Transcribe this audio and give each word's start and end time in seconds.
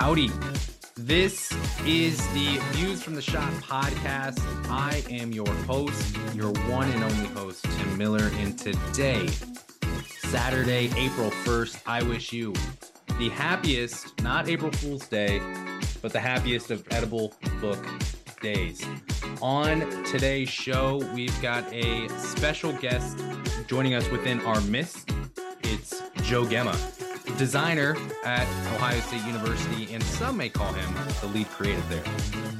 Howdy. 0.00 0.30
This 0.96 1.52
is 1.84 2.26
the 2.28 2.58
Views 2.72 3.02
from 3.02 3.14
the 3.14 3.20
Shot 3.20 3.52
podcast. 3.60 4.40
I 4.70 5.04
am 5.10 5.30
your 5.30 5.52
host, 5.66 6.16
your 6.34 6.52
one 6.70 6.90
and 6.90 7.04
only 7.04 7.26
host, 7.26 7.64
Tim 7.64 7.98
Miller. 7.98 8.30
And 8.36 8.58
today, 8.58 9.28
Saturday, 10.20 10.90
April 10.96 11.30
1st, 11.30 11.82
I 11.86 12.02
wish 12.02 12.32
you 12.32 12.54
the 13.18 13.28
happiest, 13.28 14.18
not 14.22 14.48
April 14.48 14.72
Fool's 14.72 15.06
Day, 15.06 15.42
but 16.00 16.14
the 16.14 16.20
happiest 16.20 16.70
of 16.70 16.82
edible 16.92 17.34
book 17.60 17.84
days. 18.40 18.82
On 19.42 19.80
today's 20.04 20.48
show, 20.48 21.06
we've 21.14 21.42
got 21.42 21.70
a 21.74 22.08
special 22.16 22.72
guest 22.72 23.22
joining 23.66 23.92
us 23.92 24.08
within 24.10 24.40
our 24.46 24.62
midst. 24.62 25.10
It's 25.62 26.02
Joe 26.22 26.48
Gemma, 26.48 26.74
designer 27.40 27.96
at 28.22 28.46
Ohio 28.74 29.00
State 29.00 29.24
University, 29.24 29.94
and 29.94 30.02
some 30.02 30.36
may 30.36 30.50
call 30.50 30.74
him 30.74 30.94
the 31.22 31.26
lead 31.28 31.48
creative 31.48 31.88
there 31.88 32.04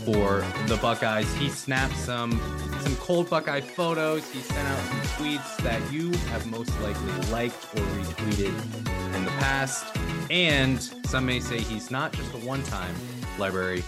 for 0.07 0.43
the 0.69 0.79
Buckeyes. 0.80 1.30
He 1.34 1.51
snapped 1.51 1.95
some 1.97 2.41
some 2.80 2.97
cold 2.97 3.29
Buckeye 3.29 3.61
photos. 3.61 4.27
He 4.33 4.41
sent 4.41 4.66
out 4.66 4.79
some 4.79 5.01
tweets 5.01 5.57
that 5.59 5.93
you 5.93 6.11
have 6.30 6.47
most 6.47 6.73
likely 6.80 7.12
liked 7.30 7.62
or 7.74 7.83
retweeted 7.83 9.15
in 9.15 9.24
the 9.27 9.30
past. 9.33 9.95
And 10.30 10.80
some 11.05 11.27
may 11.27 11.41
say 11.41 11.60
he's 11.60 11.91
not 11.91 12.15
just 12.15 12.33
a 12.33 12.38
one-time 12.38 12.95
library 13.38 13.85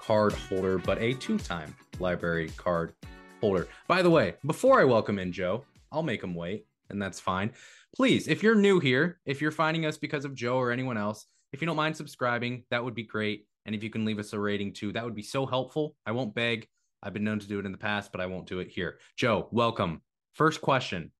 card 0.00 0.32
holder, 0.32 0.78
but 0.78 0.96
a 1.02 1.12
two-time 1.12 1.76
library 1.98 2.48
card 2.56 2.94
holder. 3.42 3.68
By 3.88 4.00
the 4.00 4.08
way, 4.08 4.36
before 4.46 4.80
I 4.80 4.84
welcome 4.84 5.18
in 5.18 5.32
Joe, 5.32 5.66
I'll 5.92 6.02
make 6.02 6.24
him 6.24 6.34
wait, 6.34 6.64
and 6.88 7.00
that's 7.00 7.20
fine. 7.20 7.52
Please, 7.96 8.26
if 8.26 8.42
you're 8.42 8.56
new 8.56 8.80
here, 8.80 9.20
if 9.24 9.40
you're 9.40 9.52
finding 9.52 9.86
us 9.86 9.96
because 9.96 10.24
of 10.24 10.34
Joe 10.34 10.56
or 10.56 10.72
anyone 10.72 10.96
else, 10.96 11.26
if 11.52 11.60
you 11.60 11.66
don't 11.66 11.76
mind 11.76 11.96
subscribing, 11.96 12.64
that 12.70 12.82
would 12.82 12.94
be 12.94 13.04
great. 13.04 13.46
And 13.66 13.74
if 13.74 13.84
you 13.84 13.90
can 13.90 14.04
leave 14.04 14.18
us 14.18 14.32
a 14.32 14.38
rating 14.38 14.72
too, 14.72 14.92
that 14.92 15.04
would 15.04 15.14
be 15.14 15.22
so 15.22 15.46
helpful. 15.46 15.94
I 16.04 16.10
won't 16.10 16.34
beg. 16.34 16.66
I've 17.02 17.12
been 17.12 17.22
known 17.22 17.38
to 17.38 17.46
do 17.46 17.60
it 17.60 17.66
in 17.66 17.72
the 17.72 17.78
past, 17.78 18.10
but 18.10 18.20
I 18.20 18.26
won't 18.26 18.48
do 18.48 18.58
it 18.58 18.68
here. 18.68 18.98
Joe, 19.16 19.48
welcome. 19.52 20.02
First 20.32 20.60
question 20.60 21.12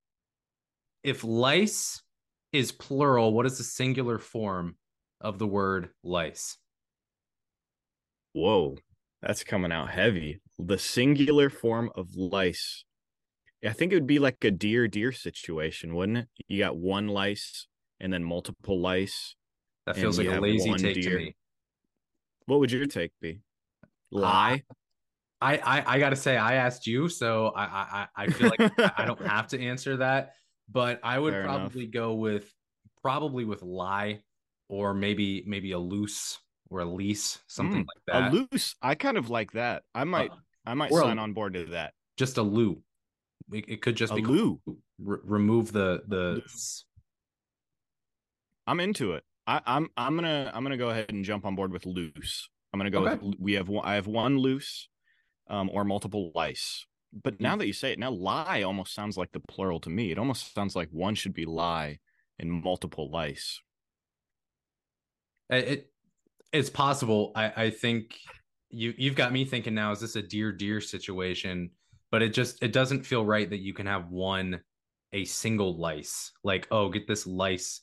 If 1.05 1.23
lice 1.23 2.03
is 2.53 2.73
plural, 2.73 3.33
what 3.33 3.47
is 3.47 3.59
the 3.59 3.65
singular 3.65 4.19
form 4.19 4.75
of 5.21 5.39
the 5.39 5.47
word 5.47 5.91
lice? 6.03 6.59
Whoa, 8.33 8.79
that's 9.23 9.45
coming 9.45 9.71
out 9.71 9.91
heavy. 9.91 10.41
The 10.59 10.79
singular 10.79 11.51
form 11.51 11.91
of 11.95 12.17
lice. 12.17 12.85
I 13.65 13.73
think 13.73 13.93
it 13.93 13.97
would 13.97 14.07
be 14.07 14.19
like 14.19 14.45
a 14.45 14.51
deer 14.51 14.89
deer 14.89 15.13
situation, 15.13 15.95
wouldn't 15.95 16.19
it? 16.19 16.29
You 16.49 16.59
got 16.59 16.77
one 16.77 17.09
lice 17.09 17.67
and 18.01 18.13
then 18.13 18.25
multiple 18.25 18.81
lice. 18.81 19.37
That 19.87 19.97
feels 19.97 20.19
like 20.19 20.29
a 20.29 20.41
lazy 20.41 20.73
take 20.75 20.95
deer. 20.95 21.19
to 21.19 21.25
me. 21.25 21.37
What 22.47 22.61
would 22.61 22.73
your 22.73 22.87
take 22.87 23.13
be? 23.21 23.41
Lie. 24.11 24.63
Uh, 24.71 24.75
I, 25.41 25.57
I 25.59 25.95
I 25.95 25.99
gotta 25.99 26.17
say 26.17 26.37
I 26.37 26.55
asked 26.55 26.87
you, 26.87 27.09
so 27.09 27.53
I 27.55 28.07
I 28.17 28.25
I 28.25 28.27
feel 28.29 28.51
like 28.59 28.73
I 28.99 29.05
don't 29.05 29.21
have 29.27 29.49
to 29.49 29.61
answer 29.61 29.99
that, 29.99 30.33
but 30.71 31.01
I 31.03 31.19
would 31.19 31.33
Fair 31.33 31.45
probably 31.45 31.83
enough. 31.83 31.93
go 31.93 32.15
with 32.15 32.51
probably 33.03 33.45
with 33.45 33.63
lie 33.63 34.21
or 34.69 34.95
maybe 34.95 35.45
maybe 35.47 35.73
a 35.73 35.79
loose 35.79 36.39
or 36.71 36.81
a 36.81 36.85
lease 36.85 37.41
something 37.47 37.85
mm, 37.85 37.87
like 37.87 38.05
that. 38.07 38.33
A 38.33 38.35
loose. 38.35 38.75
I 38.81 38.95
kind 38.95 39.19
of 39.19 39.29
like 39.29 39.53
that. 39.53 39.83
I 39.95 40.05
might 40.05 40.31
uh, 40.31 40.37
I 40.67 40.75
might 40.75 40.93
sign 40.93 41.19
a, 41.19 41.23
on 41.23 41.35
board 41.35 41.55
to 41.55 41.67
that. 41.67 41.93
Just 42.17 42.39
a 42.39 42.43
loo. 42.43 42.83
It, 43.53 43.65
it 43.69 43.83
could 43.83 43.97
just 43.97 44.15
be 44.15 44.23
loo. 44.23 44.61
R- 44.67 45.21
remove 45.25 45.73
the 45.73 46.03
the. 46.07 46.43
I'm 48.67 48.81
into 48.81 49.13
it. 49.13 49.25
I, 49.47 49.61
I'm 49.67 49.89
I'm 49.97 50.15
gonna 50.17 50.51
I'm 50.55 50.63
gonna 50.63 50.77
go 50.77 50.91
ahead 50.91 51.11
and 51.11 51.25
jump 51.25 51.45
on 51.45 51.55
board 51.55 51.73
with 51.73 51.87
loose. 51.87 52.49
I'm 52.73 52.79
gonna 52.79 52.91
go 52.91 53.07
okay. 53.07 53.19
with 53.23 53.37
we 53.39 53.55
have 53.55 53.69
one, 53.69 53.85
I 53.85 53.95
have 53.95 54.07
one 54.07 54.39
loose, 54.39 54.89
um, 55.49 55.71
or 55.73 55.85
multiple 55.85 56.33
lice. 56.35 56.87
But 57.13 57.41
now 57.41 57.55
mm. 57.55 57.59
that 57.61 57.67
you 57.67 57.73
say 57.73 57.93
it, 57.93 57.99
now 57.99 58.11
lie 58.11 58.63
almost 58.63 58.95
sounds 58.95 59.17
like 59.17 59.33
the 59.33 59.41
plural 59.41 59.81
to 59.81 59.91
me. 59.91 60.11
It 60.11 60.19
almost 60.19 60.55
sounds 60.55 60.75
like 60.75 60.89
one 60.91 61.15
should 61.15 61.35
be 61.35 61.45
lie 61.45 61.99
and 62.39 62.51
multiple 62.51 63.11
lice. 63.11 63.61
It 65.51 65.91
it's 66.53 66.71
possible. 66.71 67.33
I 67.37 67.53
I 67.65 67.71
think 67.71 68.17
you 68.71 68.95
you've 68.97 69.15
got 69.15 69.33
me 69.33 69.45
thinking 69.45 69.75
now. 69.75 69.93
Is 69.93 70.01
this 70.01 70.17
a 70.17 70.23
deer 70.23 70.53
deer 70.53 70.81
situation? 70.81 71.71
But 72.11 72.23
it 72.23 72.33
just 72.33 72.63
it 72.63 72.73
doesn't 72.73 73.05
feel 73.05 73.25
right 73.25 73.49
that 73.51 73.61
you 73.61 73.75
can 73.75 73.87
have 73.87 74.11
one 74.11 74.61
a 75.13 75.25
single 75.25 75.79
lice. 75.79 76.33
Like 76.43 76.69
oh, 76.71 76.89
get 76.89 77.07
this 77.07 77.27
lice 77.27 77.83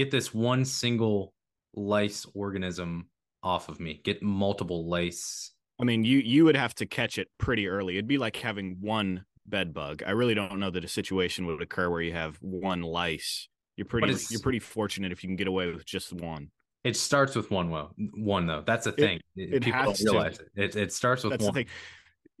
get 0.00 0.10
this 0.10 0.32
one 0.32 0.64
single 0.64 1.34
lice 1.74 2.26
organism 2.34 3.08
off 3.42 3.68
of 3.68 3.80
me. 3.80 4.00
Get 4.02 4.22
multiple 4.22 4.88
lice. 4.88 5.52
I 5.80 5.84
mean, 5.84 6.04
you 6.04 6.18
you 6.18 6.44
would 6.44 6.56
have 6.56 6.74
to 6.76 6.86
catch 6.86 7.18
it 7.18 7.28
pretty 7.38 7.68
early. 7.68 7.94
It'd 7.94 8.08
be 8.08 8.18
like 8.18 8.36
having 8.36 8.78
one 8.80 9.24
bed 9.46 9.72
bug. 9.72 10.02
I 10.06 10.12
really 10.12 10.34
don't 10.34 10.58
know 10.58 10.70
that 10.70 10.84
a 10.84 10.88
situation 10.88 11.46
would 11.46 11.62
occur 11.62 11.90
where 11.90 12.02
you 12.02 12.12
have 12.12 12.36
one 12.40 12.82
lice. 12.82 13.48
You're 13.76 13.86
pretty 13.86 14.14
you're 14.30 14.40
pretty 14.40 14.58
fortunate 14.58 15.12
if 15.12 15.22
you 15.22 15.28
can 15.28 15.36
get 15.36 15.48
away 15.48 15.70
with 15.70 15.84
just 15.84 16.12
one. 16.12 16.50
It 16.82 16.96
starts 16.96 17.34
with 17.34 17.50
one 17.50 17.68
well, 17.68 17.94
one 18.14 18.46
though. 18.46 18.62
That's 18.66 18.84
the 18.84 18.92
thing. 18.92 19.20
It, 19.36 19.54
it 19.54 19.62
People 19.62 19.82
don't 19.82 20.00
realize 20.00 20.38
to. 20.38 20.44
it. 20.56 20.76
it. 20.76 20.76
It 20.76 20.92
starts 20.92 21.24
with 21.24 21.32
That's 21.32 21.44
one. 21.44 21.66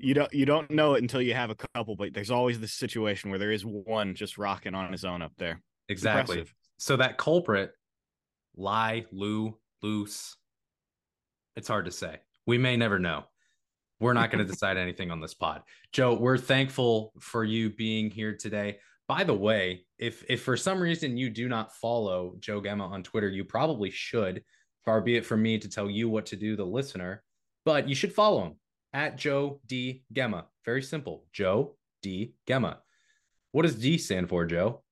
You 0.02 0.14
don't 0.14 0.32
you 0.32 0.46
don't 0.46 0.70
know 0.70 0.94
it 0.94 1.02
until 1.02 1.22
you 1.22 1.34
have 1.34 1.50
a 1.50 1.56
couple, 1.74 1.96
but 1.96 2.14
there's 2.14 2.30
always 2.30 2.58
this 2.58 2.72
situation 2.72 3.30
where 3.30 3.38
there 3.38 3.52
is 3.52 3.64
one 3.64 4.14
just 4.14 4.38
rocking 4.38 4.74
on 4.74 4.90
his 4.92 5.04
own 5.04 5.22
up 5.22 5.32
there. 5.36 5.62
Exactly 5.88 6.44
so 6.80 6.96
that 6.96 7.18
culprit, 7.18 7.72
lie, 8.56 9.04
Lou, 9.12 9.58
loose, 9.82 10.34
it's 11.54 11.68
hard 11.68 11.84
to 11.84 11.90
say. 11.90 12.16
We 12.46 12.56
may 12.56 12.74
never 12.78 12.98
know. 12.98 13.24
We're 14.00 14.14
not 14.14 14.30
going 14.30 14.44
to 14.46 14.50
decide 14.50 14.78
anything 14.78 15.10
on 15.10 15.20
this 15.20 15.34
pod. 15.34 15.62
Joe, 15.92 16.14
we're 16.14 16.38
thankful 16.38 17.12
for 17.20 17.44
you 17.44 17.68
being 17.68 18.10
here 18.10 18.34
today. 18.34 18.78
By 19.08 19.24
the 19.24 19.34
way, 19.34 19.84
if 19.98 20.24
if 20.28 20.42
for 20.42 20.56
some 20.56 20.80
reason 20.80 21.18
you 21.18 21.28
do 21.28 21.48
not 21.48 21.74
follow 21.76 22.34
Joe 22.40 22.62
Gemma 22.62 22.86
on 22.86 23.02
Twitter, 23.02 23.28
you 23.28 23.44
probably 23.44 23.90
should. 23.90 24.42
Far 24.84 25.02
be 25.02 25.16
it 25.16 25.26
from 25.26 25.42
me 25.42 25.58
to 25.58 25.68
tell 25.68 25.90
you 25.90 26.08
what 26.08 26.24
to 26.26 26.36
do, 26.36 26.56
the 26.56 26.64
listener, 26.64 27.22
but 27.66 27.86
you 27.86 27.94
should 27.94 28.14
follow 28.14 28.44
him 28.44 28.54
at 28.92 29.16
Joe 29.16 29.60
D 29.66 30.04
Gemma. 30.12 30.46
Very 30.64 30.82
simple, 30.82 31.24
Joe 31.32 31.76
D 32.02 32.34
Gemma. 32.46 32.80
What 33.52 33.62
does 33.62 33.76
D 33.76 33.98
stand 33.98 34.28
for, 34.28 34.44
Joe? 34.46 34.82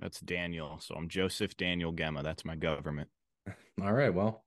That's 0.00 0.20
Daniel. 0.20 0.78
So 0.80 0.94
I'm 0.94 1.08
Joseph 1.08 1.56
Daniel 1.56 1.92
Gemma. 1.92 2.22
That's 2.22 2.44
my 2.44 2.56
government. 2.56 3.08
All 3.82 3.92
right. 3.92 4.12
Well, 4.12 4.44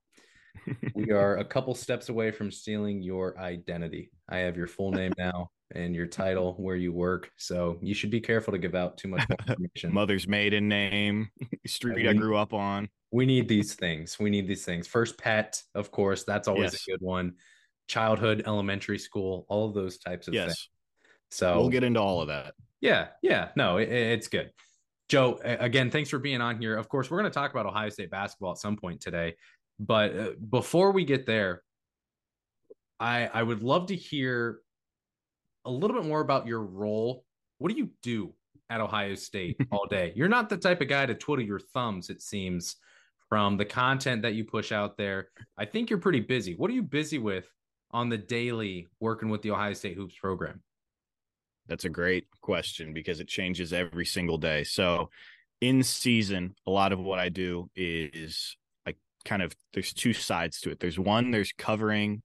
we 0.94 1.10
are 1.10 1.38
a 1.38 1.44
couple 1.44 1.74
steps 1.74 2.08
away 2.08 2.30
from 2.30 2.50
stealing 2.50 3.02
your 3.02 3.38
identity. 3.38 4.10
I 4.28 4.38
have 4.38 4.56
your 4.56 4.66
full 4.66 4.92
name 4.92 5.12
now 5.18 5.50
and 5.74 5.94
your 5.94 6.06
title, 6.06 6.54
where 6.58 6.76
you 6.76 6.92
work. 6.92 7.30
So 7.36 7.78
you 7.80 7.94
should 7.94 8.10
be 8.10 8.20
careful 8.20 8.52
to 8.52 8.58
give 8.58 8.74
out 8.74 8.98
too 8.98 9.08
much 9.08 9.24
information. 9.48 9.94
Mother's 9.94 10.26
maiden 10.26 10.68
name, 10.68 11.30
street 11.66 11.96
we, 11.96 12.08
I 12.08 12.12
grew 12.12 12.36
up 12.36 12.52
on. 12.52 12.88
We 13.12 13.26
need 13.26 13.48
these 13.48 13.74
things. 13.74 14.18
We 14.18 14.30
need 14.30 14.48
these 14.48 14.64
things. 14.64 14.86
First 14.86 15.16
pet, 15.18 15.62
of 15.74 15.90
course, 15.90 16.24
that's 16.24 16.48
always 16.48 16.72
yes. 16.72 16.86
a 16.86 16.90
good 16.92 17.02
one. 17.02 17.34
Childhood, 17.90 18.44
elementary 18.46 18.98
school, 18.98 19.46
all 19.48 19.68
of 19.68 19.74
those 19.74 19.98
types 19.98 20.28
of 20.28 20.34
yes. 20.34 20.46
things. 20.46 20.68
So 21.32 21.56
we'll 21.58 21.70
get 21.70 21.82
into 21.82 22.00
all 22.00 22.20
of 22.20 22.28
that. 22.28 22.54
Yeah. 22.80 23.08
Yeah. 23.20 23.48
No, 23.56 23.78
it, 23.78 23.88
it's 23.88 24.28
good. 24.28 24.52
Joe, 25.08 25.40
again, 25.42 25.90
thanks 25.90 26.08
for 26.08 26.20
being 26.20 26.40
on 26.40 26.60
here. 26.60 26.76
Of 26.76 26.88
course, 26.88 27.10
we're 27.10 27.18
going 27.18 27.30
to 27.30 27.34
talk 27.34 27.50
about 27.50 27.66
Ohio 27.66 27.88
State 27.88 28.12
basketball 28.12 28.52
at 28.52 28.58
some 28.58 28.76
point 28.76 29.00
today. 29.00 29.34
But 29.80 30.16
uh, 30.16 30.30
before 30.50 30.92
we 30.92 31.04
get 31.04 31.26
there, 31.26 31.62
I 33.00 33.26
I 33.26 33.42
would 33.42 33.64
love 33.64 33.86
to 33.86 33.96
hear 33.96 34.60
a 35.64 35.70
little 35.70 35.96
bit 35.96 36.06
more 36.06 36.20
about 36.20 36.46
your 36.46 36.62
role. 36.62 37.24
What 37.58 37.72
do 37.72 37.76
you 37.76 37.90
do 38.04 38.34
at 38.68 38.80
Ohio 38.80 39.16
State 39.16 39.56
all 39.72 39.86
day? 39.86 40.12
You're 40.14 40.28
not 40.28 40.48
the 40.48 40.56
type 40.56 40.80
of 40.80 40.86
guy 40.86 41.06
to 41.06 41.14
twiddle 41.16 41.44
your 41.44 41.58
thumbs, 41.58 42.08
it 42.08 42.22
seems, 42.22 42.76
from 43.28 43.56
the 43.56 43.64
content 43.64 44.22
that 44.22 44.34
you 44.34 44.44
push 44.44 44.70
out 44.70 44.96
there. 44.96 45.30
I 45.58 45.64
think 45.64 45.90
you're 45.90 45.98
pretty 45.98 46.20
busy. 46.20 46.54
What 46.54 46.70
are 46.70 46.74
you 46.74 46.84
busy 46.84 47.18
with 47.18 47.48
on 47.92 48.08
the 48.08 48.18
daily 48.18 48.88
working 49.00 49.28
with 49.28 49.42
the 49.42 49.50
Ohio 49.50 49.72
State 49.72 49.96
Hoops 49.96 50.14
program? 50.14 50.62
That's 51.66 51.84
a 51.84 51.90
great 51.90 52.26
question 52.40 52.92
because 52.92 53.20
it 53.20 53.28
changes 53.28 53.72
every 53.72 54.06
single 54.06 54.38
day. 54.38 54.64
So, 54.64 55.10
in 55.60 55.82
season, 55.82 56.54
a 56.66 56.70
lot 56.70 56.92
of 56.92 56.98
what 56.98 57.18
I 57.18 57.28
do 57.28 57.70
is 57.76 58.56
like 58.86 58.96
kind 59.24 59.42
of 59.42 59.54
there's 59.72 59.92
two 59.92 60.12
sides 60.12 60.60
to 60.60 60.70
it. 60.70 60.80
There's 60.80 60.98
one, 60.98 61.30
there's 61.30 61.52
covering 61.52 62.22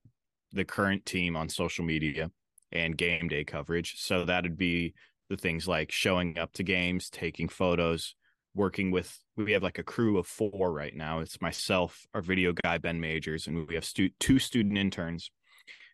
the 0.53 0.65
current 0.65 1.05
team 1.05 1.35
on 1.35 1.49
social 1.49 1.85
media 1.85 2.31
and 2.71 2.97
game 2.97 3.27
day 3.27 3.43
coverage. 3.43 3.95
So, 3.99 4.25
that'd 4.25 4.57
be 4.57 4.93
the 5.29 5.37
things 5.37 5.67
like 5.67 5.91
showing 5.91 6.37
up 6.37 6.53
to 6.53 6.63
games, 6.63 7.09
taking 7.09 7.49
photos, 7.49 8.15
working 8.55 8.89
with 8.89 9.19
we 9.35 9.51
have 9.51 9.63
like 9.63 9.77
a 9.77 9.83
crew 9.83 10.17
of 10.17 10.25
four 10.25 10.71
right 10.71 10.95
now. 10.95 11.19
It's 11.19 11.41
myself, 11.41 12.07
our 12.13 12.21
video 12.21 12.53
guy 12.63 12.77
Ben 12.77 12.99
Majors, 12.99 13.47
and 13.47 13.67
we 13.67 13.75
have 13.75 13.85
stu- 13.85 14.09
two 14.19 14.39
student 14.39 14.77
interns. 14.77 15.29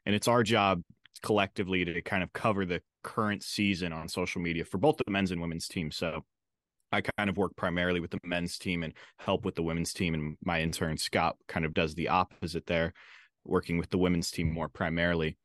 And 0.05 0.15
it's 0.15 0.27
our 0.27 0.43
job 0.43 0.81
collectively 1.21 1.85
to 1.85 2.01
kind 2.01 2.23
of 2.23 2.33
cover 2.33 2.65
the 2.65 2.81
current 3.03 3.43
season 3.43 3.93
on 3.93 4.07
social 4.07 4.41
media 4.41 4.65
for 4.65 4.77
both 4.77 4.97
the 4.97 5.11
men's 5.11 5.31
and 5.31 5.41
women's 5.41 5.67
team. 5.67 5.91
So 5.91 6.23
I 6.91 7.01
kind 7.01 7.29
of 7.29 7.37
work 7.37 7.55
primarily 7.55 7.99
with 7.99 8.11
the 8.11 8.19
men's 8.23 8.57
team 8.57 8.83
and 8.83 8.93
help 9.17 9.45
with 9.45 9.55
the 9.55 9.63
women's 9.63 9.93
team. 9.93 10.13
And 10.13 10.37
my 10.43 10.61
intern, 10.61 10.97
Scott, 10.97 11.37
kind 11.47 11.65
of 11.65 11.73
does 11.73 11.95
the 11.95 12.09
opposite 12.09 12.65
there, 12.65 12.93
working 13.45 13.77
with 13.77 13.89
the 13.89 13.97
women's 13.97 14.31
team 14.31 14.51
more 14.51 14.67
primarily. 14.67 15.37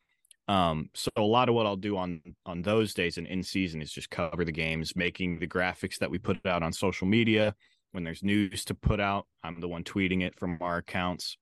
Um, 0.49 0.91
so 0.95 1.11
a 1.17 1.23
lot 1.23 1.49
of 1.49 1.55
what 1.55 1.67
I'll 1.67 1.77
do 1.77 1.97
on 1.97 2.21
on 2.45 2.63
those 2.63 2.95
days 2.95 3.19
and 3.19 3.27
in 3.27 3.43
season 3.43 3.83
is 3.83 3.91
just 3.91 4.11
cover 4.11 4.45
the 4.45 4.53
games, 4.53 4.95
making 4.95 5.39
the 5.39 5.49
graphics 5.49 5.99
that 5.99 6.11
we 6.11 6.19
put 6.19 6.45
out 6.47 6.63
on 6.63 6.73
social 6.73 7.07
media. 7.07 7.55
When 7.93 8.05
there's 8.05 8.23
news 8.23 8.65
to 8.67 8.75
put 8.75 9.01
out, 9.01 9.27
I'm 9.43 9.61
the 9.61 9.69
one 9.69 9.83
tweeting 9.83 10.23
it 10.23 10.39
from 10.39 10.59
our 10.61 10.79
accounts, 10.79 11.37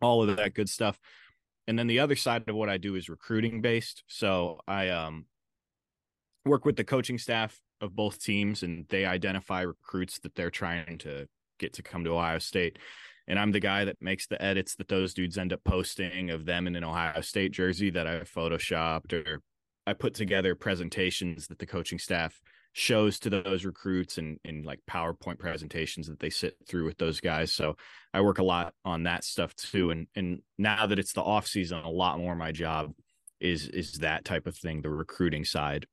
all 0.00 0.22
of 0.22 0.36
that 0.36 0.54
good 0.54 0.68
stuff. 0.68 0.98
And 1.66 1.78
then 1.78 1.86
the 1.86 2.00
other 2.00 2.16
side 2.16 2.48
of 2.48 2.54
what 2.54 2.68
I 2.68 2.76
do 2.76 2.94
is 2.94 3.08
recruiting 3.08 3.60
based. 3.60 4.04
So 4.06 4.60
I 4.66 4.90
um 4.90 5.26
work 6.44 6.64
with 6.64 6.76
the 6.76 6.84
coaching 6.84 7.18
staff 7.18 7.58
of 7.80 7.96
both 7.96 8.20
teams 8.22 8.62
and 8.62 8.86
they 8.88 9.06
identify 9.06 9.62
recruits 9.62 10.18
that 10.20 10.34
they're 10.34 10.50
trying 10.50 10.98
to 10.98 11.26
get 11.58 11.72
to 11.74 11.82
come 11.82 12.04
to 12.04 12.10
Ohio 12.10 12.38
State 12.38 12.78
and 13.26 13.38
I'm 13.38 13.52
the 13.52 13.60
guy 13.60 13.86
that 13.86 13.96
makes 14.00 14.26
the 14.26 14.40
edits 14.42 14.74
that 14.76 14.88
those 14.88 15.14
dudes 15.14 15.38
end 15.38 15.52
up 15.52 15.64
posting 15.64 16.30
of 16.30 16.44
them 16.44 16.66
in 16.66 16.76
an 16.76 16.84
Ohio 16.84 17.20
State 17.22 17.52
jersey 17.52 17.90
that 17.90 18.06
I 18.06 18.20
photoshopped 18.20 19.12
or 19.12 19.40
I 19.86 19.94
put 19.94 20.14
together 20.14 20.54
presentations 20.54 21.46
that 21.48 21.58
the 21.58 21.66
coaching 21.66 21.98
staff 21.98 22.40
shows 22.76 23.20
to 23.20 23.30
those 23.30 23.64
recruits 23.64 24.18
and 24.18 24.38
in 24.44 24.64
like 24.64 24.80
PowerPoint 24.90 25.38
presentations 25.38 26.08
that 26.08 26.18
they 26.18 26.28
sit 26.28 26.56
through 26.68 26.84
with 26.84 26.98
those 26.98 27.20
guys. 27.20 27.52
So 27.52 27.76
I 28.12 28.20
work 28.20 28.38
a 28.38 28.44
lot 28.44 28.74
on 28.84 29.04
that 29.04 29.22
stuff 29.22 29.54
too. 29.54 29.90
And 29.90 30.08
and 30.16 30.42
now 30.58 30.86
that 30.86 30.98
it's 30.98 31.12
the 31.12 31.22
off 31.22 31.46
season, 31.46 31.78
a 31.78 31.90
lot 31.90 32.18
more 32.18 32.34
my 32.34 32.50
job 32.50 32.92
is 33.40 33.68
is 33.68 33.98
that 33.98 34.24
type 34.24 34.48
of 34.48 34.56
thing, 34.56 34.82
the 34.82 34.90
recruiting 34.90 35.44
side. 35.44 35.86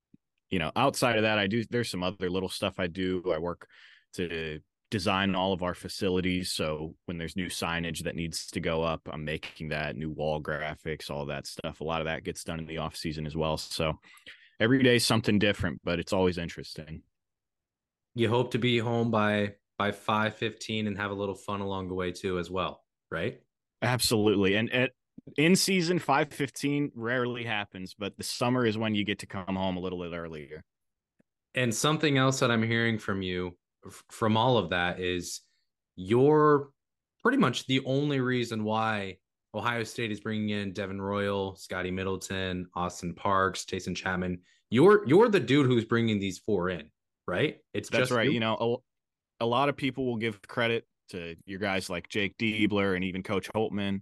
You 0.50 0.58
know, 0.58 0.72
outside 0.76 1.18
of 1.18 1.22
that, 1.22 1.38
I 1.38 1.46
do 1.46 1.64
there's 1.70 1.90
some 1.90 2.04
other 2.04 2.30
little 2.32 2.50
stuff 2.50 2.80
I 2.80 2.88
do. 2.88 3.24
I 3.32 3.38
work 3.38 3.68
to 4.16 4.60
design 4.90 5.36
all 5.36 5.54
of 5.54 5.62
our 5.62 5.76
facilities. 5.76 6.52
So 6.52 6.96
when 7.06 7.20
there's 7.20 7.38
new 7.38 7.46
signage 7.46 8.04
that 8.04 8.16
needs 8.16 8.48
to 8.48 8.60
go 8.60 8.82
up, 8.82 9.02
I'm 9.10 9.24
making 9.24 9.70
that 9.70 9.96
new 9.96 10.10
wall 10.10 10.42
graphics, 10.42 11.12
all 11.12 11.28
that 11.28 11.46
stuff. 11.46 11.80
A 11.80 11.84
lot 11.84 12.02
of 12.02 12.08
that 12.08 12.24
gets 12.24 12.44
done 12.44 12.60
in 12.60 12.66
the 12.66 12.80
off 12.80 12.96
season 12.96 13.28
as 13.28 13.36
well. 13.36 13.56
So 13.58 14.00
every 14.62 14.84
day 14.84 14.96
is 14.96 15.06
something 15.06 15.40
different, 15.40 15.82
but 15.84 16.00
it's 16.00 16.14
always 16.14 16.38
interesting. 16.38 17.02
You 18.14 18.30
hope 18.30 18.52
to 18.52 18.60
be 18.60 18.78
home 18.78 19.12
by 19.12 19.56
by 19.78 19.92
5:15 19.92 20.88
and 20.88 20.98
have 20.98 21.12
a 21.12 21.16
little 21.16 21.36
fun 21.36 21.60
along 21.60 21.88
the 21.88 21.96
way 21.96 22.12
too 22.12 22.38
as 22.38 22.50
well, 22.50 22.84
right? 23.10 23.42
Absolutely. 23.82 24.56
And 24.56 24.72
at 24.72 24.92
in 25.38 25.56
season 25.56 25.98
515 25.98 26.92
rarely 26.96 27.44
happens, 27.44 27.96
but 27.98 28.16
the 28.18 28.24
summer 28.24 28.66
is 28.66 28.78
when 28.78 28.96
you 28.96 29.04
get 29.04 29.20
to 29.20 29.26
come 29.26 29.56
home 29.56 29.78
a 29.78 29.80
little 29.80 30.00
bit 30.00 30.16
earlier. 30.16 30.64
And 31.56 31.74
something 31.74 32.18
else 32.18 32.40
that 32.40 32.52
I'm 32.52 32.64
hearing 32.64 32.98
from 32.98 33.22
you 33.22 33.58
from 34.12 34.38
all 34.38 34.58
of 34.58 34.70
that 34.70 35.00
is 35.00 35.42
you're 35.96 36.70
pretty 37.24 37.38
much 37.38 37.66
the 37.66 37.84
only 37.86 38.20
reason 38.20 38.64
why 38.64 39.18
Ohio 39.54 39.84
State 39.84 40.12
is 40.12 40.20
bringing 40.20 40.50
in 40.50 40.72
Devin 40.72 41.02
Royal, 41.02 41.56
Scotty 41.56 41.92
Middleton, 41.92 42.68
Austin 42.74 43.14
Parks, 43.14 43.66
Taison 43.66 43.96
Chapman. 43.96 44.40
You're 44.70 45.06
you're 45.08 45.28
the 45.28 45.40
dude 45.40 45.66
who's 45.66 45.86
bringing 45.86 46.20
these 46.20 46.40
four 46.40 46.70
in, 46.70 46.90
right? 47.28 47.58
It's 47.74 47.90
that's 47.90 48.12
right. 48.12 48.28
You, 48.28 48.34
you 48.34 48.40
know, 48.40 48.82
a, 49.40 49.44
a 49.44 49.46
lot 49.46 49.68
of 49.70 49.76
people 49.76 50.06
will 50.06 50.18
give 50.18 50.42
credit 50.44 50.86
to 51.10 51.36
your 51.46 51.60
guys 51.60 51.90
like 51.90 52.08
Jake 52.08 52.38
Diebler 52.38 52.96
and 52.96 53.04
even 53.04 53.24
Coach 53.24 53.50
Holtmann. 53.54 54.02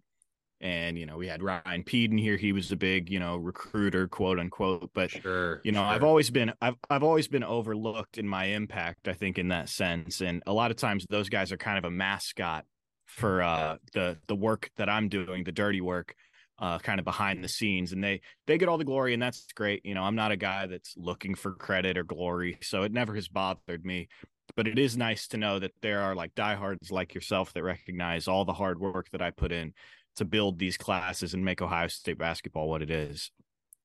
and 0.61 0.97
you 0.97 1.05
know 1.05 1.17
we 1.17 1.27
had 1.27 1.41
Ryan 1.41 1.83
Pedon 1.83 2.17
here. 2.17 2.37
He 2.37 2.51
was 2.51 2.71
a 2.71 2.75
big 2.75 3.09
you 3.09 3.19
know 3.19 3.37
recruiter, 3.37 4.07
quote 4.07 4.39
unquote. 4.39 4.91
But 4.93 5.11
sure, 5.11 5.61
you 5.63 5.71
know 5.71 5.79
sure. 5.81 5.87
I've 5.87 6.03
always 6.03 6.29
been 6.29 6.53
I've 6.61 6.75
I've 6.89 7.03
always 7.03 7.27
been 7.27 7.43
overlooked 7.43 8.17
in 8.17 8.27
my 8.27 8.45
impact. 8.45 9.07
I 9.07 9.13
think 9.13 9.39
in 9.39 9.47
that 9.49 9.69
sense, 9.69 10.21
and 10.21 10.43
a 10.45 10.53
lot 10.53 10.71
of 10.71 10.77
times 10.77 11.05
those 11.09 11.29
guys 11.29 11.51
are 11.51 11.57
kind 11.57 11.77
of 11.77 11.85
a 11.85 11.91
mascot 11.91 12.65
for 13.09 13.41
uh, 13.41 13.77
the 13.93 14.17
the 14.27 14.35
work 14.35 14.69
that 14.77 14.89
I'm 14.89 15.09
doing, 15.09 15.43
the 15.43 15.51
dirty 15.51 15.81
work. 15.81 16.15
Uh, 16.61 16.77
kind 16.77 16.99
of 16.99 17.05
behind 17.05 17.41
the 17.41 17.47
scenes 17.47 17.93
and 17.93 18.03
they 18.03 18.19
they 18.45 18.57
get 18.57 18.67
all 18.67 18.77
the 18.77 18.83
glory 18.83 19.13
and 19.13 19.23
that's 19.23 19.47
great 19.55 19.79
you 19.85 19.95
know 19.95 20.03
i'm 20.03 20.15
not 20.15 20.33
a 20.33 20.35
guy 20.35 20.67
that's 20.67 20.93
looking 20.97 21.33
for 21.33 21.53
credit 21.53 21.97
or 21.97 22.03
glory 22.03 22.57
so 22.61 22.83
it 22.83 22.91
never 22.91 23.15
has 23.15 23.29
bothered 23.29 23.85
me 23.85 24.09
but 24.55 24.67
it 24.67 24.79
is 24.79 24.97
nice 24.97 25.27
to 25.27 25.37
know 25.37 25.59
that 25.59 25.71
there 25.81 26.01
are 26.01 26.15
like 26.15 26.35
diehards 26.35 26.91
like 26.91 27.13
yourself 27.13 27.53
that 27.53 27.63
recognize 27.63 28.27
all 28.27 28.45
the 28.45 28.53
hard 28.53 28.79
work 28.79 29.09
that 29.11 29.21
I 29.21 29.31
put 29.31 29.51
in 29.51 29.73
to 30.17 30.25
build 30.25 30.59
these 30.59 30.77
classes 30.77 31.33
and 31.33 31.43
make 31.43 31.61
Ohio 31.61 31.87
State 31.87 32.17
basketball 32.17 32.69
what 32.69 32.81
it 32.81 32.91
is. 32.91 33.31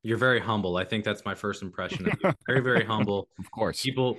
You're 0.03 0.17
very 0.17 0.39
humble. 0.39 0.77
I 0.77 0.83
think 0.83 1.03
that's 1.03 1.25
my 1.25 1.33
first 1.33 1.63
impression 1.63 2.07
of 2.07 2.13
you. 2.21 2.33
Very, 2.47 2.61
very 2.61 2.85
humble. 2.85 3.29
Of 3.39 3.49
course. 3.51 3.81
People 3.81 4.17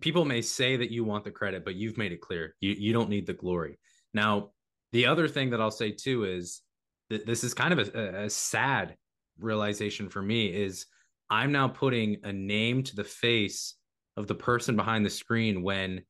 people 0.00 0.24
may 0.24 0.42
say 0.42 0.76
that 0.76 0.90
you 0.90 1.04
want 1.04 1.24
the 1.24 1.30
credit, 1.30 1.64
but 1.64 1.74
you've 1.74 1.98
made 1.98 2.12
it 2.12 2.20
clear. 2.20 2.54
You 2.60 2.74
you 2.78 2.92
don't 2.92 3.10
need 3.10 3.26
the 3.26 3.34
glory. 3.34 3.78
Now, 4.14 4.50
the 4.92 5.06
other 5.06 5.28
thing 5.28 5.50
that 5.50 5.60
I'll 5.60 5.70
say 5.70 5.90
too 5.90 6.24
is 6.24 6.62
that 7.10 7.26
this 7.26 7.44
is 7.44 7.54
kind 7.54 7.78
of 7.78 7.94
a, 7.94 8.24
a 8.24 8.30
sad 8.30 8.96
realization 9.38 10.08
for 10.08 10.22
me 10.22 10.46
is 10.46 10.86
I'm 11.28 11.52
now 11.52 11.68
putting 11.68 12.18
a 12.22 12.32
name 12.32 12.82
to 12.84 12.96
the 12.96 13.04
face 13.04 13.74
of 14.16 14.26
the 14.26 14.34
person 14.34 14.76
behind 14.76 15.04
the 15.04 15.10
screen 15.10 15.62
when 15.62 16.02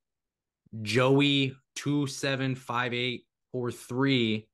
Joey 0.82 1.54
two 1.75 2.06
seven 2.06 2.54
five 2.54 2.93
eight 2.93 3.25
four 3.52 3.70
three 3.70 4.49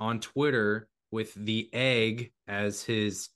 on 0.00 0.20
Twitter 0.20 0.88
with 1.10 1.32
the 1.34 1.68
egg 1.72 2.32
as 2.46 2.82
his 2.82 3.28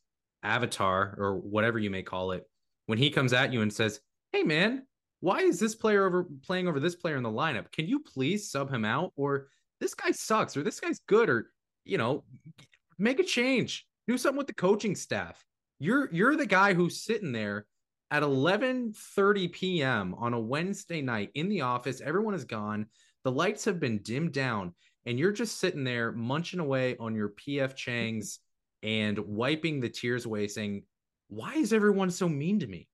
avatar 0.42 1.14
or 1.18 1.36
whatever 1.36 1.78
you 1.78 1.90
may 1.90 2.02
call 2.02 2.32
it, 2.32 2.44
when 2.86 2.98
he 2.98 3.10
comes 3.10 3.32
at 3.32 3.52
you 3.52 3.62
and 3.62 3.72
says, 3.72 4.00
Hey 4.32 4.42
man, 4.42 4.86
why 5.22 5.38
is 5.38 5.60
this 5.60 5.76
player 5.76 6.04
over 6.04 6.26
playing 6.44 6.66
over 6.66 6.80
this 6.80 6.96
player 6.96 7.16
in 7.16 7.22
the 7.22 7.30
lineup? 7.30 7.70
Can 7.70 7.86
you 7.86 8.00
please 8.00 8.50
sub 8.50 8.68
him 8.68 8.84
out? 8.84 9.12
Or 9.16 9.48
this 9.80 9.94
guy 9.94 10.10
sucks, 10.10 10.56
or 10.56 10.62
this 10.62 10.80
guy's 10.80 10.98
good, 11.06 11.30
or 11.30 11.52
you 11.84 11.96
know, 11.96 12.24
make 12.98 13.20
a 13.20 13.24
change. 13.24 13.86
Do 14.08 14.18
something 14.18 14.38
with 14.38 14.48
the 14.48 14.54
coaching 14.54 14.96
staff. 14.96 15.44
You're 15.78 16.12
you're 16.12 16.36
the 16.36 16.44
guy 16.44 16.74
who's 16.74 17.04
sitting 17.04 17.30
there 17.30 17.66
at 18.10 18.24
11:30 18.24 19.52
p.m. 19.52 20.14
on 20.18 20.34
a 20.34 20.40
Wednesday 20.40 21.00
night 21.00 21.30
in 21.34 21.48
the 21.48 21.60
office. 21.60 22.00
Everyone 22.00 22.34
is 22.34 22.44
gone. 22.44 22.86
The 23.22 23.30
lights 23.30 23.64
have 23.66 23.78
been 23.78 23.98
dimmed 23.98 24.32
down 24.32 24.74
and 25.06 25.18
you're 25.18 25.32
just 25.32 25.58
sitting 25.58 25.84
there 25.84 26.12
munching 26.12 26.60
away 26.60 26.96
on 26.98 27.14
your 27.14 27.30
PF 27.30 27.74
Changs 27.74 28.38
and 28.82 29.18
wiping 29.18 29.80
the 29.80 29.88
tears 29.88 30.24
away, 30.24 30.48
saying, 30.48 30.82
Why 31.28 31.54
is 31.54 31.72
everyone 31.72 32.10
so 32.10 32.28
mean 32.28 32.60
to 32.60 32.66
me? 32.66 32.88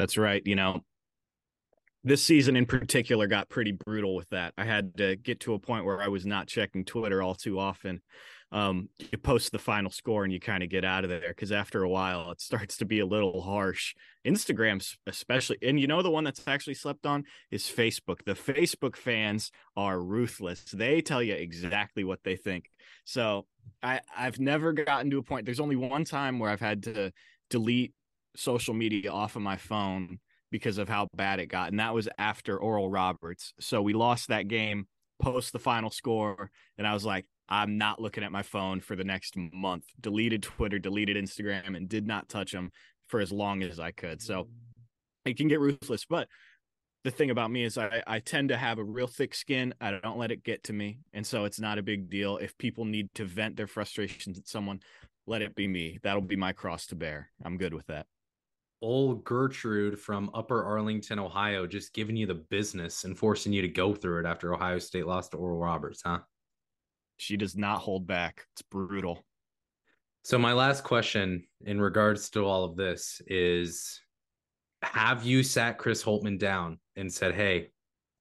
That's 0.00 0.16
right. 0.16 0.42
You 0.46 0.56
know, 0.56 0.82
this 2.04 2.24
season 2.24 2.56
in 2.56 2.64
particular 2.64 3.26
got 3.26 3.50
pretty 3.50 3.72
brutal 3.72 4.14
with 4.14 4.30
that. 4.30 4.54
I 4.56 4.64
had 4.64 4.96
to 4.96 5.16
get 5.16 5.40
to 5.40 5.52
a 5.52 5.58
point 5.58 5.84
where 5.84 6.00
I 6.00 6.08
was 6.08 6.24
not 6.24 6.46
checking 6.46 6.84
Twitter 6.84 7.22
all 7.22 7.34
too 7.34 7.58
often 7.58 8.00
um, 8.52 8.88
you 8.98 9.18
post 9.18 9.52
the 9.52 9.58
final 9.58 9.90
score 9.90 10.24
and 10.24 10.32
you 10.32 10.40
kind 10.40 10.62
of 10.62 10.68
get 10.68 10.84
out 10.84 11.04
of 11.04 11.10
there 11.10 11.28
because 11.28 11.52
after 11.52 11.82
a 11.82 11.88
while 11.88 12.30
it 12.32 12.40
starts 12.40 12.76
to 12.78 12.84
be 12.84 13.00
a 13.00 13.06
little 13.06 13.42
harsh. 13.42 13.94
Instagram, 14.26 14.84
especially, 15.06 15.56
and 15.62 15.80
you 15.80 15.86
know 15.86 16.02
the 16.02 16.10
one 16.10 16.24
that's 16.24 16.46
actually 16.46 16.74
slept 16.74 17.06
on 17.06 17.24
is 17.50 17.62
Facebook. 17.64 18.24
The 18.26 18.34
Facebook 18.34 18.96
fans 18.96 19.50
are 19.76 20.00
ruthless. 20.00 20.64
They 20.72 21.00
tell 21.00 21.22
you 21.22 21.34
exactly 21.34 22.04
what 22.04 22.22
they 22.24 22.36
think. 22.36 22.70
So 23.04 23.46
I 23.82 24.00
I've 24.16 24.40
never 24.40 24.72
gotten 24.72 25.10
to 25.10 25.18
a 25.18 25.22
point. 25.22 25.46
There's 25.46 25.60
only 25.60 25.76
one 25.76 26.04
time 26.04 26.38
where 26.38 26.50
I've 26.50 26.60
had 26.60 26.82
to 26.82 27.12
delete 27.48 27.94
social 28.36 28.74
media 28.74 29.10
off 29.10 29.36
of 29.36 29.42
my 29.42 29.56
phone 29.56 30.18
because 30.50 30.78
of 30.78 30.88
how 30.88 31.06
bad 31.14 31.38
it 31.38 31.46
got, 31.46 31.70
and 31.70 31.80
that 31.80 31.94
was 31.94 32.08
after 32.18 32.58
Oral 32.58 32.90
Roberts. 32.90 33.54
So 33.60 33.82
we 33.82 33.92
lost 33.92 34.28
that 34.28 34.48
game 34.48 34.86
post 35.20 35.52
the 35.52 35.58
final 35.58 35.90
score 35.90 36.50
and 36.78 36.86
I 36.86 36.94
was 36.94 37.04
like, 37.04 37.26
I'm 37.48 37.78
not 37.78 38.00
looking 38.00 38.24
at 38.24 38.32
my 38.32 38.42
phone 38.42 38.80
for 38.80 38.96
the 38.96 39.04
next 39.04 39.36
month. 39.36 39.84
Deleted 40.00 40.42
Twitter, 40.42 40.78
deleted 40.78 41.16
Instagram, 41.16 41.76
and 41.76 41.88
did 41.88 42.06
not 42.06 42.28
touch 42.28 42.52
them 42.52 42.70
for 43.08 43.20
as 43.20 43.32
long 43.32 43.62
as 43.62 43.80
I 43.80 43.90
could. 43.90 44.22
So 44.22 44.48
it 45.24 45.36
can 45.36 45.48
get 45.48 45.60
ruthless. 45.60 46.04
But 46.04 46.28
the 47.02 47.10
thing 47.10 47.30
about 47.30 47.50
me 47.50 47.64
is 47.64 47.76
I, 47.76 48.02
I 48.06 48.20
tend 48.20 48.50
to 48.50 48.56
have 48.56 48.78
a 48.78 48.84
real 48.84 49.08
thick 49.08 49.34
skin. 49.34 49.74
I 49.80 49.90
don't 49.90 50.18
let 50.18 50.30
it 50.30 50.44
get 50.44 50.62
to 50.64 50.72
me. 50.72 51.00
And 51.12 51.26
so 51.26 51.44
it's 51.44 51.58
not 51.58 51.78
a 51.78 51.82
big 51.82 52.08
deal. 52.08 52.36
If 52.36 52.56
people 52.56 52.84
need 52.84 53.08
to 53.14 53.24
vent 53.24 53.56
their 53.56 53.66
frustrations 53.66 54.38
at 54.38 54.46
someone, 54.46 54.80
let 55.26 55.42
it 55.42 55.56
be 55.56 55.66
me. 55.66 55.98
That'll 56.02 56.22
be 56.22 56.36
my 56.36 56.52
cross 56.52 56.86
to 56.86 56.94
bear. 56.94 57.30
I'm 57.44 57.58
good 57.58 57.74
with 57.74 57.86
that. 57.88 58.06
Old 58.82 59.24
Gertrude 59.24 59.98
from 59.98 60.30
Upper 60.32 60.64
Arlington, 60.64 61.18
Ohio, 61.18 61.66
just 61.66 61.92
giving 61.92 62.16
you 62.16 62.26
the 62.26 62.34
business 62.34 63.04
and 63.04 63.18
forcing 63.18 63.52
you 63.52 63.62
to 63.62 63.68
go 63.68 63.94
through 63.94 64.20
it 64.20 64.26
after 64.26 64.54
Ohio 64.54 64.78
State 64.78 65.06
lost 65.06 65.32
to 65.32 65.36
Oral 65.36 65.58
Roberts, 65.58 66.02
huh? 66.04 66.20
She 67.18 67.36
does 67.36 67.56
not 67.56 67.80
hold 67.80 68.06
back. 68.06 68.46
It's 68.54 68.62
brutal. 68.62 69.24
So 70.24 70.38
my 70.38 70.52
last 70.52 70.84
question 70.84 71.44
in 71.64 71.80
regards 71.80 72.30
to 72.30 72.46
all 72.46 72.64
of 72.64 72.76
this 72.76 73.20
is 73.26 74.00
have 74.82 75.24
you 75.24 75.42
sat 75.42 75.78
Chris 75.78 76.02
Holtmann 76.02 76.38
down 76.38 76.78
and 76.96 77.12
said, 77.12 77.34
"Hey, 77.34 77.70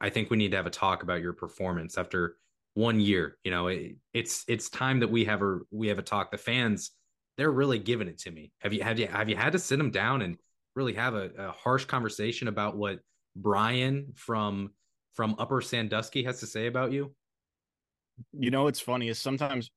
I 0.02 0.10
think 0.10 0.30
we 0.30 0.38
need 0.38 0.52
to 0.52 0.58
have 0.58 0.66
a 0.66 0.72
talk 0.72 1.04
about 1.04 1.22
your 1.22 1.34
performance 1.34 1.98
after 1.98 2.36
one 2.74 3.00
year. 3.00 3.38
You 3.44 3.52
know, 3.52 3.68
it, 3.68 3.98
it's 4.14 4.46
it's 4.48 4.70
time 4.70 5.00
that 5.02 5.12
we 5.12 5.26
have 5.26 5.42
a 5.42 5.60
we 5.72 5.88
have 5.88 6.00
a 6.00 6.04
talk. 6.04 6.32
The 6.32 6.38
fans, 6.38 6.92
they're 7.38 7.52
really 7.52 7.80
giving 7.80 8.08
it 8.08 8.20
to 8.20 8.32
me. 8.32 8.52
Have 8.60 8.74
you 8.74 8.84
have 8.84 9.00
you 9.00 9.08
have 9.08 9.30
you 9.30 9.36
had 9.36 9.54
to 9.54 9.60
sit 9.60 9.78
them 9.78 9.92
down 9.92 10.22
and 10.22 10.38
really 10.80 10.94
have 10.94 11.14
a, 11.14 11.30
a 11.38 11.52
harsh 11.52 11.86
conversation 11.86 12.48
about 12.48 12.78
what 12.78 13.00
Brian 13.36 14.14
from 14.16 14.72
from 15.14 15.36
Upper 15.38 15.60
Sandusky 15.62 16.24
has 16.24 16.40
to 16.40 16.48
say 16.48 16.68
about 16.68 16.94
you? 16.94 17.14
You 18.32 18.50
know, 18.50 18.64
what's 18.64 18.80
funny 18.80 19.10
is 19.10 19.20
sometimes 19.20 19.70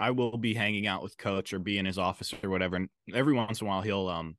I 0.00 0.10
will 0.10 0.36
be 0.36 0.54
hanging 0.54 0.88
out 0.88 1.02
with 1.02 1.16
coach 1.16 1.52
or 1.52 1.60
be 1.60 1.78
in 1.78 1.86
his 1.86 1.98
office 1.98 2.34
or 2.42 2.50
whatever, 2.50 2.76
and 2.76 2.88
every 3.14 3.34
once 3.34 3.60
in 3.60 3.66
a 3.66 3.70
while 3.70 3.82
he'll 3.82 4.08
um 4.08 4.36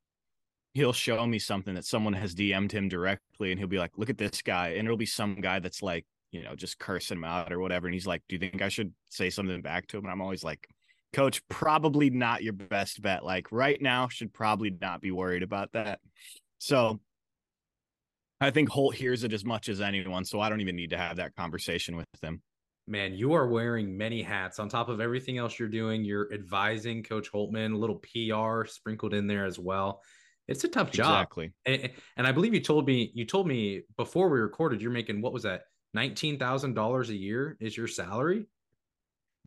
he'll 0.73 0.93
show 0.93 1.25
me 1.25 1.39
something 1.39 1.73
that 1.75 1.85
someone 1.85 2.13
has 2.13 2.35
DM'd 2.35 2.73
him 2.73 2.89
directly, 2.89 3.51
and 3.51 3.59
he'll 3.59 3.69
be 3.69 3.79
like, 3.79 3.97
"Look 3.97 4.09
at 4.09 4.17
this 4.17 4.41
guy," 4.41 4.69
and 4.69 4.85
it'll 4.85 4.97
be 4.97 5.05
some 5.05 5.35
guy 5.35 5.59
that's 5.59 5.81
like, 5.81 6.05
you 6.31 6.43
know, 6.43 6.53
just 6.53 6.79
cursing 6.79 7.17
him 7.17 7.23
out 7.23 7.53
or 7.53 7.59
whatever, 7.59 7.87
and 7.87 7.93
he's 7.93 8.07
like, 8.07 8.23
"Do 8.27 8.35
you 8.35 8.39
think 8.39 8.61
I 8.61 8.69
should 8.69 8.93
say 9.09 9.29
something 9.29 9.61
back 9.61 9.87
to 9.87 9.97
him?" 9.97 10.03
And 10.03 10.11
I'm 10.11 10.21
always 10.21 10.43
like, 10.43 10.67
"Coach, 11.13 11.47
probably 11.49 12.09
not 12.09 12.43
your 12.43 12.53
best 12.53 13.01
bet. 13.01 13.23
Like 13.23 13.51
right 13.51 13.81
now, 13.81 14.07
should 14.07 14.33
probably 14.33 14.69
not 14.69 15.01
be 15.01 15.11
worried 15.11 15.43
about 15.43 15.71
that." 15.73 15.99
So 16.59 16.99
I 18.41 18.51
think 18.51 18.69
Holt 18.69 18.95
hears 18.95 19.23
it 19.23 19.33
as 19.33 19.45
much 19.45 19.69
as 19.69 19.81
anyone, 19.81 20.25
so 20.25 20.39
I 20.39 20.49
don't 20.49 20.61
even 20.61 20.75
need 20.75 20.91
to 20.91 20.97
have 20.97 21.17
that 21.17 21.35
conversation 21.35 21.95
with 21.95 22.07
him 22.21 22.41
man, 22.89 23.13
you 23.13 23.33
are 23.33 23.47
wearing 23.47 23.95
many 23.95 24.21
hats 24.21 24.59
on 24.59 24.67
top 24.67 24.89
of 24.89 24.99
everything 24.99 25.37
else 25.37 25.57
you're 25.57 25.69
doing. 25.69 26.03
You're 26.03 26.33
advising 26.33 27.03
Coach 27.03 27.31
Holtmann, 27.31 27.73
a 27.73 27.77
little 27.77 28.01
PR 28.01 28.65
sprinkled 28.65 29.13
in 29.13 29.27
there 29.27 29.45
as 29.45 29.59
well. 29.59 30.01
It's 30.47 30.63
a 30.63 30.67
tough 30.67 30.91
job. 30.91 31.11
Exactly. 31.11 31.53
And, 31.65 31.91
and 32.17 32.25
I 32.25 32.31
believe 32.31 32.55
you 32.55 32.59
told 32.59 32.87
me 32.87 33.11
you 33.13 33.25
told 33.25 33.47
me 33.47 33.83
before 33.95 34.29
we 34.29 34.39
recorded 34.39 34.81
you're 34.81 34.91
making 34.91 35.21
what 35.21 35.31
was 35.31 35.43
that? 35.43 35.61
$19,000 35.95 37.09
a 37.09 37.15
year 37.15 37.55
is 37.59 37.77
your 37.77 37.87
salary? 37.87 38.47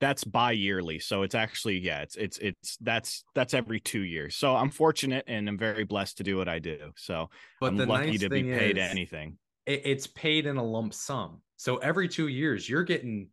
That's 0.02 0.24
bi-yearly. 0.24 0.98
So 0.98 1.22
it's 1.22 1.36
actually 1.36 1.78
yeah, 1.78 2.00
it's 2.00 2.16
it's 2.16 2.36
it's 2.38 2.76
that's 2.80 3.22
that's 3.36 3.54
every 3.54 3.78
2 3.78 4.00
years. 4.00 4.34
So 4.34 4.56
I'm 4.56 4.68
fortunate 4.68 5.22
and 5.28 5.48
I'm 5.48 5.56
very 5.56 5.84
blessed 5.84 6.16
to 6.16 6.24
do 6.24 6.36
what 6.36 6.48
I 6.48 6.58
do. 6.58 6.90
So 6.96 7.30
but 7.60 7.68
I'm 7.68 7.76
lucky 7.76 8.10
nice 8.10 8.20
to 8.22 8.28
be 8.28 8.42
paid 8.42 8.78
is, 8.78 8.90
anything. 8.90 9.38
It, 9.64 9.82
it's 9.84 10.08
paid 10.08 10.46
in 10.46 10.56
a 10.56 10.64
lump 10.64 10.92
sum. 10.92 11.40
So 11.56 11.76
every 11.76 12.08
2 12.08 12.26
years 12.26 12.68
you're 12.68 12.82
getting 12.82 13.28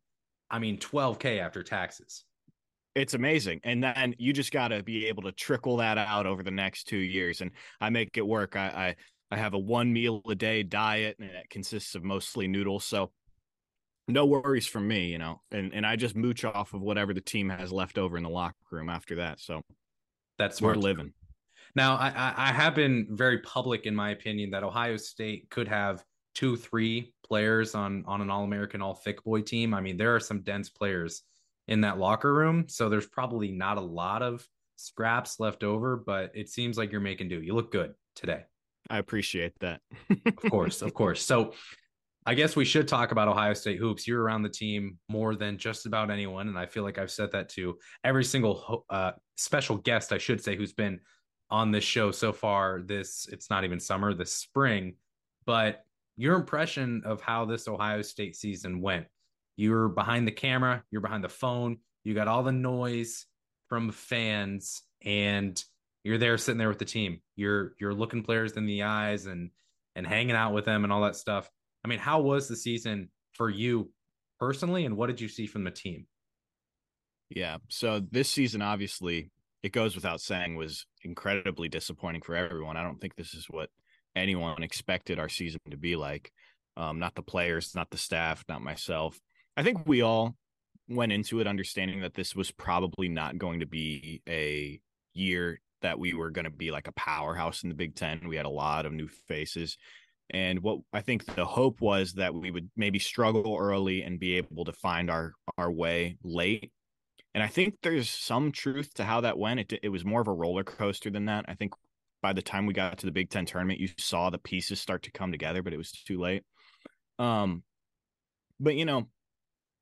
I 0.51 0.59
mean 0.59 0.77
12k 0.77 1.39
after 1.39 1.63
taxes. 1.63 2.23
It's 2.93 3.15
amazing. 3.15 3.61
And 3.63 3.83
then 3.83 4.13
you 4.19 4.31
just 4.31 4.51
got 4.51 4.67
to 4.67 4.83
be 4.83 5.07
able 5.07 5.23
to 5.23 5.31
trickle 5.31 5.77
that 5.77 5.97
out 5.97 6.27
over 6.27 6.43
the 6.43 6.51
next 6.51 6.83
2 6.83 6.97
years 6.97 7.41
and 7.41 7.49
I 7.81 7.89
make 7.89 8.15
it 8.15 8.27
work. 8.27 8.55
I 8.55 8.95
I 9.31 9.35
I 9.35 9.38
have 9.38 9.55
a 9.55 9.59
one 9.59 9.91
meal 9.91 10.21
a 10.29 10.35
day 10.35 10.61
diet 10.61 11.15
and 11.19 11.31
it 11.31 11.49
consists 11.49 11.95
of 11.95 12.03
mostly 12.03 12.47
noodles. 12.47 12.85
So 12.85 13.09
no 14.10 14.25
worries 14.25 14.68
from 14.68 14.88
me, 14.88 15.08
you 15.08 15.18
know. 15.18 15.42
And 15.51 15.74
and 15.74 15.86
I 15.86 15.96
just 15.96 16.16
mooch 16.16 16.44
off 16.44 16.74
of 16.74 16.82
whatever 16.82 17.13
the 17.13 17.22
team 17.22 17.50
has 17.50 17.72
left 17.72 17.98
over 17.98 18.18
in 18.18 18.24
the 18.24 18.30
locker 18.30 18.56
room 18.72 18.89
after 18.89 19.16
that. 19.16 19.39
So 19.39 19.62
that's 20.38 20.62
where 20.62 20.74
we're 20.74 20.82
living. 20.82 21.13
Now 21.75 21.96
I 21.96 22.34
I 22.36 22.51
have 22.51 22.75
been 22.75 23.08
very 23.12 23.39
public 23.39 23.86
in 23.86 23.96
my 23.96 24.12
opinion 24.12 24.51
that 24.51 24.63
Ohio 24.63 24.98
State 24.98 25.50
could 25.50 25.68
have 25.68 26.04
two, 26.36 26.56
three 26.56 27.13
players 27.24 27.75
on 27.75 28.04
on 28.08 28.22
an 28.22 28.30
All 28.30 28.44
American, 28.44 28.82
All 28.82 28.96
Thick 28.96 29.24
Boy 29.24 29.42
team. 29.42 29.74
I 29.74 29.82
mean, 29.82 29.98
there 29.98 30.16
are 30.16 30.20
some 30.20 30.42
dense 30.42 30.70
players 30.70 31.24
in 31.68 31.82
that 31.82 32.00
locker 32.00 32.34
room, 32.34 32.66
so 32.68 32.89
there's 32.89 33.08
probably 33.08 33.51
not 33.51 33.78
a 33.78 33.82
lot 33.82 34.24
of 34.24 34.46
scraps 34.75 35.39
left 35.39 35.63
over. 35.63 35.98
But 35.98 36.32
it 36.34 36.50
seems 36.50 36.78
like 36.78 36.92
you're 36.92 37.01
making 37.01 37.30
do. 37.30 37.42
You 37.42 37.54
look 37.54 37.72
good 37.72 37.94
today. 38.16 38.44
I 38.89 38.98
appreciate 38.98 39.54
that. 39.60 39.82
of 40.25 40.36
course, 40.36 40.82
of 40.82 40.94
course. 40.94 41.24
So 41.24 41.54
I 42.29 42.36
guess 42.36 42.55
we 42.55 42.63
should 42.63 42.88
talk 42.88 43.12
about 43.12 43.27
Ohio 43.27 43.55
State 43.55 43.79
hoops. 43.79 44.07
You're 44.07 44.21
around 44.21 44.43
the 44.43 44.50
team 44.50 45.00
more 45.09 45.36
than 45.36 45.57
just 45.57 45.88
about 45.88 46.12
anyone, 46.12 46.48
and 46.48 46.59
I 46.59 46.67
feel 46.67 46.83
like 46.83 47.00
I've 47.00 47.09
said 47.09 47.31
that 47.31 47.50
to 47.53 47.79
every 48.03 48.24
single 48.24 48.86
uh, 48.91 49.13
special 49.36 49.77
guest, 49.77 50.13
I 50.13 50.19
should 50.19 50.39
say, 50.39 50.55
who's 50.55 50.71
been 50.71 51.00
on 51.50 51.71
this 51.71 51.83
show 51.83 52.12
so 52.12 52.31
far. 52.31 52.81
This 52.86 53.27
it's 53.31 53.50
not 53.50 53.63
even 53.63 53.79
summer, 53.79 54.13
this 54.13 54.31
spring, 54.31 54.93
but 55.48 55.83
your 56.17 56.36
impression 56.36 57.01
of 57.03 57.19
how 57.19 57.45
this 57.45 57.67
Ohio 57.67 58.03
State 58.03 58.36
season 58.36 58.79
went. 58.79 59.07
You're 59.55 59.89
behind 59.89 60.27
the 60.27 60.31
camera, 60.31 60.83
you're 60.91 61.01
behind 61.01 61.24
the 61.24 61.29
phone, 61.29 61.79
you 62.03 62.13
got 62.13 62.27
all 62.27 62.43
the 62.43 62.51
noise 62.51 63.25
from 63.69 63.91
fans, 63.91 64.83
and 65.03 65.59
you're 66.03 66.19
there 66.19 66.38
sitting 66.38 66.59
there 66.59 66.69
with 66.69 66.77
the 66.77 66.86
team. 66.86 67.21
You're 67.36 67.74
you're 67.79 67.95
looking 67.95 68.21
players 68.21 68.55
in 68.55 68.67
the 68.67 68.83
eyes 68.83 69.25
and 69.25 69.50
and 69.95 70.05
hanging 70.05 70.36
out 70.36 70.53
with 70.53 70.65
them 70.65 70.83
and 70.83 70.93
all 70.93 71.01
that 71.01 71.15
stuff. 71.15 71.50
I 71.83 71.88
mean, 71.88 72.00
how 72.00 72.21
was 72.21 72.48
the 72.48 72.55
season 72.55 73.09
for 73.33 73.50
you 73.50 73.91
personally, 74.39 74.86
and 74.86 74.98
what 74.98 75.07
did 75.07 75.21
you 75.21 75.27
see 75.27 75.48
from 75.48 75.63
the 75.63 75.71
team? 75.71 76.05
Yeah, 77.29 77.57
so 77.69 78.01
this 78.12 78.29
season, 78.29 78.62
obviously, 78.62 79.29
it 79.62 79.71
goes 79.71 79.95
without 79.95 80.21
saying, 80.21 80.55
was 80.55 80.86
incredibly 81.03 81.69
disappointing 81.69 82.21
for 82.21 82.36
everyone. 82.36 82.77
I 82.77 82.83
don't 82.83 83.00
think 83.00 83.15
this 83.15 83.33
is 83.33 83.45
what 83.50 83.69
anyone 84.15 84.63
expected 84.63 85.19
our 85.19 85.29
season 85.29 85.59
to 85.69 85.77
be 85.77 85.95
like. 85.95 86.31
Um, 86.77 87.00
not 87.00 87.15
the 87.15 87.21
players, 87.21 87.75
not 87.75 87.89
the 87.89 87.98
staff, 87.98 88.43
not 88.48 88.62
myself. 88.62 89.19
I 89.57 89.63
think 89.63 89.86
we 89.86 90.01
all 90.01 90.36
went 90.88 91.12
into 91.12 91.39
it 91.39 91.48
understanding 91.48 92.01
that 92.01 92.15
this 92.15 92.36
was 92.36 92.51
probably 92.51 93.09
not 93.09 93.38
going 93.38 93.59
to 93.59 93.65
be 93.65 94.21
a 94.27 94.79
year 95.13 95.59
that 95.81 96.00
we 96.00 96.13
were 96.13 96.31
going 96.31 96.45
to 96.45 96.51
be 96.51 96.71
like 96.71 96.88
a 96.88 96.93
powerhouse 96.93 97.63
in 97.63 97.69
the 97.69 97.75
Big 97.75 97.95
Ten. 97.95 98.27
We 98.27 98.36
had 98.36 98.45
a 98.45 98.50
lot 98.50 98.86
of 98.86 98.93
new 98.93 99.07
faces. 99.07 99.77
And 100.31 100.62
what 100.62 100.79
I 100.93 101.01
think 101.01 101.25
the 101.36 101.45
hope 101.45 101.81
was 101.81 102.13
that 102.13 102.33
we 102.33 102.51
would 102.51 102.69
maybe 102.75 103.00
struggle 103.00 103.57
early 103.59 104.03
and 104.03 104.19
be 104.19 104.38
able 104.38 104.65
to 104.65 104.74
find 104.74 105.09
our 105.09 105.33
our 105.57 105.71
way 105.71 106.17
late. 106.24 106.71
And 107.33 107.43
I 107.43 107.48
think 107.48 107.75
there's 107.81 108.09
some 108.09 108.51
truth 108.51 108.93
to 108.95 109.03
how 109.03 109.21
that 109.21 109.38
went. 109.38 109.59
It 109.59 109.79
it 109.83 109.89
was 109.89 110.05
more 110.05 110.21
of 110.21 110.27
a 110.27 110.33
roller 110.33 110.63
coaster 110.63 111.09
than 111.09 111.25
that. 111.25 111.45
I 111.48 111.55
think 111.55 111.74
by 112.21 112.33
the 112.33 112.41
time 112.41 112.65
we 112.65 112.74
got 112.74 112.98
to 113.00 113.05
the 113.05 113.12
Big 113.12 113.29
Ten 113.29 113.45
tournament, 113.45 113.79
you 113.79 113.89
saw 113.98 114.29
the 114.29 114.38
pieces 114.38 114.79
start 114.79 115.03
to 115.03 115.12
come 115.12 115.31
together, 115.31 115.63
but 115.63 115.74
it 115.74 115.77
was 115.77 115.91
too 115.91 116.19
late. 116.19 116.43
Um, 117.17 117.63
but 118.59 118.75
you 118.75 118.86
know, 118.86 119.07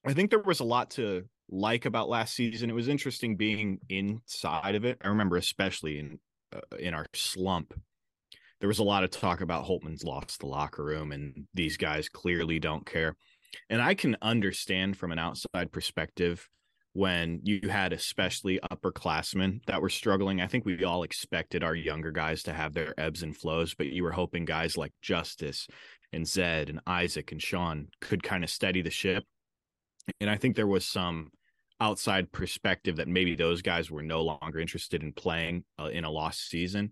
I 0.05 0.13
think 0.13 0.29
there 0.29 0.39
was 0.39 0.59
a 0.59 0.65
lot 0.65 0.91
to 0.91 1.23
like 1.49 1.85
about 1.85 2.09
last 2.09 2.35
season. 2.35 2.69
It 2.69 2.73
was 2.73 2.87
interesting 2.87 3.35
being 3.35 3.79
inside 3.89 4.75
of 4.75 4.85
it. 4.85 4.99
I 5.03 5.07
remember, 5.09 5.37
especially 5.37 5.99
in 5.99 6.19
uh, 6.53 6.77
in 6.77 6.93
our 6.93 7.05
slump, 7.13 7.73
there 8.59 8.67
was 8.67 8.79
a 8.79 8.83
lot 8.83 9.03
of 9.03 9.11
talk 9.11 9.41
about 9.41 9.65
Holtmann's 9.65 10.03
lost 10.03 10.39
the 10.39 10.47
locker 10.47 10.83
room, 10.83 11.11
and 11.11 11.47
these 11.53 11.77
guys 11.77 12.09
clearly 12.09 12.59
don't 12.59 12.85
care. 12.85 13.15
And 13.69 13.81
I 13.81 13.93
can 13.93 14.17
understand 14.21 14.97
from 14.97 15.11
an 15.11 15.19
outside 15.19 15.71
perspective 15.71 16.47
when 16.93 17.39
you 17.43 17.69
had 17.69 17.93
especially 17.93 18.59
upperclassmen 18.71 19.63
that 19.67 19.81
were 19.81 19.89
struggling. 19.89 20.41
I 20.41 20.47
think 20.47 20.65
we 20.65 20.83
all 20.83 21.03
expected 21.03 21.63
our 21.63 21.75
younger 21.75 22.11
guys 22.11 22.41
to 22.43 22.53
have 22.53 22.73
their 22.73 22.99
ebbs 22.99 23.21
and 23.21 23.37
flows, 23.37 23.75
but 23.75 23.87
you 23.87 24.03
were 24.03 24.11
hoping 24.11 24.45
guys 24.45 24.77
like 24.77 24.93
Justice 25.01 25.67
and 26.11 26.27
Zed 26.27 26.69
and 26.69 26.79
Isaac 26.87 27.31
and 27.31 27.41
Sean 27.41 27.89
could 28.01 28.23
kind 28.23 28.43
of 28.43 28.49
steady 28.49 28.81
the 28.81 28.89
ship. 28.89 29.23
And 30.19 30.29
I 30.29 30.37
think 30.37 30.55
there 30.55 30.65
was 30.65 30.85
some 30.85 31.29
outside 31.79 32.31
perspective 32.31 32.95
that 32.95 33.07
maybe 33.07 33.35
those 33.35 33.61
guys 33.61 33.91
were 33.91 34.01
no 34.01 34.23
longer 34.23 34.59
interested 34.59 35.03
in 35.03 35.13
playing 35.13 35.65
uh, 35.79 35.85
in 35.85 36.03
a 36.03 36.09
lost 36.09 36.49
season. 36.49 36.91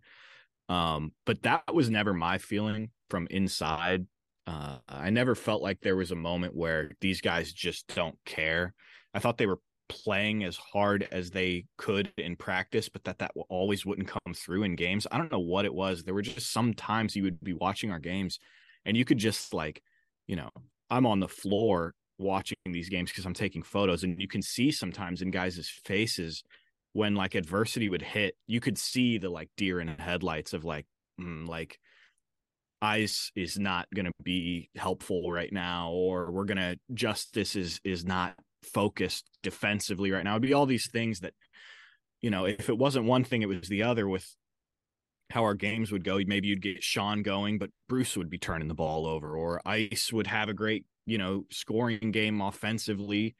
Um, 0.69 1.11
but 1.25 1.43
that 1.43 1.73
was 1.73 1.89
never 1.89 2.13
my 2.13 2.37
feeling 2.37 2.89
from 3.09 3.27
inside. 3.29 4.07
Uh, 4.47 4.77
I 4.87 5.09
never 5.09 5.35
felt 5.35 5.61
like 5.61 5.81
there 5.81 5.95
was 5.95 6.11
a 6.11 6.15
moment 6.15 6.55
where 6.55 6.91
these 7.01 7.21
guys 7.21 7.51
just 7.51 7.93
don't 7.95 8.17
care. 8.25 8.73
I 9.13 9.19
thought 9.19 9.37
they 9.37 9.47
were 9.47 9.59
playing 9.89 10.43
as 10.43 10.57
hard 10.57 11.07
as 11.11 11.31
they 11.31 11.65
could 11.77 12.11
in 12.17 12.35
practice, 12.35 12.89
but 12.89 13.03
that 13.03 13.19
that 13.19 13.31
always 13.49 13.85
wouldn't 13.85 14.07
come 14.07 14.33
through 14.35 14.63
in 14.63 14.75
games. 14.75 15.07
I 15.11 15.17
don't 15.17 15.31
know 15.31 15.39
what 15.39 15.65
it 15.65 15.73
was. 15.73 16.03
There 16.03 16.13
were 16.13 16.21
just 16.21 16.51
some 16.51 16.73
times 16.73 17.15
you 17.15 17.23
would 17.23 17.43
be 17.43 17.53
watching 17.53 17.91
our 17.91 17.99
games 17.99 18.39
and 18.85 18.97
you 18.97 19.05
could 19.05 19.17
just 19.17 19.53
like, 19.53 19.81
you 20.27 20.35
know, 20.35 20.49
I'm 20.89 21.05
on 21.05 21.19
the 21.19 21.27
floor 21.27 21.93
watching 22.17 22.57
these 22.65 22.89
games 22.89 23.11
because 23.11 23.25
I'm 23.25 23.33
taking 23.33 23.63
photos 23.63 24.03
and 24.03 24.19
you 24.19 24.27
can 24.27 24.41
see 24.41 24.71
sometimes 24.71 25.21
in 25.21 25.31
guys' 25.31 25.69
faces 25.85 26.43
when 26.95 27.13
like 27.13 27.35
adversity 27.35 27.89
would 27.89 28.01
hit, 28.01 28.37
you 28.47 28.61
could 28.61 28.77
see 28.77 29.17
the 29.17 29.29
like 29.29 29.49
deer 29.57 29.81
in 29.81 29.89
headlights 29.89 30.53
of 30.53 30.63
like, 30.63 30.85
mm, 31.19 31.45
like 31.45 31.77
ice 32.81 33.33
is 33.35 33.59
not 33.59 33.85
going 33.93 34.05
to 34.05 34.13
be 34.23 34.69
helpful 34.77 35.29
right 35.29 35.51
now 35.51 35.91
or 35.91 36.31
we're 36.31 36.45
going 36.45 36.57
to 36.57 36.79
justice 36.93 37.57
is 37.57 37.81
is 37.83 38.05
not 38.05 38.35
focused 38.63 39.29
defensively 39.43 40.09
right 40.09 40.23
now. 40.23 40.31
It'd 40.31 40.43
be 40.43 40.53
all 40.53 40.65
these 40.65 40.89
things 40.89 41.19
that, 41.19 41.33
you 42.21 42.29
know, 42.29 42.45
if 42.45 42.69
it 42.69 42.77
wasn't 42.77 43.07
one 43.07 43.25
thing, 43.25 43.41
it 43.41 43.49
was 43.49 43.67
the 43.67 43.83
other 43.83 44.07
with 44.07 44.25
how 45.31 45.43
our 45.43 45.53
games 45.53 45.91
would 45.91 46.05
go. 46.05 46.21
Maybe 46.25 46.47
you'd 46.47 46.61
get 46.61 46.81
Sean 46.81 47.23
going, 47.23 47.57
but 47.57 47.71
Bruce 47.89 48.15
would 48.15 48.29
be 48.29 48.37
turning 48.37 48.69
the 48.69 48.73
ball 48.73 49.05
over, 49.05 49.35
or 49.35 49.61
Ice 49.65 50.13
would 50.13 50.27
have 50.27 50.47
a 50.47 50.53
great, 50.53 50.85
you 51.05 51.17
know, 51.17 51.43
scoring 51.51 52.11
game 52.11 52.39
offensively 52.39 53.35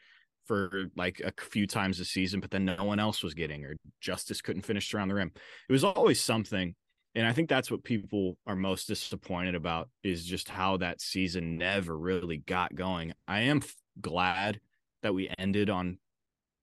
for 0.46 0.86
like 0.96 1.22
a 1.22 1.34
few 1.42 1.68
times 1.68 2.00
a 2.00 2.06
season, 2.06 2.40
but 2.40 2.52
then 2.52 2.66
no 2.66 2.84
one 2.84 3.00
else 3.00 3.24
was 3.24 3.34
getting, 3.34 3.66
or 3.66 3.76
Justice 4.02 4.42
couldn't 4.42 4.64
finish 4.66 4.94
around 4.94 5.10
the 5.10 5.16
rim. 5.16 5.32
It 5.70 5.72
was 5.74 5.84
always 5.84 6.22
something. 6.22 6.76
And 7.16 7.26
I 7.26 7.32
think 7.32 7.48
that's 7.48 7.72
what 7.72 7.84
people 7.84 8.38
are 8.46 8.58
most 8.58 8.88
disappointed 8.88 9.56
about 9.56 9.90
is 10.04 10.26
just 10.26 10.50
how 10.50 10.78
that 10.78 11.00
season 11.00 11.58
never 11.58 11.98
really 11.98 12.38
got 12.38 12.76
going. 12.76 13.14
I 13.28 13.42
am 13.42 13.62
glad 14.02 14.60
that 15.02 15.14
we 15.14 15.32
ended 15.38 15.70
on 15.70 15.98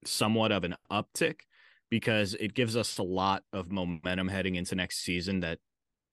somewhat 0.05 0.51
of 0.51 0.63
an 0.63 0.75
uptick 0.91 1.41
because 1.89 2.35
it 2.35 2.53
gives 2.53 2.75
us 2.75 2.97
a 2.97 3.03
lot 3.03 3.43
of 3.51 3.71
momentum 3.71 4.27
heading 4.27 4.55
into 4.55 4.75
next 4.75 5.03
season 5.03 5.39
that 5.39 5.59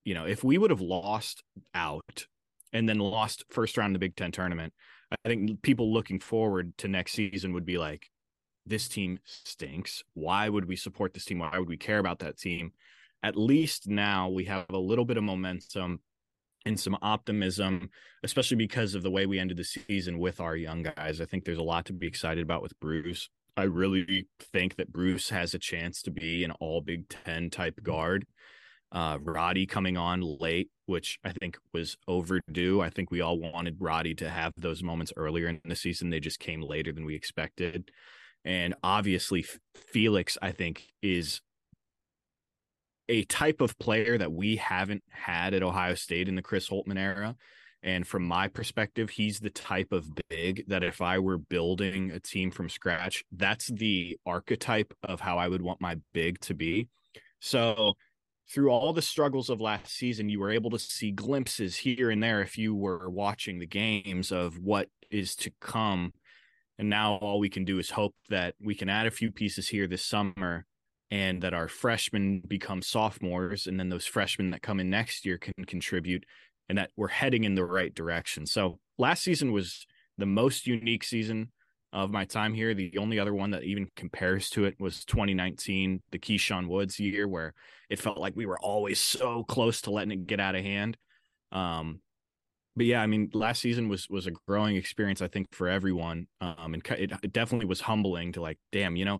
you 0.05 0.13
know 0.13 0.25
if 0.25 0.43
we 0.43 0.57
would 0.57 0.69
have 0.69 0.81
lost 0.81 1.43
out 1.75 2.25
and 2.73 2.87
then 2.87 2.99
lost 2.99 3.43
first 3.49 3.77
round 3.77 3.89
in 3.89 3.93
the 3.93 3.99
Big 3.99 4.15
Ten 4.15 4.31
tournament. 4.31 4.73
I 5.11 5.29
think 5.29 5.61
people 5.61 5.93
looking 5.93 6.19
forward 6.19 6.77
to 6.79 6.87
next 6.87 7.13
season 7.13 7.53
would 7.53 7.65
be 7.65 7.77
like, 7.77 8.09
this 8.65 8.87
team 8.87 9.19
stinks. 9.25 10.03
Why 10.13 10.47
would 10.47 10.65
we 10.65 10.75
support 10.75 11.13
this 11.13 11.25
team? 11.25 11.39
Why 11.39 11.57
would 11.57 11.67
we 11.67 11.77
care 11.77 11.99
about 11.99 12.19
that 12.19 12.37
team? 12.37 12.73
At 13.23 13.35
least 13.35 13.87
now 13.87 14.29
we 14.29 14.45
have 14.45 14.65
a 14.69 14.77
little 14.77 15.05
bit 15.05 15.17
of 15.17 15.23
momentum 15.23 15.99
and 16.65 16.79
some 16.79 16.97
optimism, 17.01 17.89
especially 18.23 18.57
because 18.57 18.93
of 18.93 19.01
the 19.03 19.09
way 19.09 19.25
we 19.25 19.39
ended 19.39 19.57
the 19.57 19.63
season 19.63 20.19
with 20.19 20.39
our 20.39 20.55
young 20.55 20.83
guys. 20.83 21.19
I 21.19 21.25
think 21.25 21.43
there's 21.43 21.57
a 21.57 21.63
lot 21.63 21.85
to 21.85 21.93
be 21.93 22.07
excited 22.07 22.43
about 22.43 22.61
with 22.61 22.79
Bruce. 22.79 23.29
I 23.57 23.63
really 23.63 24.27
think 24.39 24.75
that 24.75 24.93
Bruce 24.93 25.29
has 25.29 25.53
a 25.53 25.59
chance 25.59 26.01
to 26.03 26.11
be 26.11 26.43
an 26.43 26.51
all 26.59 26.81
Big 26.81 27.09
Ten 27.09 27.49
type 27.49 27.81
guard. 27.83 28.25
Uh, 28.91 29.17
Roddy 29.21 29.65
coming 29.65 29.97
on 29.97 30.21
late, 30.21 30.69
which 30.85 31.17
I 31.23 31.31
think 31.31 31.57
was 31.73 31.95
overdue. 32.07 32.81
I 32.81 32.89
think 32.89 33.09
we 33.09 33.21
all 33.21 33.39
wanted 33.39 33.77
Roddy 33.79 34.13
to 34.15 34.29
have 34.29 34.53
those 34.57 34.83
moments 34.83 35.13
earlier 35.15 35.47
in 35.47 35.61
the 35.63 35.75
season. 35.75 36.09
They 36.09 36.19
just 36.19 36.39
came 36.39 36.61
later 36.61 36.91
than 36.91 37.05
we 37.05 37.15
expected. 37.15 37.91
And 38.43 38.73
obviously, 38.83 39.45
Felix, 39.75 40.37
I 40.41 40.51
think, 40.51 40.87
is 41.01 41.41
a 43.07 43.23
type 43.25 43.61
of 43.61 43.77
player 43.77 44.17
that 44.17 44.31
we 44.31 44.55
haven't 44.57 45.03
had 45.09 45.53
at 45.53 45.63
Ohio 45.63 45.95
State 45.95 46.27
in 46.27 46.35
the 46.35 46.41
Chris 46.41 46.69
Holtmann 46.69 46.97
era. 46.97 47.35
And 47.83 48.07
from 48.07 48.23
my 48.23 48.47
perspective, 48.47 49.09
he's 49.09 49.39
the 49.39 49.49
type 49.49 49.91
of 49.91 50.05
big 50.29 50.65
that 50.67 50.83
if 50.83 51.01
I 51.01 51.19
were 51.19 51.37
building 51.37 52.11
a 52.11 52.19
team 52.19 52.51
from 52.51 52.69
scratch, 52.69 53.23
that's 53.31 53.67
the 53.67 54.17
archetype 54.25 54.93
of 55.03 55.19
how 55.19 55.37
I 55.37 55.47
would 55.47 55.61
want 55.61 55.81
my 55.81 55.97
big 56.13 56.39
to 56.41 56.53
be. 56.53 56.89
So, 57.39 57.95
through 58.51 58.69
all 58.69 58.91
the 58.91 59.01
struggles 59.01 59.49
of 59.49 59.61
last 59.61 59.93
season, 59.95 60.29
you 60.29 60.39
were 60.39 60.51
able 60.51 60.69
to 60.71 60.79
see 60.79 61.11
glimpses 61.11 61.77
here 61.77 62.09
and 62.09 62.21
there 62.21 62.41
if 62.41 62.57
you 62.57 62.75
were 62.75 63.09
watching 63.09 63.59
the 63.59 63.65
games 63.65 64.31
of 64.31 64.59
what 64.59 64.89
is 65.09 65.35
to 65.37 65.51
come. 65.61 66.11
And 66.77 66.89
now 66.89 67.15
all 67.15 67.39
we 67.39 67.49
can 67.49 67.63
do 67.63 67.79
is 67.79 67.91
hope 67.91 68.15
that 68.29 68.55
we 68.61 68.75
can 68.75 68.89
add 68.89 69.07
a 69.07 69.11
few 69.11 69.31
pieces 69.31 69.69
here 69.69 69.87
this 69.87 70.03
summer 70.03 70.65
and 71.09 71.41
that 71.41 71.53
our 71.53 71.67
freshmen 71.67 72.41
become 72.45 72.81
sophomores 72.81 73.67
and 73.67 73.79
then 73.79 73.89
those 73.89 74.05
freshmen 74.05 74.51
that 74.51 74.61
come 74.61 74.79
in 74.79 74.89
next 74.89 75.25
year 75.25 75.37
can 75.37 75.53
contribute 75.65 76.25
and 76.67 76.77
that 76.77 76.91
we're 76.97 77.07
heading 77.07 77.43
in 77.43 77.55
the 77.55 77.65
right 77.65 77.93
direction. 77.93 78.45
So 78.45 78.79
last 78.97 79.23
season 79.23 79.51
was 79.51 79.85
the 80.17 80.25
most 80.25 80.67
unique 80.67 81.03
season 81.03 81.51
of 81.93 82.09
my 82.09 82.25
time 82.25 82.53
here. 82.53 82.73
The 82.73 82.97
only 82.97 83.19
other 83.19 83.33
one 83.33 83.51
that 83.51 83.63
even 83.63 83.89
compares 83.95 84.49
to 84.51 84.65
it 84.65 84.75
was 84.79 85.05
2019, 85.05 86.01
the 86.11 86.19
Keyshawn 86.19 86.67
Woods 86.67 86.99
year, 86.99 87.27
where 87.27 87.53
it 87.89 87.99
felt 87.99 88.17
like 88.17 88.35
we 88.35 88.45
were 88.45 88.59
always 88.59 88.99
so 88.99 89.43
close 89.43 89.81
to 89.81 89.91
letting 89.91 90.11
it 90.11 90.27
get 90.27 90.39
out 90.39 90.55
of 90.55 90.63
hand. 90.63 90.97
Um, 91.51 91.99
but 92.75 92.85
yeah, 92.85 93.01
I 93.01 93.07
mean, 93.07 93.29
last 93.33 93.61
season 93.61 93.89
was 93.89 94.07
was 94.09 94.27
a 94.27 94.31
growing 94.47 94.77
experience, 94.77 95.21
I 95.21 95.27
think, 95.27 95.53
for 95.53 95.67
everyone. 95.67 96.27
Um, 96.39 96.73
and 96.73 96.87
it, 96.91 97.11
it 97.21 97.33
definitely 97.33 97.67
was 97.67 97.81
humbling 97.81 98.31
to 98.33 98.41
like, 98.41 98.57
damn, 98.71 98.95
you 98.95 99.03
know, 99.03 99.19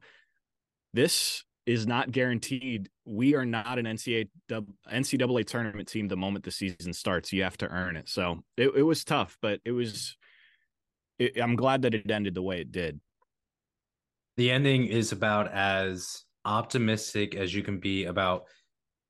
this 0.93 1.43
is 1.65 1.85
not 1.85 2.11
guaranteed. 2.11 2.89
We 3.05 3.35
are 3.35 3.45
not 3.45 3.77
an 3.77 3.85
NCAA, 3.85 4.29
NCAA 4.49 5.45
tournament 5.45 5.89
team 5.89 6.07
the 6.07 6.15
moment 6.15 6.45
the 6.45 6.51
season 6.51 6.93
starts. 6.93 7.33
You 7.33 7.43
have 7.43 7.57
to 7.57 7.67
earn 7.67 7.97
it. 7.97 8.07
So 8.07 8.39
it, 8.55 8.71
it 8.75 8.83
was 8.83 9.03
tough, 9.03 9.37
but 9.41 9.59
it 9.65 9.71
was. 9.71 10.15
It, 11.21 11.39
I'm 11.39 11.55
glad 11.55 11.83
that 11.83 11.93
it 11.93 12.09
ended 12.09 12.33
the 12.33 12.41
way 12.41 12.61
it 12.61 12.71
did. 12.71 12.99
The 14.37 14.49
ending 14.49 14.87
is 14.87 15.11
about 15.11 15.51
as 15.51 16.23
optimistic 16.45 17.35
as 17.35 17.53
you 17.53 17.61
can 17.61 17.79
be 17.79 18.05
about, 18.05 18.45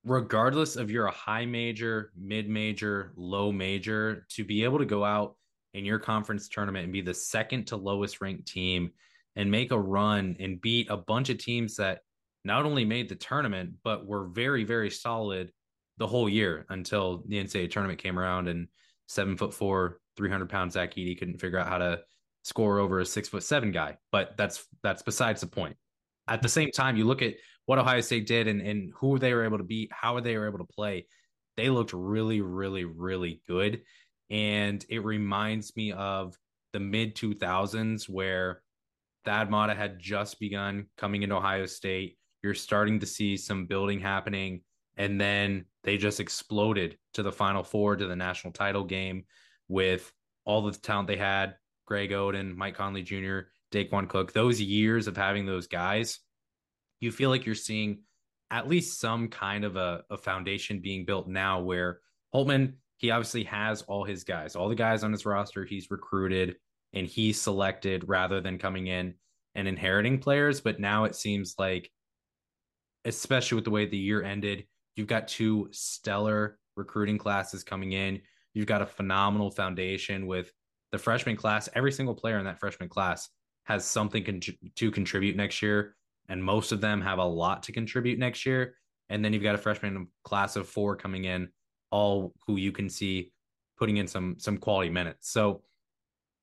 regardless 0.04 0.76
of 0.76 0.92
you're 0.92 1.06
a 1.06 1.12
high 1.12 1.46
major, 1.46 2.12
mid 2.20 2.50
major, 2.50 3.14
low 3.16 3.54
major, 3.54 4.26
to 4.32 4.44
be 4.44 4.66
able 4.66 4.80
to 4.80 4.86
go 4.86 5.06
out 5.06 5.38
in 5.74 5.86
your 5.86 6.00
conference 6.00 6.50
tournament 6.50 6.84
and 6.84 6.92
be 6.92 7.00
the 7.00 7.14
second 7.14 7.68
to 7.68 7.78
lowest 7.78 8.20
ranked 8.20 8.46
team 8.46 8.92
and 9.38 9.50
make 9.50 9.72
a 9.72 9.80
run 9.80 10.36
and 10.42 10.60
beat 10.60 10.90
a 10.90 10.98
bunch 10.98 11.30
of 11.30 11.38
teams 11.38 11.78
that 11.78 12.00
not 12.44 12.66
only 12.66 12.84
made 12.84 13.08
the 13.08 13.16
tournament, 13.16 13.72
but 13.86 14.06
were 14.06 14.26
very, 14.28 14.66
very 14.66 14.90
solid 14.90 15.50
the 15.98 16.08
whole 16.08 16.28
year 16.28 16.66
until 16.68 17.24
the 17.30 17.42
NCAA 17.42 17.72
tournament 17.72 18.00
came 18.00 18.20
around 18.20 18.50
and 18.50 18.68
seven 19.08 19.38
foot 19.38 19.54
four, 19.54 20.01
300 20.18 20.50
pound 20.50 20.72
Zach 20.72 20.96
Edey 20.96 21.18
couldn't 21.18 21.40
figure 21.40 21.60
out 21.60 21.68
how 21.68 21.78
to 21.78 22.02
score 22.44 22.80
over 22.80 23.00
a 23.00 23.06
six 23.06 23.30
foot 23.30 23.44
seven 23.44 23.72
guy. 23.72 23.98
But 24.12 24.36
that's, 24.38 24.66
that's 24.84 25.02
besides 25.02 25.42
the 25.42 25.48
point. 25.48 25.76
At 26.28 26.42
the 26.42 26.50
same 26.50 26.72
time, 26.72 26.98
you 26.98 27.06
look 27.06 27.22
at 27.22 27.36
what 27.66 27.80
Ohio 27.80 28.02
State 28.02 28.28
did 28.28 28.48
and, 28.48 28.62
and 28.62 28.92
who 28.96 29.20
they 29.20 29.34
were 29.34 29.44
able 29.44 29.58
to 29.58 29.64
beat, 29.64 29.92
how 29.92 30.20
they 30.20 30.38
were 30.38 30.48
able 30.48 30.60
to 30.60 30.74
play. 30.74 31.08
They 31.58 31.70
looked 31.70 31.94
really, 31.94 32.42
really, 32.42 32.86
really 32.86 33.42
good. 33.48 33.82
And 34.30 34.84
it 34.90 35.04
reminds 35.04 35.76
me 35.76 35.92
of 35.92 36.38
the 36.74 36.80
mid 36.80 37.16
2000s 37.16 38.08
where 38.08 38.62
Thad 39.26 39.52
Matta 39.52 39.76
had 39.76 40.00
just 40.00 40.40
begun 40.40 40.88
coming 40.98 41.24
into 41.24 41.36
Ohio 41.36 41.66
State 41.66 42.18
you're 42.44 42.54
starting 42.54 43.00
to 43.00 43.06
see 43.06 43.38
some 43.38 43.66
building 43.66 44.00
happening. 44.00 44.62
And 44.98 45.20
then 45.20 45.66
they 45.84 45.98
just 45.98 46.20
exploded 46.20 46.98
to 47.14 47.24
the 47.24 47.32
final 47.32 47.64
four, 47.64 47.96
to 47.96 48.08
the 48.08 48.16
national 48.16 48.54
title 48.54 48.84
game 48.84 49.26
with 49.72 50.12
all 50.46 50.62
the 50.62 50.72
talent 50.74 51.08
they 51.08 51.18
had 51.18 51.56
Greg 51.88 52.12
Oden, 52.12 52.56
Mike 52.56 52.76
Conley 52.76 53.02
Jr., 53.02 53.40
Daequan 53.72 54.08
Cook. 54.08 54.34
Those 54.34 54.62
years 54.62 55.08
of 55.08 55.16
having 55.16 55.46
those 55.46 55.68
guys, 55.68 56.20
you 57.00 57.12
feel 57.12 57.30
like 57.30 57.46
you're 57.46 57.56
seeing 57.56 58.04
at 58.52 58.68
least 58.68 59.00
some 59.00 59.30
kind 59.30 59.64
of 59.64 59.78
a, 59.78 60.04
a 60.10 60.18
foundation 60.18 60.80
being 60.80 61.06
built 61.06 61.28
now 61.28 61.62
where 61.62 62.00
Holtmann, 62.36 62.74
he 62.98 63.12
obviously 63.12 63.46
has 63.46 63.82
all 63.84 64.04
his 64.04 64.24
guys, 64.24 64.56
all 64.56 64.70
the 64.70 64.76
guys 64.76 65.04
on 65.04 65.12
his 65.12 65.26
roster 65.26 65.66
he's 65.66 65.90
recruited 65.90 66.56
and 66.94 67.08
he 67.08 67.32
selected 67.32 68.08
rather 68.08 68.42
than 68.42 68.58
coming 68.58 68.88
in 68.88 69.16
and 69.56 69.68
inheriting 69.68 70.20
players. 70.20 70.60
But 70.60 70.80
now 70.80 71.06
it 71.06 71.16
seems 71.16 71.56
like 71.58 71.90
especially 73.06 73.56
with 73.56 73.66
the 73.66 73.72
way 73.72 73.86
the 73.86 73.98
year 73.98 74.22
ended. 74.22 74.66
You've 74.96 75.08
got 75.08 75.28
two 75.28 75.70
stellar 75.72 76.60
recruiting 76.76 77.18
classes 77.18 77.64
coming 77.64 77.94
in. 77.94 78.22
You've 78.54 78.68
got 78.68 78.82
a 78.82 78.86
phenomenal 78.86 79.52
foundation 79.52 80.28
with 80.28 80.52
the 80.92 80.98
freshman 80.98 81.38
class. 81.38 81.70
Every 81.74 81.92
single 81.92 82.16
player 82.16 82.38
in 82.38 82.46
that 82.46 82.60
freshman 82.60 82.90
class 82.90 83.30
has 83.66 83.86
something 83.86 84.24
con- 84.24 84.42
to 84.76 84.92
contribute 84.92 85.36
next 85.36 85.62
year, 85.62 85.96
and 86.30 86.44
most 86.44 86.72
of 86.72 86.82
them 86.82 87.02
have 87.02 87.20
a 87.20 87.26
lot 87.26 87.64
to 87.64 87.72
contribute 87.72 88.20
next 88.20 88.46
year. 88.46 88.76
And 89.10 89.24
then 89.24 89.34
you've 89.34 89.44
got 89.44 89.56
a 89.56 89.60
freshman 89.60 90.08
class 90.24 90.56
of 90.56 90.68
four 90.68 90.96
coming 90.96 91.26
in, 91.26 91.50
all 91.92 92.34
who 92.48 92.56
you 92.56 92.72
can 92.72 92.90
see 92.90 93.32
putting 93.78 93.98
in 93.98 94.08
some 94.08 94.36
some 94.38 94.58
quality 94.58 94.90
minutes. 94.90 95.32
So 95.32 95.64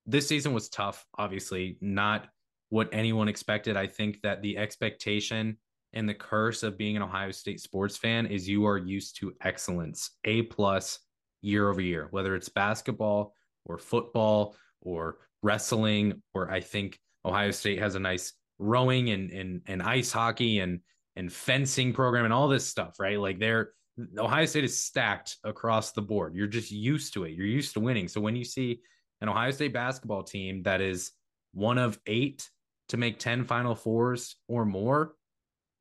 this 0.07 0.27
season 0.27 0.55
was 0.55 0.69
tough, 0.69 1.07
obviously, 1.19 1.77
not 1.81 2.29
what 2.71 2.89
anyone 2.93 3.29
expected. 3.29 3.77
I 3.77 3.87
think 3.87 4.21
that 4.23 4.43
the 4.43 4.59
expectation 4.59 5.59
and 5.93 6.09
the 6.09 6.15
curse 6.15 6.63
of 6.63 6.77
being 6.77 6.97
an 6.97 7.03
Ohio 7.03 7.31
State 7.31 7.61
sports 7.61 7.97
fan 7.97 8.27
is 8.27 8.49
you 8.49 8.67
are 8.67 8.79
used 8.79 9.17
to 9.17 9.35
excellence, 9.43 10.11
A 10.25 10.43
plus 10.43 10.99
year 11.43 11.69
over 11.71 11.81
year, 11.81 12.09
whether 12.11 12.35
it's 12.35 12.49
basketball 12.49 13.35
or 13.65 13.79
football 13.79 14.57
or 14.81 15.19
wrestling, 15.43 16.23
or 16.35 16.51
I 16.51 16.61
think 16.61 16.99
Ohio 17.25 17.51
State 17.51 17.79
has 17.79 17.95
a 17.95 18.01
nice 18.01 18.33
rowing 18.59 19.11
and 19.11 19.31
and, 19.31 19.63
and 19.67 19.83
ice 19.83 20.13
hockey 20.13 20.61
and 20.61 20.81
and 21.17 21.33
fencing 21.33 21.93
program 21.93 22.25
and 22.25 22.35
all 22.35 22.49
this 22.49 22.67
stuff, 22.67 22.99
right? 22.99 23.19
Like 23.19 23.39
they're 23.39 23.73
Ohio 24.17 24.47
State 24.47 24.65
is 24.65 24.79
stacked 24.79 25.37
across 25.45 25.93
the 25.93 26.03
board. 26.03 26.35
You're 26.35 26.47
just 26.47 26.71
used 26.71 27.15
to 27.15 27.25
it. 27.25 27.33
You're 27.33 27.47
used 27.47 27.75
to 27.75 27.81
winning. 27.81 28.07
So 28.09 28.21
when 28.21 28.37
you 28.37 28.45
see 28.45 28.81
an 29.21 29.29
Ohio 29.29 29.51
State 29.51 29.73
basketball 29.73 30.23
team 30.23 30.63
that 30.63 30.81
is 30.81 31.13
one 31.53 31.79
of 31.79 31.99
eight 32.07 32.49
to 32.91 32.97
make 32.97 33.19
10 33.19 33.45
final 33.45 33.75
fours 33.75 34.37
or 34.47 34.65
more, 34.65 35.15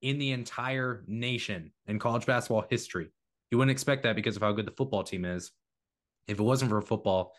in 0.01 0.19
the 0.19 0.31
entire 0.31 1.03
nation 1.07 1.71
in 1.87 1.99
college 1.99 2.25
basketball 2.25 2.65
history. 2.69 3.09
You 3.51 3.57
wouldn't 3.57 3.71
expect 3.71 4.03
that 4.03 4.15
because 4.15 4.35
of 4.35 4.41
how 4.41 4.51
good 4.51 4.65
the 4.65 4.71
football 4.71 5.03
team 5.03 5.25
is. 5.25 5.51
If 6.27 6.39
it 6.39 6.43
wasn't 6.43 6.71
for 6.71 6.81
football, 6.81 7.33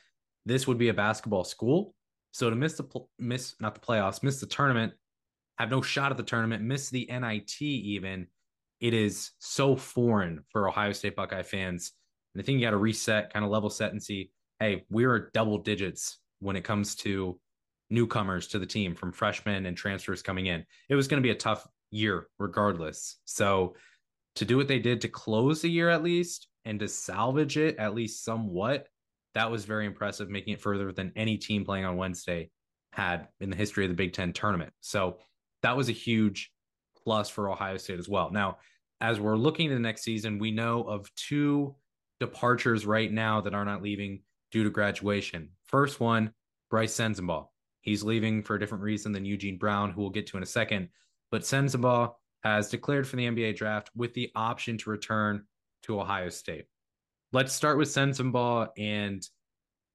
this 0.47 0.67
would 0.67 0.79
be 0.79 0.89
a 0.89 0.95
basketball 0.95 1.45
school. 1.45 1.95
So 2.33 2.49
to 2.51 2.57
miss 2.57 2.75
the 2.75 2.85
miss 3.19 3.55
not 3.61 3.75
the 3.75 3.81
playoffs, 3.81 4.23
miss 4.23 4.41
the 4.41 4.47
tournament, 4.47 4.93
have 5.59 5.71
no 5.71 5.83
shot 5.83 6.11
at 6.11 6.17
the 6.17 6.23
tournament, 6.23 6.63
miss 6.63 6.89
the 6.89 7.09
NIT 7.11 7.61
even, 7.61 8.29
it 8.81 8.95
is 8.95 9.33
so 9.39 9.77
foreign 9.77 10.45
for 10.51 10.69
Ohio 10.69 10.93
State 10.93 11.17
Buckeye 11.17 11.43
fans. 11.43 11.93
And 12.35 12.43
I 12.43 12.45
think 12.45 12.59
you 12.59 12.67
got 12.67 12.71
to 12.71 12.77
reset, 12.77 13.33
kind 13.33 13.45
of 13.45 13.51
level 13.51 13.71
set 13.71 13.91
and 13.93 14.03
see, 14.03 14.31
hey, 14.61 14.85
we're 14.89 15.31
double 15.35 15.59
digits 15.59 16.19
when 16.39 16.57
it 16.57 16.65
comes 16.65 16.95
to 16.97 17.41
newcomers 17.91 18.47
to 18.49 18.59
the 18.59 18.67
team 18.67 18.95
from 18.95 19.13
freshmen 19.13 19.67
and 19.67 19.77
transfers 19.77 20.23
coming 20.23 20.47
in. 20.47 20.65
It 20.89 20.95
was 20.95 21.09
going 21.09 21.21
to 21.21 21.27
be 21.27 21.33
a 21.33 21.37
tough 21.37 21.67
year 21.91 22.29
regardless. 22.39 23.17
So 23.25 23.75
to 24.37 24.45
do 24.45 24.57
what 24.57 24.69
they 24.69 24.79
did 24.79 25.01
to 25.01 25.09
close 25.09 25.63
the 25.63 25.71
year 25.71 25.89
at 25.89 26.03
least 26.03 26.49
and 26.65 26.79
to 26.81 26.89
salvage 26.89 27.57
it 27.57 27.77
at 27.77 27.95
least 27.95 28.25
somewhat, 28.25 28.89
that 29.35 29.51
was 29.51 29.65
very 29.65 29.87
impressive, 29.87 30.29
making 30.29 30.55
it 30.55 30.61
further 30.61 30.93
than 30.93 31.13
any 31.17 31.37
team 31.37 31.65
playing 31.65 31.85
on 31.85 31.97
Wednesday 31.97 32.51
had 32.93 33.29
in 33.41 33.51
the 33.51 33.57
history 33.57 33.85
of 33.85 33.91
the 33.91 33.97
Big 33.97 34.13
Ten 34.13 34.33
tournament. 34.33 34.73
So 34.81 35.19
that 35.63 35.77
was 35.77 35.89
a 35.89 35.93
huge 35.93 36.51
plus 37.05 37.29
for 37.29 37.51
Ohio 37.51 37.77
State 37.77 37.99
as 37.99 38.09
well. 38.09 38.31
Now, 38.31 38.59
as 39.01 39.21
we're 39.21 39.37
looking 39.37 39.69
to 39.69 39.75
the 39.75 39.81
next 39.81 40.03
season, 40.03 40.39
we 40.39 40.51
know 40.51 40.83
of 40.83 41.13
two 41.15 41.77
departures 42.21 42.85
right 42.85 43.13
now 43.13 43.41
that 43.41 43.55
are 43.55 43.65
not 43.65 43.83
leaving 43.83 44.23
due 44.51 44.65
to 44.65 44.71
graduation. 44.71 45.51
First 45.67 46.01
one, 46.01 46.33
Brice 46.71 46.95
Sensabaugh. 46.95 47.47
He's 47.81 48.03
leaving 48.03 48.43
for 48.43 48.57
a 48.57 48.61
different 48.61 48.83
reason 48.85 49.13
than 49.13 49.25
Eugene 49.25 49.57
Brown, 49.57 49.91
who 49.91 50.01
we'll 50.01 50.11
get 50.11 50.27
to 50.29 50.37
in 50.37 50.43
a 50.43 50.47
second. 50.47 50.89
But 51.31 51.43
Sensabaugh 51.43 52.15
has 52.45 52.69
declared 52.69 53.07
for 53.07 53.17
the 53.17 53.27
NBA 53.27 53.57
draft 53.57 53.91
with 53.97 54.15
the 54.15 54.31
option 54.35 54.79
to 54.79 54.91
return 54.91 55.45
to 55.83 56.01
Ohio 56.01 56.29
State. 56.29 56.67
Let's 57.33 57.53
start 57.53 57.79
with 57.79 57.89
Sensabaugh 57.89 58.69
and 58.79 59.27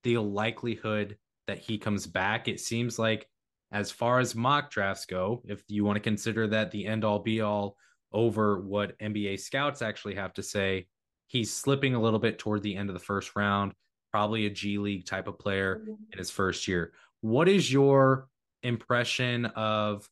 the 0.04 0.18
likelihood 0.18 1.18
that 1.48 1.60
he 1.60 1.78
comes 1.78 2.06
back. 2.06 2.48
It 2.48 2.60
seems 2.60 3.00
like, 3.00 3.28
as 3.72 3.90
far 3.90 4.20
as 4.20 4.36
mock 4.36 4.70
drafts 4.70 5.06
go, 5.06 5.42
if 5.46 5.64
you 5.68 5.84
want 5.84 5.96
to 5.96 6.02
consider 6.02 6.48
that 6.48 6.70
the 6.70 6.86
end 6.86 7.04
all 7.04 7.20
be 7.20 7.42
all 7.42 7.76
over 8.12 8.60
what 8.62 8.98
NBA 9.00 9.40
scouts 9.40 9.82
actually 9.82 10.14
have 10.14 10.34
to 10.36 10.44
say, 10.44 10.86
he's 11.28 11.52
slipping 11.52 11.96
a 11.96 12.02
little 12.02 12.20
bit 12.20 12.38
toward 12.38 12.62
the 12.62 12.76
end 12.76 12.90
of 12.90 12.94
the 12.94 13.00
first 13.00 13.36
round, 13.36 13.74
probably 14.12 14.46
a 14.46 14.52
G 14.52 14.78
League 14.78 15.08
type 15.08 15.28
of 15.28 15.40
player 15.40 15.78
mm-hmm. 15.82 15.94
in 16.12 16.20
his 16.20 16.30
first 16.30 16.68
year. 16.68 16.94
What 17.22 17.50
is 17.50 17.74
your 17.74 18.28
impression 18.62 19.48
of 19.48 20.08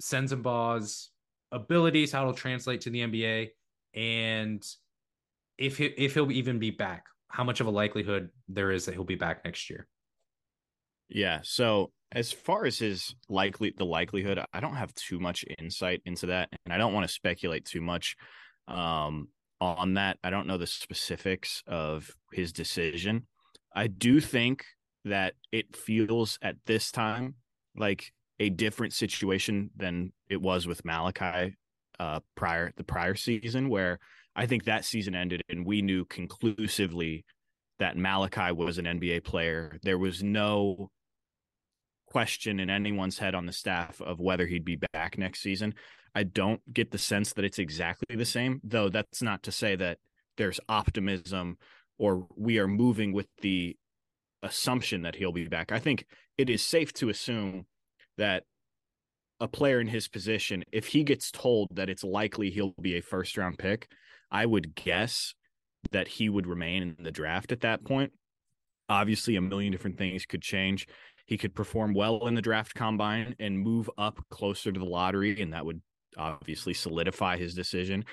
Sensabaugh's 0.00 1.09
abilities, 1.52 2.12
how 2.12 2.22
it'll 2.22 2.34
translate 2.34 2.82
to 2.82 2.90
the 2.90 3.00
NBA, 3.00 3.48
and 3.94 4.64
if 5.58 5.78
he, 5.78 5.86
if 5.86 6.14
he'll 6.14 6.32
even 6.32 6.58
be 6.58 6.70
back? 6.70 7.04
How 7.28 7.44
much 7.44 7.60
of 7.60 7.66
a 7.66 7.70
likelihood 7.70 8.30
there 8.48 8.72
is 8.72 8.86
that 8.86 8.94
he'll 8.94 9.04
be 9.04 9.14
back 9.14 9.44
next 9.44 9.70
year? 9.70 9.86
Yeah. 11.08 11.40
So 11.42 11.92
as 12.12 12.32
far 12.32 12.64
as 12.64 12.78
his 12.78 13.14
likely 13.28 13.72
the 13.76 13.84
likelihood, 13.84 14.40
I 14.52 14.60
don't 14.60 14.74
have 14.74 14.94
too 14.94 15.20
much 15.20 15.44
insight 15.58 16.02
into 16.04 16.26
that, 16.26 16.48
and 16.64 16.72
I 16.72 16.78
don't 16.78 16.92
want 16.92 17.06
to 17.06 17.12
speculate 17.12 17.64
too 17.64 17.80
much 17.80 18.16
um, 18.66 19.28
on 19.60 19.94
that. 19.94 20.18
I 20.24 20.30
don't 20.30 20.46
know 20.46 20.58
the 20.58 20.66
specifics 20.66 21.62
of 21.66 22.10
his 22.32 22.52
decision. 22.52 23.26
I 23.74 23.86
do 23.86 24.20
think 24.20 24.64
that 25.04 25.34
it 25.52 25.76
feels 25.76 26.38
at 26.42 26.56
this 26.66 26.90
time 26.90 27.36
like 27.76 28.12
a 28.40 28.48
different 28.48 28.94
situation 28.94 29.70
than 29.76 30.12
it 30.28 30.40
was 30.40 30.66
with 30.66 30.82
Malaki 30.82 31.54
uh, 32.00 32.20
prior 32.34 32.72
the 32.76 32.82
prior 32.82 33.14
season, 33.14 33.68
where 33.68 34.00
I 34.34 34.46
think 34.46 34.64
that 34.64 34.84
season 34.84 35.14
ended 35.14 35.42
and 35.48 35.66
we 35.66 35.82
knew 35.82 36.06
conclusively 36.06 37.24
that 37.78 37.96
Malaki 37.96 38.56
was 38.56 38.78
an 38.78 38.86
NBA 38.86 39.24
player. 39.24 39.78
There 39.82 39.98
was 39.98 40.22
no 40.22 40.90
question 42.06 42.58
in 42.58 42.70
anyone's 42.70 43.18
head 43.18 43.34
on 43.34 43.46
the 43.46 43.52
staff 43.52 44.00
of 44.00 44.18
whether 44.18 44.46
he'd 44.46 44.64
be 44.64 44.78
back 44.92 45.18
next 45.18 45.42
season. 45.42 45.74
I 46.14 46.24
don't 46.24 46.60
get 46.72 46.90
the 46.90 46.98
sense 46.98 47.34
that 47.34 47.44
it's 47.44 47.58
exactly 47.58 48.16
the 48.16 48.24
same, 48.24 48.60
though 48.64 48.88
that's 48.88 49.22
not 49.22 49.42
to 49.44 49.52
say 49.52 49.76
that 49.76 49.98
there's 50.36 50.60
optimism 50.68 51.58
or 51.98 52.26
we 52.36 52.58
are 52.58 52.66
moving 52.66 53.12
with 53.12 53.28
the 53.42 53.76
assumption 54.42 55.02
that 55.02 55.16
he'll 55.16 55.32
be 55.32 55.46
back. 55.46 55.70
I 55.70 55.78
think 55.78 56.06
it 56.38 56.48
is 56.48 56.62
safe 56.62 56.92
to 56.94 57.10
assume 57.10 57.66
that 58.20 58.44
a 59.40 59.48
player 59.48 59.80
in 59.80 59.86
his 59.86 60.06
position, 60.06 60.62
if 60.70 60.86
he 60.86 61.02
gets 61.02 61.30
told 61.30 61.68
that 61.72 61.88
it's 61.88 62.04
likely 62.04 62.50
he'll 62.50 62.74
be 62.80 62.96
a 62.96 63.02
first 63.02 63.36
round 63.36 63.58
pick, 63.58 63.88
I 64.30 64.46
would 64.46 64.74
guess 64.74 65.34
that 65.92 66.06
he 66.06 66.28
would 66.28 66.46
remain 66.46 66.82
in 66.82 67.04
the 67.04 67.10
draft 67.10 67.50
at 67.50 67.62
that 67.62 67.82
point. 67.82 68.12
Obviously, 68.88 69.36
a 69.36 69.40
million 69.40 69.72
different 69.72 69.96
things 69.96 70.26
could 70.26 70.42
change. 70.42 70.86
He 71.26 71.38
could 71.38 71.54
perform 71.54 71.94
well 71.94 72.26
in 72.26 72.34
the 72.34 72.42
draft 72.42 72.74
combine 72.74 73.34
and 73.38 73.58
move 73.58 73.88
up 73.96 74.20
closer 74.30 74.70
to 74.70 74.78
the 74.78 74.84
lottery, 74.84 75.40
and 75.40 75.54
that 75.54 75.64
would 75.64 75.80
obviously 76.18 76.74
solidify 76.74 77.38
his 77.38 77.54
decision. 77.54 78.04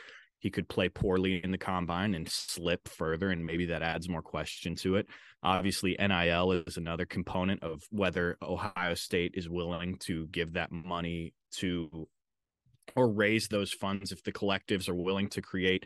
He 0.47 0.51
could 0.51 0.69
play 0.69 0.88
poorly 0.88 1.43
in 1.43 1.51
the 1.51 1.57
combine 1.57 2.15
and 2.15 2.25
slip 2.25 2.88
further, 2.88 3.31
and 3.31 3.45
maybe 3.45 3.65
that 3.65 3.81
adds 3.81 4.07
more 4.07 4.21
question 4.21 4.75
to 4.75 4.95
it. 4.95 5.05
Obviously, 5.43 5.97
NIL 5.99 6.53
is 6.53 6.77
another 6.77 7.05
component 7.05 7.62
of 7.63 7.83
whether 7.89 8.38
Ohio 8.41 8.93
State 8.93 9.33
is 9.36 9.49
willing 9.49 9.97
to 10.05 10.25
give 10.27 10.53
that 10.53 10.71
money 10.71 11.33
to 11.55 12.07
or 12.95 13.12
raise 13.12 13.49
those 13.49 13.73
funds 13.73 14.13
if 14.13 14.23
the 14.23 14.31
collectives 14.31 14.88
are 14.88 14.95
willing 14.95 15.27
to 15.31 15.41
create, 15.41 15.86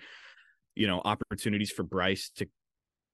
you 0.76 0.86
know, 0.86 1.02
opportunities 1.04 1.71
for 1.71 1.82
Brice 1.82 2.30
to 2.36 2.47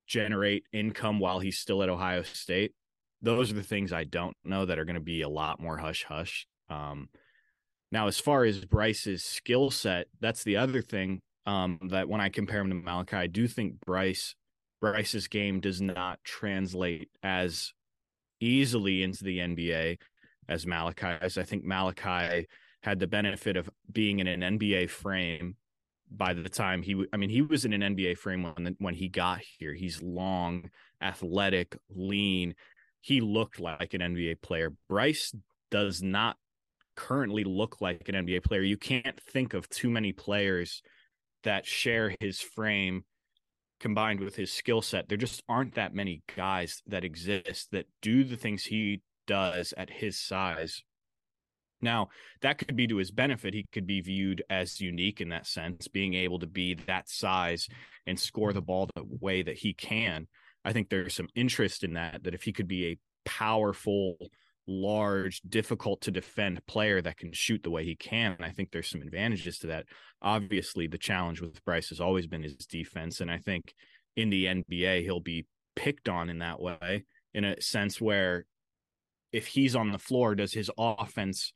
generate 0.06 0.64
income 0.74 1.22
while 1.22 1.40
he's 1.40 1.60
still 1.60 1.82
at 1.82 1.88
Ohio 1.88 2.24
State. 2.24 2.74
Those 3.22 3.52
are 3.52 3.56
the 3.56 3.64
things 3.64 3.94
I 3.94 4.04
don't 4.04 4.36
know 4.44 4.66
that 4.66 4.78
are 4.78 4.84
going 4.86 4.96
to 4.96 5.00
be 5.00 5.22
a 5.22 5.30
lot 5.30 5.62
more 5.62 5.78
hush 5.78 6.04
hush. 6.04 6.46
Um, 6.70 7.08
now, 7.90 8.08
as 8.08 8.20
far 8.20 8.44
as 8.44 8.66
Brice's 8.66 9.24
skill 9.24 9.72
set, 9.72 10.08
that's 10.20 10.44
the 10.44 10.58
other 10.58 10.82
thing 10.82 11.22
um, 11.48 11.80
that 11.90 12.10
when 12.10 12.22
I 12.22 12.30
compare 12.30 12.60
him 12.62 12.70
to 12.70 12.76
Malaki, 12.76 13.14
I 13.14 13.28
do 13.28 13.48
think 13.48 13.80
Brice 13.80 14.36
Brice's 14.80 15.28
game 15.28 15.60
does 15.60 15.82
not 15.82 16.20
translate 16.24 17.10
as 17.24 17.74
easily 18.40 19.02
into 19.02 19.24
the 19.24 19.40
NBA 19.40 19.98
as 20.48 20.66
Malaki's. 20.66 21.38
I 21.38 21.44
think 21.44 21.66
Malaki 21.66 22.46
had 22.84 23.00
the 23.00 23.08
benefit 23.08 23.58
of 23.58 23.70
being 23.92 24.20
in 24.20 24.28
an 24.28 24.60
NBA 24.60 24.90
frame 24.90 25.56
by 26.10 26.34
the 26.34 26.48
time 26.48 26.82
he 26.84 27.06
I 27.12 27.18
mean 27.18 27.30
he 27.30 27.42
was 27.42 27.66
in 27.66 27.74
an 27.74 27.96
NBA 27.96 28.18
frame 28.18 28.44
when 28.44 28.76
when 28.80 28.94
he 28.94 29.08
got 29.08 29.40
here. 29.58 29.74
He's 29.74 30.04
long, 30.04 30.70
athletic, 31.02 31.78
lean. 31.90 32.56
He 33.00 33.22
looked 33.22 33.60
like 33.60 33.94
an 33.94 34.02
NBA 34.02 34.42
player. 34.42 34.74
Brice 34.90 35.34
does 35.72 36.04
not 36.04 36.36
currently 36.98 37.46
look 37.46 37.80
like 37.80 38.10
an 38.10 38.16
NBA 38.16 38.44
player. 38.44 38.62
You 38.62 38.78
can't 38.78 39.20
think 39.22 39.54
of 39.54 39.70
too 39.70 39.90
many 39.90 40.12
players 40.12 40.82
that 41.48 41.66
share 41.66 42.14
his 42.20 42.42
frame 42.42 43.06
combined 43.80 44.20
with 44.20 44.36
his 44.36 44.52
skill 44.52 44.82
set. 44.82 45.08
There 45.08 45.18
just 45.18 45.42
aren't 45.48 45.76
that 45.76 45.94
many 45.94 46.22
guys 46.36 46.82
that 46.88 47.06
exist 47.06 47.70
that 47.72 47.86
do 48.02 48.26
the 48.26 48.36
things 48.36 48.66
he 48.66 49.02
does 49.28 49.74
at 49.78 49.90
his 49.90 50.20
size. 50.20 50.84
Now, 51.82 52.10
that 52.42 52.58
could 52.58 52.76
be 52.76 52.88
to 52.88 52.98
his 52.98 53.12
benefit. 53.12 53.54
He 53.54 53.66
could 53.72 53.88
be 53.88 54.02
viewed 54.02 54.44
as 54.50 54.82
unique 54.82 55.22
in 55.22 55.30
that 55.30 55.48
sense, 55.48 55.88
being 55.88 56.16
able 56.16 56.40
to 56.40 56.48
be 56.48 56.74
that 56.88 57.08
size 57.08 57.70
and 58.06 58.20
score 58.20 58.52
the 58.52 58.62
ball 58.62 58.90
the 58.94 59.06
way 59.22 59.42
that 59.42 59.58
he 59.58 59.74
can. 59.74 60.28
I 60.66 60.74
think 60.74 60.90
there's 60.90 61.14
some 61.14 61.30
interest 61.34 61.84
in 61.84 61.94
that, 61.94 62.24
that 62.24 62.34
if 62.34 62.44
he 62.44 62.52
could 62.52 62.68
be 62.68 62.88
a 62.88 62.98
powerful, 63.26 64.18
large, 64.68 65.42
difficult 65.42 66.02
to 66.02 66.12
defend 66.12 66.66
player 66.68 67.02
that 67.02 67.18
can 67.18 67.32
shoot 67.32 67.64
the 67.64 67.70
way 67.70 67.86
he 67.86 67.96
can. 67.96 68.38
I 68.40 68.52
think 68.52 68.72
there's 68.72 68.90
some 68.90 69.02
advantages 69.02 69.60
to 69.60 69.68
that. 69.68 69.86
Obviously, 70.22 70.88
the 70.88 70.98
challenge 70.98 71.42
with 71.42 71.64
Brice 71.66 71.90
has 71.90 72.02
always 72.02 72.28
been 72.28 72.44
his 72.44 72.56
defense. 72.56 73.22
And 73.22 73.32
I 73.32 73.38
think 73.38 73.74
in 74.16 74.30
the 74.30 74.46
NBA, 74.46 75.04
he'll 75.04 75.20
be 75.20 75.46
picked 75.76 76.10
on 76.10 76.30
in 76.30 76.40
that 76.40 76.60
way, 76.60 77.06
in 77.34 77.46
a 77.46 77.62
sense 77.62 78.02
where 78.02 78.46
if 79.32 79.48
he's 79.48 79.76
on 79.76 79.92
the 79.92 80.00
floor, 80.00 80.36
does 80.36 80.54
his 80.54 80.72
offense 80.78 81.54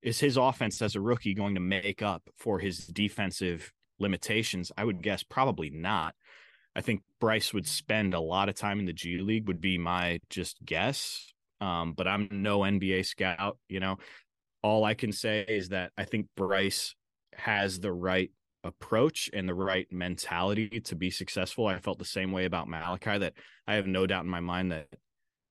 is 0.00 0.20
his 0.20 0.36
offense 0.36 0.80
as 0.80 0.94
a 0.94 1.00
rookie 1.00 1.34
going 1.34 1.54
to 1.54 1.60
make 1.60 2.02
up 2.02 2.22
for 2.36 2.60
his 2.60 2.86
defensive 2.86 3.72
limitations? 3.98 4.70
I 4.76 4.84
would 4.84 5.02
guess 5.02 5.24
probably 5.24 5.70
not. 5.70 6.14
I 6.76 6.80
think 6.80 7.02
Brice 7.20 7.52
would 7.52 7.66
spend 7.66 8.14
a 8.14 8.20
lot 8.20 8.48
of 8.48 8.54
time 8.54 8.78
in 8.78 8.86
the 8.86 8.92
G 8.92 9.18
League, 9.18 9.48
would 9.48 9.60
be 9.60 9.78
my 9.78 10.20
just 10.30 10.64
guess. 10.64 11.32
Um, 11.60 11.92
but 11.92 12.06
I'm 12.06 12.28
no 12.30 12.60
NBA 12.60 13.04
scout. 13.06 13.58
You 13.68 13.80
know, 13.80 13.96
all 14.62 14.84
I 14.84 14.94
can 14.94 15.12
say 15.12 15.44
is 15.48 15.70
that 15.70 15.92
I 15.96 16.04
think 16.04 16.26
Brice 16.36 16.94
has 17.34 17.80
the 17.80 17.92
right 17.92 18.30
approach 18.64 19.30
and 19.32 19.48
the 19.48 19.54
right 19.54 19.86
mentality 19.90 20.80
to 20.80 20.96
be 20.96 21.10
successful. 21.10 21.66
I 21.66 21.78
felt 21.78 21.98
the 21.98 22.04
same 22.04 22.32
way 22.32 22.44
about 22.44 22.68
Malaki 22.68 23.20
that 23.20 23.34
I 23.66 23.74
have 23.74 23.86
no 23.86 24.06
doubt 24.06 24.24
in 24.24 24.30
my 24.30 24.40
mind 24.40 24.72
that 24.72 24.88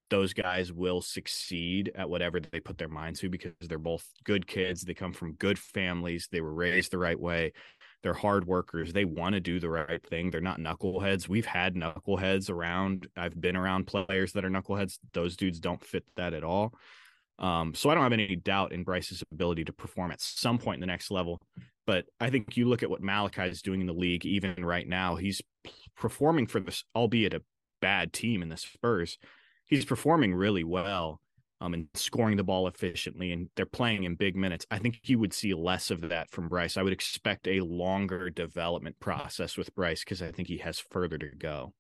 those 0.10 0.34
guys 0.34 0.72
will 0.72 1.02
succeed 1.02 1.92
at 1.96 2.10
whatever 2.10 2.40
they 2.40 2.60
put 2.60 2.78
their 2.78 2.88
mind 2.88 3.18
to 3.18 3.30
because 3.30 3.52
they're 3.62 3.78
both 3.78 4.06
good 4.24 4.48
kids. 4.48 4.82
They 4.82 4.94
come 4.94 5.14
from 5.14 5.34
good 5.34 5.60
families. 5.60 6.30
They 6.32 6.42
were 6.42 6.54
raised 6.54 6.92
the 6.92 6.98
right 6.98 7.20
way. 7.20 7.54
They're 8.04 8.14
hard 8.14 8.46
workers. 8.46 8.94
They 8.94 9.06
want 9.06 9.34
to 9.34 9.40
do 9.40 9.60
the 9.60 9.70
right 9.70 10.06
thing. 10.06 10.30
They're 10.30 10.40
not 10.42 10.60
knuckleheads. 10.60 11.28
We've 11.28 11.46
had 11.46 11.76
knuckleheads 11.76 12.50
around. 12.50 13.08
I've 13.18 13.40
been 13.40 13.56
around 13.56 13.88
players 13.88 14.34
that 14.34 14.46
are 14.46 14.50
knuckleheads. 14.50 15.00
Those 15.14 15.36
dudes 15.36 15.60
don't 15.60 15.84
fit 15.84 16.06
that 16.16 16.34
at 16.34 16.44
all. 16.44 16.74
Um, 17.40 17.74
so 17.74 17.90
I 17.90 17.94
don't 17.94 18.04
have 18.04 18.14
any 18.14 18.36
doubt 18.36 18.72
in 18.72 18.84
Brice's 18.84 19.24
ability 19.32 19.66
to 19.66 19.74
perform 19.74 20.12
at 20.12 20.22
some 20.22 20.58
point 20.58 20.78
in 20.78 20.82
the 20.82 20.88
next 20.88 21.12
level. 21.12 21.42
But 21.86 22.06
I 22.20 22.30
think 22.30 22.58
you 22.58 22.68
look 22.68 22.84
at 22.84 22.90
what 22.90 23.02
Malaki 23.02 23.50
is 23.50 23.62
doing 23.62 23.82
in 23.82 23.88
the 23.88 23.94
league, 23.94 24.26
even 24.26 24.66
right 24.66 24.88
now, 24.88 25.16
he's 25.16 25.42
performing 25.96 26.48
for 26.48 26.60
this, 26.60 26.84
albeit 26.96 27.34
a 27.34 27.44
bad 27.82 28.14
team 28.14 28.42
in 28.42 28.50
the 28.50 28.58
Spurs. 28.58 29.18
He's 29.66 29.86
performing 29.86 30.34
really 30.34 30.64
well 30.64 31.22
um, 31.60 31.74
and 31.74 31.88
scoring 31.94 32.38
the 32.38 32.44
ball 32.44 32.68
efficiently, 32.68 33.32
and 33.32 33.50
they're 33.56 33.66
playing 33.66 34.04
in 34.04 34.16
big 34.16 34.36
minutes. 34.36 34.66
I 34.70 34.80
think 34.80 35.00
you 35.04 35.20
would 35.20 35.34
see 35.34 35.54
less 35.54 35.90
of 35.90 36.02
that 36.10 36.30
from 36.30 36.48
Brice. 36.48 36.78
I 36.78 36.84
would 36.84 36.94
expect 36.94 37.48
a 37.48 37.62
longer 37.62 38.30
development 38.30 39.00
process 39.00 39.58
with 39.58 39.74
Brice 39.76 40.04
because 40.04 40.22
I 40.22 40.32
think 40.32 40.48
he 40.48 40.58
has 40.58 40.80
further 40.80 41.18
to 41.18 41.28
go. 41.38 41.74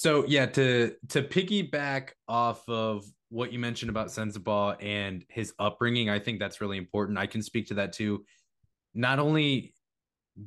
So 0.00 0.24
yeah, 0.26 0.46
to 0.46 0.94
to 1.10 1.22
piggyback 1.22 2.12
off 2.26 2.66
of 2.70 3.04
what 3.28 3.52
you 3.52 3.58
mentioned 3.58 3.90
about 3.90 4.06
Sensabaugh 4.06 4.82
and 4.82 5.22
his 5.28 5.52
upbringing, 5.58 6.08
I 6.08 6.18
think 6.18 6.38
that's 6.38 6.62
really 6.62 6.78
important. 6.78 7.18
I 7.18 7.26
can 7.26 7.42
speak 7.42 7.66
to 7.66 7.74
that 7.74 7.92
too. 7.92 8.24
Not 8.94 9.18
only 9.18 9.74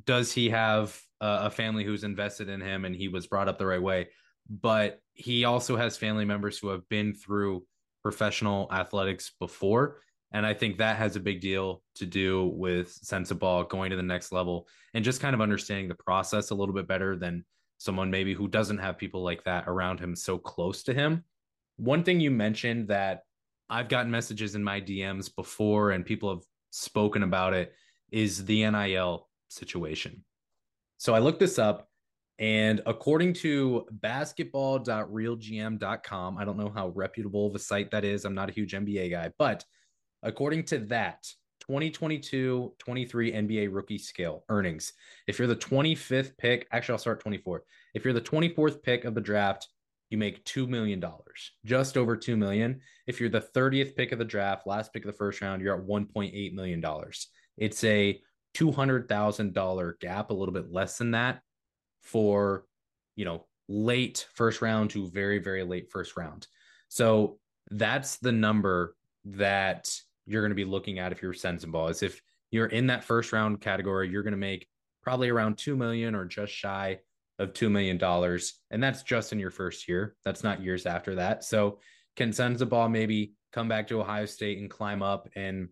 does 0.06 0.32
he 0.32 0.50
have 0.50 1.00
a, 1.20 1.52
family 1.52 1.84
who's 1.84 2.02
invested 2.02 2.48
in 2.48 2.60
him 2.60 2.84
and 2.84 2.96
he 2.96 3.06
was 3.06 3.28
brought 3.28 3.48
up 3.48 3.56
the 3.56 3.66
right 3.66 3.80
way, 3.80 4.08
but 4.50 4.98
he 5.12 5.44
also 5.44 5.76
has 5.76 5.96
family 5.96 6.24
members 6.24 6.58
who 6.58 6.70
have 6.70 6.88
been 6.88 7.14
through 7.14 7.64
professional 8.02 8.68
athletics 8.72 9.34
before. 9.38 10.00
And 10.32 10.44
I 10.44 10.52
think 10.52 10.78
that 10.78 10.96
has 10.96 11.14
a 11.14 11.20
big 11.20 11.40
deal 11.40 11.80
to 11.94 12.06
do 12.06 12.46
with 12.56 12.88
Sensabaugh 13.04 13.68
going 13.68 13.90
to 13.90 13.96
the 13.96 14.02
next 14.02 14.32
level 14.32 14.66
and 14.94 15.04
just 15.04 15.20
kind 15.20 15.32
of 15.32 15.40
understanding 15.40 15.86
the 15.86 15.94
process 15.94 16.50
a 16.50 16.56
little 16.56 16.74
bit 16.74 16.88
better 16.88 17.16
than 17.16 17.44
someone 17.84 18.10
maybe 18.10 18.32
who 18.32 18.48
doesn't 18.48 18.78
have 18.78 18.96
people 18.96 19.22
like 19.22 19.44
that 19.44 19.64
around 19.66 20.00
him 20.00 20.16
so 20.16 20.38
close 20.38 20.82
to 20.84 20.94
him. 20.94 21.22
One 21.76 22.02
thing 22.02 22.18
you 22.18 22.30
mentioned 22.30 22.88
that 22.88 23.24
I've 23.68 23.90
gotten 23.90 24.10
messages 24.10 24.54
in 24.54 24.64
my 24.64 24.80
DMs 24.80 25.28
before 25.34 25.90
and 25.90 26.06
people 26.06 26.30
have 26.30 26.44
spoken 26.70 27.22
about 27.22 27.52
it 27.52 27.74
is 28.10 28.46
the 28.46 28.70
NIL 28.70 29.28
situation. 29.48 30.24
So 30.96 31.14
I 31.14 31.18
looked 31.18 31.40
this 31.40 31.58
up 31.58 31.90
and 32.38 32.80
according 32.86 33.34
to 33.34 33.84
basketball.realgm.com, 33.90 36.38
I 36.38 36.44
don't 36.44 36.56
know 36.56 36.72
how 36.74 36.88
reputable 36.88 37.46
of 37.46 37.54
a 37.54 37.58
site 37.58 37.90
that 37.90 38.04
is. 38.04 38.24
I'm 38.24 38.34
not 38.34 38.48
a 38.48 38.52
huge 38.52 38.72
NBA 38.72 39.10
guy, 39.10 39.30
but 39.38 39.62
according 40.22 40.64
to 40.64 40.78
that, 40.86 41.26
2022 41.68 42.74
23 42.78 43.32
NBA 43.32 43.68
rookie 43.70 43.98
scale 43.98 44.44
earnings. 44.48 44.92
If 45.26 45.38
you're 45.38 45.48
the 45.48 45.56
25th 45.56 46.36
pick, 46.36 46.66
actually, 46.72 46.94
I'll 46.94 46.98
start 46.98 47.20
24. 47.20 47.62
If 47.94 48.04
you're 48.04 48.14
the 48.14 48.20
24th 48.20 48.82
pick 48.82 49.04
of 49.04 49.14
the 49.14 49.20
draft, 49.20 49.68
you 50.10 50.18
make 50.18 50.44
$2 50.44 50.68
million, 50.68 51.02
just 51.64 51.96
over 51.96 52.16
2 52.16 52.36
million. 52.36 52.80
If 53.06 53.18
you're 53.20 53.30
the 53.30 53.40
30th 53.40 53.96
pick 53.96 54.12
of 54.12 54.18
the 54.18 54.24
draft, 54.24 54.66
last 54.66 54.92
pick 54.92 55.04
of 55.04 55.10
the 55.10 55.16
first 55.16 55.40
round, 55.40 55.62
you're 55.62 55.76
at 55.76 55.86
$1.8 55.86 56.54
million. 56.54 56.84
It's 57.56 57.84
a 57.84 58.20
$200,000 58.54 60.00
gap, 60.00 60.30
a 60.30 60.34
little 60.34 60.54
bit 60.54 60.70
less 60.70 60.98
than 60.98 61.12
that 61.12 61.40
for, 62.02 62.64
you 63.16 63.24
know, 63.24 63.46
late 63.68 64.26
first 64.34 64.60
round 64.62 64.90
to 64.90 65.08
very, 65.08 65.38
very 65.38 65.64
late 65.64 65.90
first 65.90 66.16
round. 66.16 66.46
So 66.88 67.38
that's 67.70 68.18
the 68.18 68.32
number 68.32 68.94
that 69.24 69.90
you're 70.26 70.42
going 70.42 70.50
to 70.50 70.56
be 70.56 70.64
looking 70.64 70.98
at 70.98 71.12
if 71.12 71.22
you're 71.22 71.32
Sensabaugh 71.32 71.90
is 71.90 72.02
if 72.02 72.20
you're 72.50 72.66
in 72.66 72.86
that 72.86 73.04
first 73.04 73.32
round 73.32 73.60
category, 73.60 74.08
you're 74.08 74.22
going 74.22 74.32
to 74.32 74.38
make 74.38 74.66
probably 75.02 75.28
around 75.28 75.58
2 75.58 75.76
million 75.76 76.14
or 76.14 76.24
just 76.24 76.52
shy 76.52 76.98
of 77.38 77.52
$2 77.52 77.70
million. 77.70 78.00
And 78.70 78.82
that's 78.82 79.02
just 79.02 79.32
in 79.32 79.38
your 79.38 79.50
first 79.50 79.88
year. 79.88 80.16
That's 80.24 80.44
not 80.44 80.62
years 80.62 80.86
after 80.86 81.16
that. 81.16 81.44
So 81.44 81.80
can 82.16 82.30
Sensabaugh 82.30 82.90
maybe 82.90 83.32
come 83.52 83.68
back 83.68 83.88
to 83.88 84.00
Ohio 84.00 84.26
State 84.26 84.58
and 84.58 84.70
climb 84.70 85.02
up 85.02 85.28
and 85.34 85.68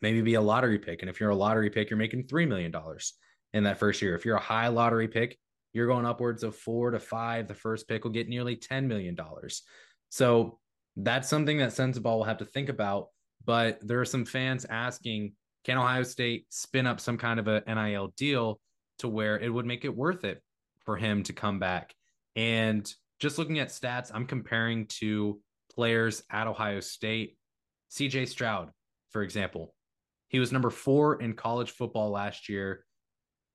maybe 0.00 0.22
be 0.22 0.34
a 0.34 0.40
lottery 0.40 0.78
pick? 0.78 1.02
And 1.02 1.10
if 1.10 1.20
you're 1.20 1.30
a 1.30 1.36
lottery 1.36 1.70
pick, 1.70 1.90
you're 1.90 1.98
making 1.98 2.24
$3 2.24 2.48
million 2.48 2.72
in 3.52 3.64
that 3.64 3.78
first 3.78 4.02
year. 4.02 4.14
If 4.14 4.24
you're 4.24 4.36
a 4.36 4.40
high 4.40 4.68
lottery 4.68 5.08
pick, 5.08 5.38
you're 5.72 5.86
going 5.86 6.06
upwards 6.06 6.42
of 6.42 6.56
four 6.56 6.90
to 6.90 6.98
five. 6.98 7.46
The 7.46 7.54
first 7.54 7.86
pick 7.86 8.04
will 8.04 8.10
get 8.10 8.28
nearly 8.28 8.56
$10 8.56 8.86
million. 8.86 9.16
So 10.08 10.58
that's 10.96 11.28
something 11.28 11.58
that 11.58 11.70
Sensabaugh 11.70 12.16
will 12.16 12.24
have 12.24 12.38
to 12.38 12.44
think 12.44 12.68
about 12.68 13.08
but 13.48 13.78
there 13.80 13.98
are 13.98 14.04
some 14.04 14.26
fans 14.26 14.66
asking, 14.68 15.32
can 15.64 15.78
Ohio 15.78 16.02
State 16.02 16.44
spin 16.50 16.86
up 16.86 17.00
some 17.00 17.16
kind 17.16 17.40
of 17.40 17.48
a 17.48 17.62
NIL 17.66 18.12
deal 18.14 18.60
to 18.98 19.08
where 19.08 19.38
it 19.38 19.48
would 19.48 19.64
make 19.64 19.86
it 19.86 19.96
worth 19.96 20.24
it 20.24 20.42
for 20.84 20.98
him 20.98 21.22
to 21.22 21.32
come 21.32 21.58
back? 21.58 21.94
And 22.36 22.86
just 23.20 23.38
looking 23.38 23.58
at 23.58 23.68
stats, 23.68 24.10
I'm 24.12 24.26
comparing 24.26 24.84
to 24.98 25.40
players 25.74 26.22
at 26.30 26.46
Ohio 26.46 26.80
State. 26.80 27.38
CJ 27.90 28.28
Stroud, 28.28 28.70
for 29.12 29.22
example, 29.22 29.74
he 30.28 30.38
was 30.40 30.52
number 30.52 30.68
four 30.68 31.22
in 31.22 31.32
college 31.32 31.70
football 31.70 32.10
last 32.10 32.50
year, 32.50 32.84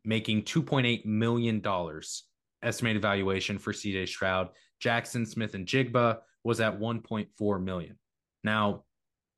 making 0.03 0.41
$2.8 0.41 1.05
million 1.05 1.61
estimated 2.63 3.01
valuation 3.03 3.59
for 3.59 3.73
CJ 3.73 4.07
Stroud. 4.07 4.49
Jaxon 4.83 5.27
Smith-Njigba 5.27 6.17
was 6.43 6.61
at 6.61 6.79
1.4 6.79 7.63
million. 7.63 7.99
Now, 8.43 8.85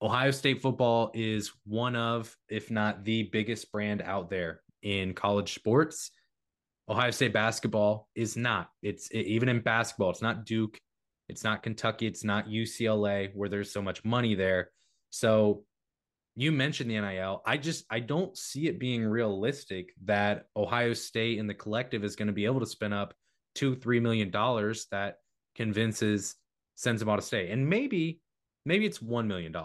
Ohio 0.01 0.31
State 0.31 0.61
football 0.61 1.11
is 1.13 1.51
one 1.65 1.95
of, 1.95 2.35
if 2.49 2.69
not 2.69 3.03
the 3.03 3.23
biggest 3.23 3.71
brand 3.71 4.01
out 4.01 4.29
there 4.29 4.61
in 4.81 5.13
college 5.13 5.53
sports. 5.53 6.11
Ohio 6.87 7.11
State 7.11 7.33
basketball 7.33 8.09
is 8.15 8.37
not. 8.37 8.69
It's 8.81 9.09
it, 9.09 9.25
even 9.25 9.49
in 9.49 9.61
basketball, 9.61 10.11
it's 10.11 10.21
not 10.21 10.45
Duke, 10.45 10.79
it's 11.29 11.43
not 11.43 11.63
Kentucky, 11.63 12.05
it's 12.05 12.23
not 12.23 12.47
UCLA 12.47 13.31
where 13.33 13.49
there's 13.49 13.71
so 13.71 13.81
much 13.81 14.03
money 14.03 14.35
there. 14.35 14.69
So 15.09 15.63
you 16.35 16.51
mentioned 16.51 16.91
the 16.91 16.99
NIL. 16.99 17.41
I 17.45 17.57
just 17.57 17.85
I 17.89 18.01
don't 18.01 18.37
see 18.37 18.67
it 18.67 18.79
being 18.79 19.05
realistic 19.05 19.93
that 20.03 20.45
Ohio 20.55 20.93
State 20.93 21.39
and 21.39 21.49
the 21.49 21.53
collective 21.53 22.03
is 22.03 22.15
going 22.15 22.27
to 22.27 22.33
be 22.33 22.45
able 22.45 22.59
to 22.59 22.65
spin 22.65 22.93
up 22.93 23.13
two, 23.55 23.75
three 23.75 24.01
million 24.01 24.29
dollars 24.29 24.87
that 24.91 25.15
convinces 25.55 26.35
sends 26.75 26.99
them 26.99 27.09
out 27.09 27.17
of 27.17 27.25
state. 27.25 27.49
And 27.49 27.67
maybe 27.67 28.19
maybe 28.65 28.85
it's 28.85 28.99
$1 28.99 29.27
million. 29.27 29.55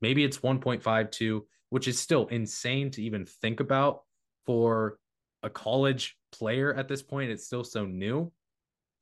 Maybe 0.00 0.24
it's 0.24 0.38
1.52, 0.38 1.40
which 1.70 1.88
is 1.88 1.98
still 1.98 2.26
insane 2.28 2.90
to 2.92 3.02
even 3.02 3.26
think 3.26 3.60
about 3.60 4.02
for 4.46 4.98
a 5.42 5.50
college 5.50 6.16
player 6.32 6.74
at 6.74 6.88
this 6.88 7.02
point. 7.02 7.30
It's 7.30 7.46
still 7.46 7.64
so 7.64 7.84
new, 7.84 8.32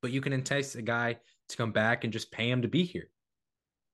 but 0.00 0.10
you 0.10 0.20
can 0.20 0.32
entice 0.32 0.74
a 0.74 0.82
guy 0.82 1.18
to 1.48 1.56
come 1.56 1.72
back 1.72 2.04
and 2.04 2.12
just 2.12 2.32
pay 2.32 2.50
him 2.50 2.62
to 2.62 2.68
be 2.68 2.84
here. 2.84 3.08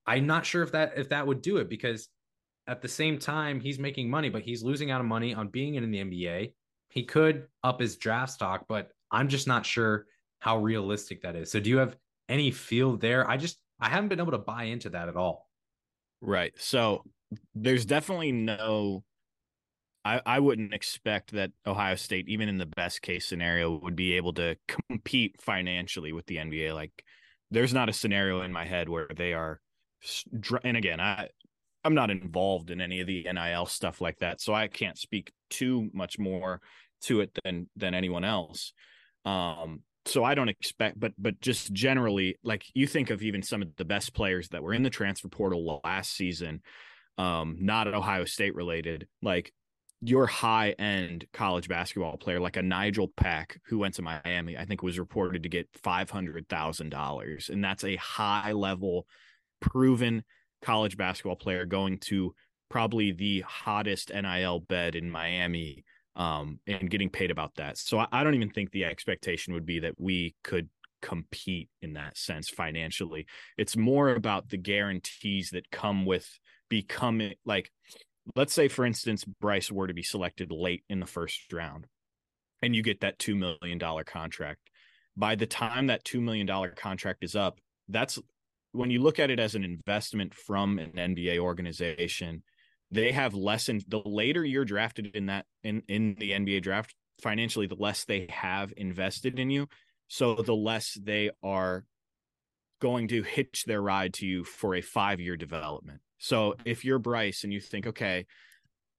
I'm 0.06 0.26
not 0.26 0.46
sure 0.46 0.62
if 0.62 0.72
that 0.72 0.94
if 0.96 1.10
that 1.10 1.26
would 1.26 1.42
do 1.42 1.58
it 1.58 1.68
because 1.68 2.08
at 2.66 2.80
the 2.80 2.88
same 2.88 3.18
time 3.18 3.60
he's 3.60 3.78
making 3.78 4.08
money, 4.08 4.30
but 4.30 4.42
he's 4.42 4.62
losing 4.62 4.90
out 4.90 5.00
of 5.00 5.06
money 5.06 5.34
on 5.34 5.48
being 5.48 5.74
in 5.74 5.90
the 5.90 5.98
NBA. 5.98 6.52
He 6.90 7.02
could 7.02 7.46
up 7.62 7.80
his 7.80 7.96
draft 7.96 8.32
stock, 8.32 8.64
but 8.68 8.90
I'm 9.10 9.28
just 9.28 9.46
not 9.46 9.66
sure 9.66 10.06
how 10.38 10.58
realistic 10.58 11.22
that 11.22 11.36
is. 11.36 11.50
So 11.50 11.60
do 11.60 11.68
you 11.68 11.78
have 11.78 11.96
any 12.28 12.50
feel 12.50 12.96
there? 12.96 13.28
I 13.28 13.36
just 13.36 13.58
I 13.80 13.88
haven't 13.88 14.08
been 14.08 14.20
able 14.20 14.32
to 14.32 14.38
buy 14.38 14.64
into 14.64 14.90
that 14.90 15.08
at 15.08 15.16
all. 15.16 15.47
Right. 16.20 16.52
So 16.58 17.04
there's 17.54 17.84
definitely 17.86 18.32
no 18.32 19.04
I, 20.04 20.20
I 20.24 20.40
wouldn't 20.40 20.72
expect 20.72 21.32
that 21.32 21.50
Ohio 21.66 21.96
State, 21.96 22.28
even 22.28 22.48
in 22.48 22.58
the 22.58 22.66
best 22.66 23.02
case 23.02 23.26
scenario, 23.26 23.78
would 23.82 23.96
be 23.96 24.14
able 24.14 24.32
to 24.34 24.56
compete 24.88 25.40
financially 25.40 26.12
with 26.12 26.26
the 26.26 26.38
NBA. 26.38 26.72
Like, 26.72 27.04
there's 27.50 27.74
not 27.74 27.88
a 27.88 27.92
scenario 27.92 28.42
in 28.42 28.52
my 28.52 28.64
head 28.64 28.88
where 28.88 29.08
they 29.14 29.34
are. 29.34 29.60
And 30.62 30.76
again, 30.76 31.00
I 31.00 31.28
I'm 31.84 31.94
not 31.94 32.10
involved 32.10 32.70
in 32.70 32.80
any 32.80 33.00
of 33.00 33.06
the 33.06 33.26
NIL 33.26 33.66
stuff 33.66 34.00
like 34.00 34.18
that, 34.18 34.40
so 34.40 34.54
I 34.54 34.68
can't 34.68 34.98
speak 34.98 35.32
too 35.50 35.90
much 35.92 36.18
more 36.18 36.60
to 37.02 37.20
it 37.20 37.36
than 37.44 37.68
than 37.76 37.94
anyone 37.94 38.24
else. 38.24 38.72
Um, 39.24 39.82
so 40.06 40.24
I 40.24 40.34
don't 40.34 40.48
expect, 40.48 40.98
but 40.98 41.12
but 41.18 41.40
just 41.40 41.72
generally, 41.72 42.36
like 42.42 42.64
you 42.74 42.86
think 42.86 43.10
of 43.10 43.22
even 43.22 43.42
some 43.42 43.62
of 43.62 43.76
the 43.76 43.84
best 43.84 44.14
players 44.14 44.48
that 44.48 44.62
were 44.62 44.72
in 44.72 44.82
the 44.82 44.90
transfer 44.90 45.28
portal 45.28 45.80
last 45.84 46.12
season, 46.12 46.62
um, 47.18 47.56
not 47.60 47.92
Ohio 47.92 48.24
State 48.24 48.54
related, 48.54 49.06
like 49.22 49.52
your 50.00 50.26
high 50.26 50.70
end 50.78 51.26
college 51.32 51.68
basketball 51.68 52.16
player, 52.16 52.40
like 52.40 52.56
a 52.56 52.62
Nigel 52.62 53.08
Pack 53.08 53.60
who 53.66 53.78
went 53.78 53.94
to 53.94 54.02
Miami, 54.02 54.56
I 54.56 54.64
think 54.64 54.82
was 54.82 54.98
reported 54.98 55.42
to 55.42 55.48
get 55.48 55.68
five 55.82 56.10
hundred 56.10 56.48
thousand 56.48 56.90
dollars, 56.90 57.50
and 57.50 57.62
that's 57.62 57.84
a 57.84 57.96
high 57.96 58.52
level, 58.52 59.06
proven 59.60 60.24
college 60.62 60.96
basketball 60.96 61.36
player 61.36 61.64
going 61.64 61.98
to 61.98 62.34
probably 62.68 63.12
the 63.12 63.40
hottest 63.40 64.10
NIL 64.12 64.60
bed 64.60 64.94
in 64.94 65.10
Miami 65.10 65.84
um, 66.18 66.58
and 66.66 66.90
getting 66.90 67.08
paid 67.08 67.30
about 67.30 67.54
that. 67.54 67.78
So 67.78 67.98
I, 67.98 68.08
I 68.12 68.24
don't 68.24 68.34
even 68.34 68.50
think 68.50 68.70
the 68.70 68.84
expectation 68.84 69.54
would 69.54 69.64
be 69.64 69.80
that 69.80 69.94
we 69.98 70.34
could 70.44 70.68
compete 71.00 71.70
in 71.80 71.94
that 71.94 72.18
sense 72.18 72.50
financially. 72.50 73.26
It's 73.56 73.76
more 73.76 74.10
about 74.10 74.50
the 74.50 74.56
guarantees 74.58 75.50
that 75.50 75.70
come 75.70 76.04
with 76.04 76.28
becoming 76.68 77.34
like, 77.46 77.70
let's 78.34 78.52
say, 78.52 78.68
for 78.68 78.84
instance, 78.84 79.24
Brice 79.24 79.70
were 79.70 79.86
to 79.86 79.94
be 79.94 80.02
selected 80.02 80.50
late 80.50 80.82
in 80.90 81.00
the 81.00 81.06
first 81.06 81.52
round 81.52 81.86
and 82.62 82.74
you 82.74 82.82
get 82.82 83.00
that 83.00 83.18
$2 83.18 83.36
million 83.36 83.78
contract. 84.04 84.60
By 85.16 85.36
the 85.36 85.46
time 85.46 85.86
that 85.86 86.04
$2 86.04 86.20
million 86.20 86.48
contract 86.76 87.22
is 87.22 87.36
up, 87.36 87.60
that's 87.88 88.18
when 88.72 88.90
you 88.90 89.00
look 89.00 89.18
at 89.18 89.30
it 89.30 89.38
as 89.38 89.54
an 89.54 89.64
investment 89.64 90.34
from 90.34 90.78
an 90.78 90.90
NBA 90.92 91.38
organization 91.38 92.42
they 92.90 93.12
have 93.12 93.34
less 93.34 93.68
in 93.68 93.80
the 93.88 94.00
later 94.04 94.44
you're 94.44 94.64
drafted 94.64 95.06
in 95.14 95.26
that 95.26 95.46
in 95.62 95.82
in 95.88 96.16
the 96.18 96.32
NBA 96.32 96.62
draft 96.62 96.94
financially 97.22 97.66
the 97.66 97.74
less 97.74 98.04
they 98.04 98.26
have 98.30 98.72
invested 98.76 99.38
in 99.38 99.50
you 99.50 99.66
so 100.08 100.34
the 100.36 100.54
less 100.54 100.96
they 101.02 101.30
are 101.42 101.84
going 102.80 103.08
to 103.08 103.22
hitch 103.22 103.64
their 103.66 103.82
ride 103.82 104.14
to 104.14 104.26
you 104.26 104.44
for 104.44 104.74
a 104.76 104.80
5 104.80 105.20
year 105.20 105.36
development 105.36 106.00
so 106.18 106.54
if 106.64 106.84
you're 106.84 106.98
Brice 106.98 107.44
and 107.44 107.52
you 107.52 107.60
think 107.60 107.86
okay 107.86 108.26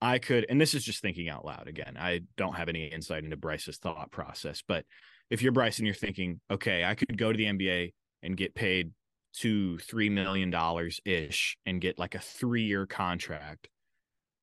I 0.02 0.19
could 0.19 0.45
and 0.49 0.60
this 0.60 0.73
is 0.73 0.84
just 0.84 1.02
thinking 1.02 1.30
out 1.30 1.45
loud 1.45 1.67
again 1.67 1.97
I 1.97 2.21
don't 2.38 2.56
have 2.56 2.69
any 2.69 2.88
insight 2.88 3.23
into 3.23 3.38
Brice's 3.38 3.78
thought 3.78 4.12
process 4.12 4.62
but 4.67 4.86
if 5.30 5.41
you're 5.41 5.54
Brice 5.54 5.78
and 5.78 5.88
you're 5.88 5.95
thinking 5.95 6.41
okay 6.52 6.84
I 6.84 6.95
could 6.95 7.17
go 7.17 7.32
to 7.32 7.38
the 7.38 7.45
NBA 7.45 7.93
and 8.21 8.36
get 8.36 8.54
paid 8.54 8.91
two, 9.34 9.78
three 9.80 10.10
million 10.10 10.49
dollars 10.49 10.99
ish 11.06 11.58
and 11.65 11.82
get 11.82 11.99
like 11.99 12.15
a 12.15 12.19
three 12.19 12.63
year 12.63 12.86
contract. 12.86 13.67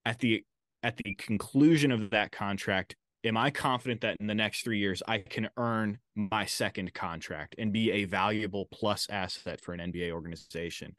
At 0.07 0.21
the 0.21 0.43
at 0.83 0.97
the 0.97 1.15
conclusion 1.17 1.91
of 1.91 2.11
that 2.11 2.31
contract, 2.31 2.95
am 3.25 3.37
I 3.37 3.51
confident 3.51 4.03
that 4.03 4.17
in 4.21 4.29
the 4.29 4.37
next 4.37 4.63
three 4.63 4.79
years 4.79 5.03
I 5.07 5.19
can 5.19 5.51
earn 5.57 5.99
my 6.15 6.47
second 6.47 6.95
contract 6.95 7.57
and 7.59 7.73
be 7.73 7.91
a 7.91 8.05
valuable 8.05 8.69
plus 8.73 9.09
asset 9.11 9.61
for 9.61 9.75
an 9.75 9.93
NBA 9.93 10.13
organization? 10.13 10.95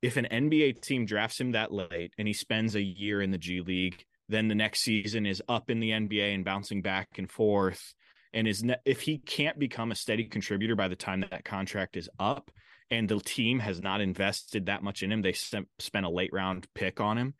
If 0.00 0.16
an 0.16 0.28
NBA 0.30 0.80
team 0.80 1.06
drafts 1.06 1.40
him 1.40 1.52
that 1.52 1.72
late 1.72 2.14
and 2.16 2.28
he 2.28 2.32
spends 2.32 2.76
a 2.76 2.82
year 2.82 3.20
in 3.20 3.32
the 3.32 3.38
G 3.38 3.60
League, 3.60 4.04
then 4.28 4.46
the 4.46 4.54
next 4.54 4.82
season 4.82 5.26
is 5.26 5.42
up 5.48 5.68
in 5.68 5.80
the 5.80 5.90
NBA 5.90 6.32
and 6.32 6.44
bouncing 6.44 6.82
back 6.82 7.08
and 7.18 7.28
forth. 7.28 7.94
And 8.32 8.46
is 8.46 8.62
ne- 8.62 8.76
if 8.84 9.00
he 9.00 9.18
can't 9.18 9.58
become 9.58 9.90
a 9.90 9.96
steady 9.96 10.24
contributor 10.24 10.76
by 10.76 10.86
the 10.86 10.94
time 10.94 11.20
that, 11.20 11.32
that 11.32 11.44
contract 11.44 11.96
is 11.96 12.08
up, 12.20 12.52
and 12.90 13.08
the 13.08 13.20
team 13.20 13.58
has 13.60 13.80
not 13.80 14.00
invested 14.00 14.66
that 14.66 14.82
much 14.82 15.02
in 15.02 15.12
him, 15.12 15.22
they 15.22 15.32
spent 15.32 15.66
a 16.06 16.08
late 16.08 16.32
round 16.32 16.66
pick 16.74 17.00
on 17.00 17.18
him, 17.18 17.34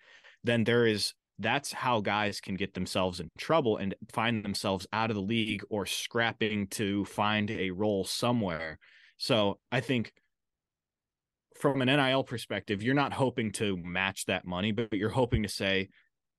then 0.44 0.64
there 0.64 0.87
is 0.87 1.14
that's 1.38 1.72
how 1.72 2.00
guys 2.00 2.40
can 2.40 2.55
get 2.55 2.74
themselves 2.74 3.18
in 3.18 3.31
trouble 3.38 3.79
and 3.79 3.94
find 4.12 4.44
themselves 4.44 4.87
out 4.92 5.11
of 5.11 5.16
the 5.16 5.22
league 5.22 5.62
or 5.70 5.87
scrapping 5.87 6.66
to 6.66 7.05
find 7.07 7.50
a 7.50 7.70
role 7.70 8.05
somewhere. 8.05 8.79
So 9.16 9.59
I 9.72 9.81
think 9.81 10.12
from 11.59 11.81
an 11.81 11.88
NIL 11.88 12.24
perspective, 12.24 12.83
you're 12.83 12.94
not 12.94 13.14
hoping 13.14 13.53
to 13.53 13.76
match 13.79 14.26
that 14.26 14.46
money, 14.46 14.72
but 14.72 14.92
you're 14.92 15.09
hoping 15.09 15.42
to 15.42 15.48
say, 15.48 15.88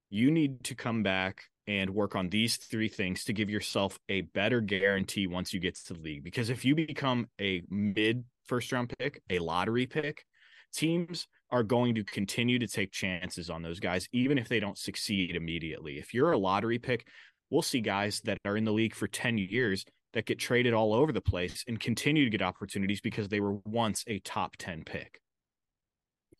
you 0.10 0.30
need 0.30 0.64
to 0.66 0.76
come 0.76 1.04
back 1.04 1.46
and 1.68 1.90
work 1.92 2.16
on 2.16 2.30
these 2.30 2.58
three 2.58 2.90
things 2.90 3.24
to 3.24 3.34
give 3.34 3.50
yourself 3.50 4.00
a 4.10 4.22
better 4.22 4.62
guarantee 4.62 5.26
once 5.28 5.54
you 5.54 5.60
get 5.60 5.76
to 5.76 5.94
the 5.94 6.00
league. 6.00 6.24
Because 6.24 6.50
if 6.50 6.66
you 6.66 6.76
become 6.76 7.28
a 7.40 7.64
mid 7.70 8.24
first 8.46 8.72
round 8.72 8.94
pick, 9.00 9.22
a 9.30 9.40
lottery 9.40 9.86
pick, 9.86 10.26
teams 10.74 11.28
are 11.52 11.64
going 11.64 11.96
to 11.96 12.04
continue 12.04 12.60
to 12.60 12.68
take 12.68 12.92
chances 12.92 13.50
on 13.50 13.62
those 13.62 13.80
guys, 13.80 14.08
even 14.14 14.38
if 14.38 14.48
they 14.48 14.60
don't 14.60 14.78
succeed 14.78 15.36
immediately. 15.36 15.98
If 15.98 16.14
you're 16.14 16.32
a 16.32 16.38
lottery 16.38 16.80
pick, 16.80 17.08
we'll 17.50 17.62
see 17.62 17.82
guys 17.82 18.22
that 18.26 18.38
are 18.46 18.56
in 18.56 18.64
the 18.64 18.72
league 18.72 18.96
for 18.96 19.08
10 19.08 19.38
years 19.38 19.86
that 20.14 20.26
get 20.26 20.40
traded 20.40 20.74
all 20.74 20.94
over 20.94 21.12
the 21.12 21.22
place 21.22 21.64
and 21.68 21.80
continue 21.80 22.24
to 22.24 22.30
get 22.30 22.42
opportunities 22.42 23.02
because 23.02 23.28
they 23.28 23.40
were 23.40 23.58
once 23.66 24.04
a 24.08 24.20
top 24.20 24.56
10 24.58 24.84
pick. 24.84 25.20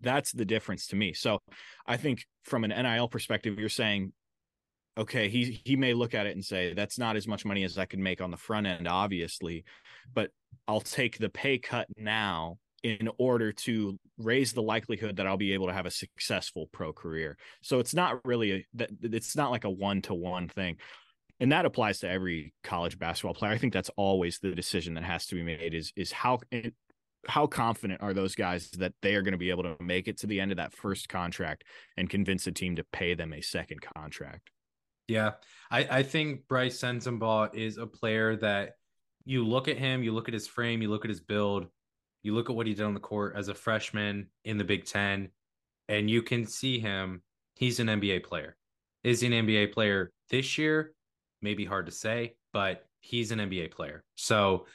That's 0.02 0.32
the 0.32 0.46
difference 0.46 0.88
to 0.88 0.96
me. 0.96 1.14
So 1.14 1.40
I 1.86 1.98
think 1.98 2.26
from 2.44 2.64
an 2.64 2.72
NIL 2.72 3.08
perspective, 3.08 3.60
you're 3.60 3.70
saying, 3.70 4.14
okay, 4.98 5.30
he 5.30 5.62
he 5.64 5.76
may 5.76 5.94
look 5.94 6.14
at 6.14 6.26
it 6.26 6.36
and 6.36 6.44
say, 6.44 6.74
that's 6.74 6.98
not 6.98 7.16
as 7.16 7.28
much 7.28 7.46
money 7.46 7.64
as 7.64 7.78
I 7.78 7.86
could 7.86 8.00
make 8.00 8.20
on 8.20 8.32
the 8.32 8.38
front 8.38 8.68
end, 8.68 8.88
obviously, 8.88 9.64
but 10.14 10.32
I'll 10.68 10.82
take 10.82 11.18
the 11.18 11.30
pay 11.30 11.60
cut 11.60 11.88
now 11.98 12.58
in 12.84 13.10
order 13.18 13.52
to 13.52 14.00
raise 14.18 14.54
the 14.54 14.62
likelihood 14.62 15.18
that 15.18 15.28
I'll 15.28 15.38
be 15.38 15.54
able 15.54 15.68
to 15.68 15.74
have 15.74 15.86
a 15.86 15.92
successful 15.92 16.68
pro 16.72 16.94
career. 16.94 17.38
So 17.62 17.80
it's 17.80 17.94
not 17.94 18.26
really 18.26 18.66
that 18.74 18.92
it's 19.02 19.36
not 19.36 19.52
like 19.52 19.64
a 19.64 19.70
one 19.70 20.02
to 20.04 20.14
one 20.14 20.48
thing. 20.48 20.78
And 21.40 21.52
that 21.52 21.66
applies 21.66 22.00
to 22.00 22.10
every 22.10 22.54
college 22.64 23.00
basketball 23.00 23.34
player. 23.34 23.52
I 23.52 23.58
think 23.58 23.74
that's 23.74 23.90
always 23.96 24.40
the 24.40 24.54
decision 24.54 24.94
that 24.96 25.04
has 25.04 25.26
to 25.28 25.36
be 25.36 25.44
made 25.44 25.74
is 25.74 25.92
is 25.96 26.12
how 26.12 26.40
how 27.28 27.48
confident 27.48 28.02
are 28.02 28.14
those 28.14 28.36
guys 28.36 28.70
that 28.72 28.94
they 29.02 29.16
are 29.16 29.22
going 29.22 29.34
to 29.34 29.38
be 29.38 29.52
able 29.52 29.64
to 29.64 29.76
make 29.80 30.08
it 30.08 30.18
to 30.20 30.28
the 30.28 30.40
end 30.40 30.52
of 30.52 30.58
that 30.58 30.74
first 30.74 31.08
contract 31.08 31.64
and 31.98 32.10
convince 32.10 32.48
a 32.48 32.52
team 32.52 32.76
to 32.76 32.84
pay 32.92 33.14
them 33.14 33.34
a 33.34 33.42
second 33.42 33.80
contract? 33.82 34.50
Yeah. 35.08 35.32
I, 35.70 35.88
I 35.90 36.04
think 36.04 36.48
Brice 36.48 36.80
Sensabaugh 36.82 37.54
is 37.54 37.78
a 37.78 37.86
player 37.86 38.38
that 38.38 38.72
you 39.26 39.46
look 39.46 39.68
at 39.68 39.78
him, 39.78 40.04
you 40.04 40.14
look 40.14 40.28
at 40.28 40.34
his 40.34 40.48
frame, 40.48 40.82
you 40.82 40.90
look 40.90 41.06
at 41.06 41.10
his 41.10 41.22
build, 41.22 41.68
you 42.24 42.34
look 42.34 42.50
at 42.50 42.56
what 42.56 42.68
he 42.68 42.74
did 42.74 42.86
on 42.86 42.94
the 42.94 43.00
court 43.00 43.36
as 43.36 43.48
a 43.48 43.54
freshman 43.54 44.28
in 44.46 44.58
the 44.58 44.64
Big 44.64 44.86
Ten, 44.86 45.30
and 45.88 46.10
you 46.10 46.22
can 46.22 46.46
see 46.46 46.80
him. 46.80 47.22
He's 47.56 47.80
an 47.80 47.88
NBA 47.88 48.24
player. 48.24 48.56
Is 49.04 49.22
he 49.22 49.28
an 49.28 49.48
NBA 49.48 49.74
player 49.74 50.12
this 50.30 50.58
year? 50.58 50.94
Maybe 51.42 51.66
hard 51.66 51.88
to 51.88 51.92
say, 51.92 52.36
but 52.54 52.86
he's 53.00 53.32
an 53.32 53.40
NBA 53.40 53.72
player. 53.72 54.04
So 54.16 54.66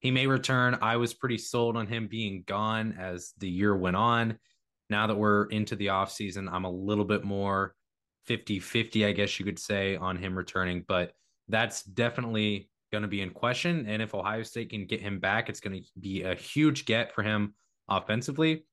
he 0.00 0.10
may 0.10 0.26
return. 0.26 0.78
I 0.82 0.96
was 0.96 1.14
pretty 1.14 1.38
sold 1.38 1.76
on 1.76 1.86
him 1.86 2.08
being 2.08 2.42
gone 2.46 2.96
as 2.98 3.32
the 3.38 3.48
year 3.48 3.76
went 3.76 3.96
on. 3.96 4.38
Now 4.88 5.06
that 5.06 5.16
we're 5.16 5.44
into 5.46 5.76
the 5.76 5.86
offseason, 5.86 6.50
I'm 6.50 6.64
a 6.64 6.70
little 6.70 7.04
bit 7.04 7.22
more 7.22 7.74
50 8.26 8.58
50, 8.58 9.04
I 9.06 9.12
guess 9.12 9.38
you 9.38 9.44
could 9.44 9.58
say, 9.58 9.96
on 9.96 10.16
him 10.16 10.36
returning. 10.36 10.84
But 10.86 11.12
that's 11.48 11.82
definitely 11.82 12.69
going 12.90 13.02
to 13.02 13.08
be 13.08 13.20
in 13.20 13.30
question. 13.30 13.86
And 13.88 14.02
if 14.02 14.14
Ohio 14.14 14.42
State 14.42 14.70
can 14.70 14.86
get 14.86 15.00
him 15.00 15.18
back, 15.18 15.48
it's 15.48 15.60
going 15.60 15.82
to 15.82 15.88
be 16.00 16.22
a 16.22 16.34
huge 16.34 16.84
get 16.84 17.14
for 17.14 17.22
him 17.22 17.54
offensively. 17.88 18.64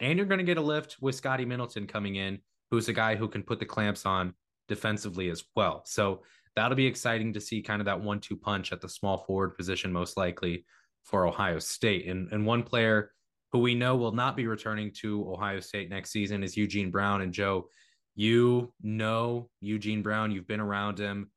And 0.00 0.18
you're 0.18 0.26
going 0.26 0.38
to 0.38 0.44
get 0.44 0.58
a 0.58 0.62
lift 0.62 0.96
with 1.00 1.14
Scotty 1.14 1.44
Middleton 1.44 1.86
coming 1.86 2.16
in, 2.16 2.38
who's 2.70 2.88
a 2.88 2.92
guy 2.92 3.16
who 3.16 3.28
can 3.28 3.42
put 3.42 3.58
the 3.58 3.66
clamps 3.66 4.04
on 4.04 4.34
defensively 4.68 5.30
as 5.30 5.44
well. 5.54 5.82
So 5.86 6.22
that'll 6.54 6.76
be 6.76 6.86
exciting 6.86 7.32
to 7.34 7.40
see 7.40 7.62
kind 7.62 7.80
of 7.80 7.86
that 7.86 8.00
one 8.00 8.20
two 8.20 8.36
punch 8.36 8.72
at 8.72 8.80
the 8.80 8.88
small 8.88 9.18
forward 9.18 9.56
position, 9.56 9.92
most 9.92 10.16
likely 10.16 10.64
for 11.04 11.26
Ohio 11.26 11.58
State. 11.58 12.08
And, 12.08 12.30
and 12.32 12.44
one 12.44 12.62
player 12.62 13.12
who 13.52 13.60
we 13.60 13.74
know 13.74 13.96
will 13.96 14.12
not 14.12 14.36
be 14.36 14.46
returning 14.46 14.92
to 15.00 15.30
Ohio 15.30 15.60
State 15.60 15.88
next 15.88 16.10
season 16.10 16.42
is 16.42 16.56
Eugene 16.56 16.90
Brown. 16.90 17.22
And 17.22 17.32
Joe, 17.32 17.68
you 18.14 18.72
know 18.82 19.50
Eugene 19.60 20.02
Brown, 20.02 20.30
you've 20.30 20.48
been 20.48 20.60
around 20.60 20.98
him. 20.98 21.30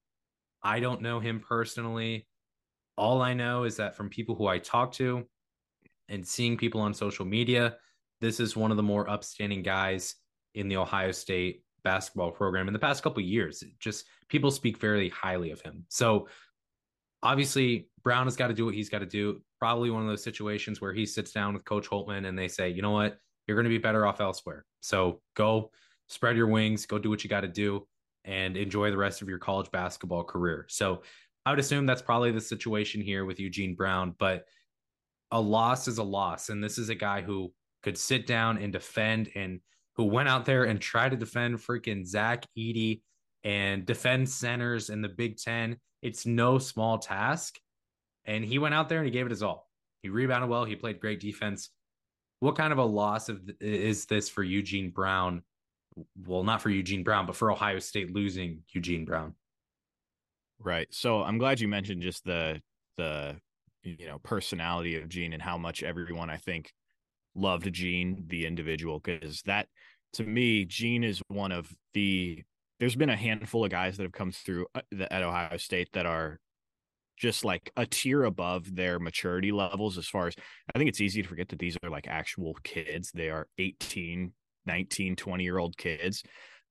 I 0.64 0.80
don't 0.80 1.02
know 1.02 1.20
him 1.20 1.40
personally. 1.40 2.28
All 3.00 3.22
I 3.22 3.34
know 3.34 3.64
is 3.64 3.78
that 3.78 3.96
from 3.96 4.10
people 4.10 4.36
who 4.36 4.48
I 4.48 4.60
talk 4.60 4.92
to 4.94 5.26
and 6.10 6.28
seeing 6.28 6.58
people 6.58 6.82
on 6.82 6.94
social 6.94 7.26
media, 7.26 7.78
this 8.20 8.42
is 8.42 8.58
one 8.58 8.72
of 8.72 8.78
the 8.78 8.84
more 8.84 9.10
upstanding 9.10 9.64
guys 9.64 10.16
in 10.54 10.68
the 10.68 10.76
Ohio 10.76 11.14
State 11.14 11.64
basketball 11.86 12.30
program 12.30 12.68
in 12.68 12.74
the 12.74 12.80
past 12.80 13.02
couple 13.02 13.24
years. 13.24 13.64
Just 13.80 14.04
people 14.28 14.52
speak 14.52 14.78
very 14.78 15.08
highly 15.08 15.52
of 15.52 15.62
him. 15.62 15.86
So 15.88 16.28
obviously 17.24 17.88
Brown 18.04 18.28
has 18.28 18.36
got 18.36 18.48
to 18.48 18.54
do 18.54 18.66
what 18.66 18.76
he's 18.76 18.90
got 18.90 19.00
to 19.00 19.06
do. 19.06 19.42
Probably 19.60 19.90
one 19.90 20.02
of 20.02 20.10
those 20.10 20.22
situations 20.22 20.82
where 20.82 20.92
he 20.92 21.06
sits 21.06 21.32
down 21.32 21.54
with 21.54 21.64
Coach 21.64 21.90
Holtmann 21.90 22.28
and 22.28 22.38
they 22.38 22.50
say, 22.50 22.68
you 22.68 22.82
know 22.82 22.92
what, 22.92 23.18
you're 23.48 23.56
going 23.56 23.64
to 23.64 23.70
be 23.70 23.78
better 23.78 24.06
off 24.06 24.20
elsewhere. 24.20 24.66
So 24.82 25.22
go 25.36 25.72
spread 26.08 26.36
your 26.36 26.48
wings, 26.48 26.86
go 26.86 27.00
do 27.00 27.10
what 27.10 27.24
you 27.24 27.30
got 27.30 27.42
to 27.42 27.48
do, 27.48 27.88
and 28.26 28.58
enjoy 28.58 28.92
the 28.92 28.98
rest 28.98 29.22
of 29.22 29.30
your 29.30 29.38
college 29.38 29.72
basketball 29.72 30.26
career. 30.26 30.66
So 30.68 31.04
I 31.46 31.52
would 31.52 31.60
assume 31.60 31.86
that's 31.86 32.02
probably 32.02 32.32
the 32.32 32.42
situation 32.42 33.02
here 33.02 33.26
with 33.26 33.40
Eugene 33.40 33.76
Brown, 33.76 34.14
but 34.20 34.46
a 35.32 35.40
loss 35.40 35.88
is 35.88 35.98
a 35.98 36.04
loss. 36.04 36.50
And 36.50 36.64
this 36.64 36.78
is 36.78 36.90
a 36.90 36.96
guy 36.96 37.22
who 37.22 37.54
could 37.84 37.98
sit 37.98 38.28
down 38.28 38.58
and 38.58 38.74
defend 38.74 39.30
and 39.36 39.60
who 39.96 40.06
went 40.06 40.30
out 40.30 40.46
there 40.46 40.66
and 40.66 40.80
tried 40.80 41.10
to 41.10 41.18
defend 41.18 41.58
freaking 41.58 42.06
Zach 42.06 42.46
Edey 42.58 43.02
and 43.44 43.86
defend 43.86 44.30
centers 44.30 44.90
in 44.90 45.02
the 45.02 45.10
Big 45.10 45.38
Ten. 45.38 45.78
It's 46.02 46.26
no 46.26 46.58
small 46.58 46.98
task. 46.98 47.58
And 48.26 48.44
he 48.44 48.60
went 48.60 48.76
out 48.76 48.90
there 48.90 49.00
and 49.00 49.06
he 49.06 49.12
gave 49.12 49.26
it 49.26 49.32
his 49.32 49.44
all. 49.44 49.70
He 50.04 50.10
rebounded 50.10 50.50
well. 50.50 50.66
He 50.66 50.76
played 50.76 51.00
great 51.00 51.20
defense. 51.20 51.70
What 52.42 52.56
kind 52.56 52.72
of 52.72 52.80
a 52.80 52.86
loss 52.86 53.28
of, 53.28 53.42
is 53.60 54.06
this 54.06 54.30
for 54.30 54.44
Eugene 54.44 54.92
Brown? 54.92 55.44
Well, 56.26 56.44
not 56.44 56.62
for 56.62 56.70
Eugene 56.70 57.04
Brown, 57.04 57.26
but 57.26 57.36
for 57.36 57.52
Ohio 57.52 57.80
State 57.80 58.14
losing 58.14 58.64
Eugene 58.70 59.04
Brown. 59.04 59.34
Right. 60.62 60.88
So 60.92 61.24
I'm 61.24 61.38
glad 61.38 61.60
you 61.60 61.68
mentioned 61.68 62.02
just 62.02 62.26
the 62.26 62.62
the 62.98 63.38
you 63.84 64.08
know 64.08 64.20
personality 64.20 64.98
of 64.98 65.08
Gene 65.08 65.34
and 65.34 65.42
how 65.42 65.58
much 65.58 65.84
everyone 65.84 66.30
I 66.30 66.38
think 66.38 66.72
loved 67.36 67.72
Gene 67.72 68.26
the 68.28 68.46
individual 68.46 69.00
because 69.00 69.42
that 69.44 69.68
to 70.14 70.24
me 70.24 70.66
Gene 70.66 71.04
is 71.04 71.22
one 71.30 71.52
of 71.54 71.72
the 71.94 72.44
there's 72.80 72.96
been 72.96 73.10
a 73.10 73.16
handful 73.16 73.64
of 73.64 73.72
guys 73.72 73.98
that 73.98 74.04
have 74.04 74.12
come 74.12 74.32
through 74.32 74.66
uh, 74.76 74.82
at 75.12 75.24
Ohio 75.24 75.58
State 75.58 75.90
that 75.94 76.06
are 76.06 76.40
just 77.18 77.44
like 77.46 77.72
a 77.78 77.86
tier 77.86 78.24
above 78.24 78.76
their 78.76 79.00
maturity 79.00 79.52
levels 79.52 79.98
as 79.98 80.08
far 80.08 80.28
as 80.28 80.36
I 80.74 80.78
think 80.78 80.90
it's 80.90 81.02
easy 81.02 81.22
to 81.22 81.28
forget 81.28 81.50
that 81.50 81.60
these 81.60 81.78
are 81.84 81.90
like 81.90 82.08
actual 82.08 82.56
kids. 82.64 83.12
They 83.14 83.30
are 83.30 83.48
18, 83.58 84.34
19, 84.66 85.16
20 85.16 85.44
year 85.44 85.58
old 85.58 85.78
kids 85.78 86.24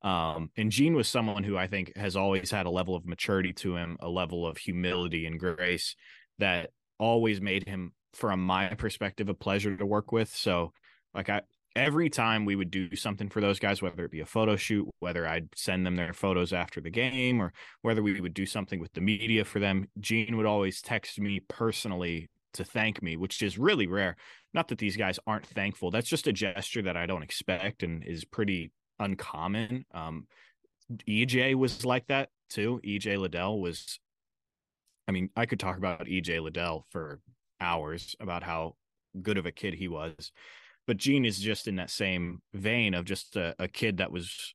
um, 0.03 0.51
and 0.57 0.70
Gene 0.70 0.94
was 0.94 1.09
someone 1.09 1.42
who 1.42 1.57
I 1.57 1.66
think 1.66 1.96
has 1.96 2.16
always 2.16 2.51
had 2.51 2.66
a 2.66 2.70
level 2.70 2.94
of 2.94 3.07
maturity 3.07 3.53
to 3.55 3.76
him, 3.76 3.96
a 4.01 4.09
level 4.09 4.46
of 4.46 4.57
humility 4.57 5.26
and 5.26 5.38
grace 5.38 5.96
that 6.38 6.70
always 6.99 7.40
made 7.40 7.66
him, 7.66 7.92
from 8.14 8.40
my 8.40 8.68
perspective, 8.74 9.28
a 9.28 9.34
pleasure 9.34 9.76
to 9.76 9.86
work 9.86 10.12
with. 10.12 10.34
So, 10.34 10.72
like, 11.14 11.28
I 11.28 11.42
every 11.76 12.11
time 12.11 12.44
we 12.44 12.57
would 12.57 12.70
do 12.70 12.96
something 12.96 13.28
for 13.28 13.40
those 13.40 13.59
guys, 13.59 13.80
whether 13.80 14.05
it 14.05 14.11
be 14.11 14.20
a 14.20 14.26
photo 14.26 14.57
shoot, 14.57 14.88
whether 14.99 15.26
I'd 15.26 15.49
send 15.55 15.86
them 15.86 15.96
their 15.96 16.12
photos 16.12 16.53
after 16.53 16.80
the 16.80 16.90
game, 16.90 17.40
or 17.40 17.53
whether 17.82 18.03
we 18.03 18.20
would 18.20 18.34
do 18.34 18.46
something 18.46 18.80
with 18.80 18.92
the 18.94 19.01
media 19.01 19.44
for 19.44 19.61
them, 19.61 19.86
Gene 20.01 20.36
would 20.36 20.46
always 20.46 20.82
text 20.82 21.20
me 21.20 21.40
personally 21.49 22.28
to 22.55 22.64
thank 22.64 23.03
me, 23.03 23.16
which 23.16 23.42
is 23.42 23.59
really 23.59 23.86
rare. 23.86 24.16
Not 24.55 24.68
that 24.68 24.78
these 24.78 24.96
guys 24.96 25.20
aren't 25.26 25.46
thankful. 25.46 25.90
That's 25.90 26.09
just 26.09 26.26
a 26.26 26.32
gesture 26.32 26.82
that 26.82 26.96
I 26.96 27.07
don't 27.07 27.22
expect 27.22 27.82
and 27.82 28.03
is 28.05 28.24
pretty 28.24 28.72
uncommon. 28.99 29.84
Um, 29.92 30.26
EJ 31.09 31.55
was 31.55 31.84
like 31.84 32.07
that 32.09 32.30
too. 32.51 32.80
EJ 32.84 33.18
Liddell 33.18 33.61
was, 33.61 34.01
I 35.07 35.12
mean, 35.12 35.30
I 35.36 35.46
could 35.46 35.61
talk 35.61 35.76
about 35.76 36.07
EJ 36.07 36.42
Liddell 36.42 36.86
for 36.90 37.20
hours 37.61 38.16
about 38.20 38.42
how 38.42 38.74
good 39.20 39.38
of 39.38 39.46
a 39.46 39.53
kid 39.53 39.74
he 39.74 39.88
was. 39.88 40.32
But 40.86 40.96
Gene 40.96 41.26
is 41.26 41.38
just 41.38 41.68
in 41.68 41.76
that 41.76 41.90
same 41.90 42.40
vein 42.55 42.94
of 42.94 43.05
just 43.05 43.36
a, 43.36 43.55
a 43.59 43.68
kid 43.68 43.99
that 43.99 44.11
was 44.11 44.55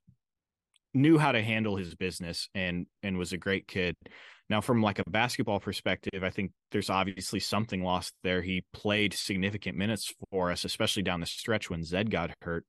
knew 0.92 1.18
how 1.18 1.32
to 1.32 1.42
handle 1.42 1.76
his 1.76 1.94
business 1.94 2.48
and 2.54 2.86
and 3.02 3.18
was 3.18 3.32
a 3.32 3.38
great 3.38 3.68
kid. 3.68 3.96
Now, 4.50 4.60
from 4.60 4.82
like 4.82 4.98
a 4.98 5.10
basketball 5.10 5.58
perspective, 5.58 6.22
I 6.22 6.30
think 6.30 6.52
there's 6.70 6.90
obviously 6.90 7.40
something 7.40 7.82
lost 7.82 8.12
there. 8.22 8.42
He 8.42 8.64
played 8.72 9.14
significant 9.14 9.78
minutes 9.78 10.12
for 10.30 10.50
us, 10.50 10.64
especially 10.64 11.02
down 11.02 11.20
the 11.20 11.26
stretch 11.26 11.70
when 11.70 11.82
Zed 11.82 12.10
got 12.10 12.30
hurt. 12.42 12.66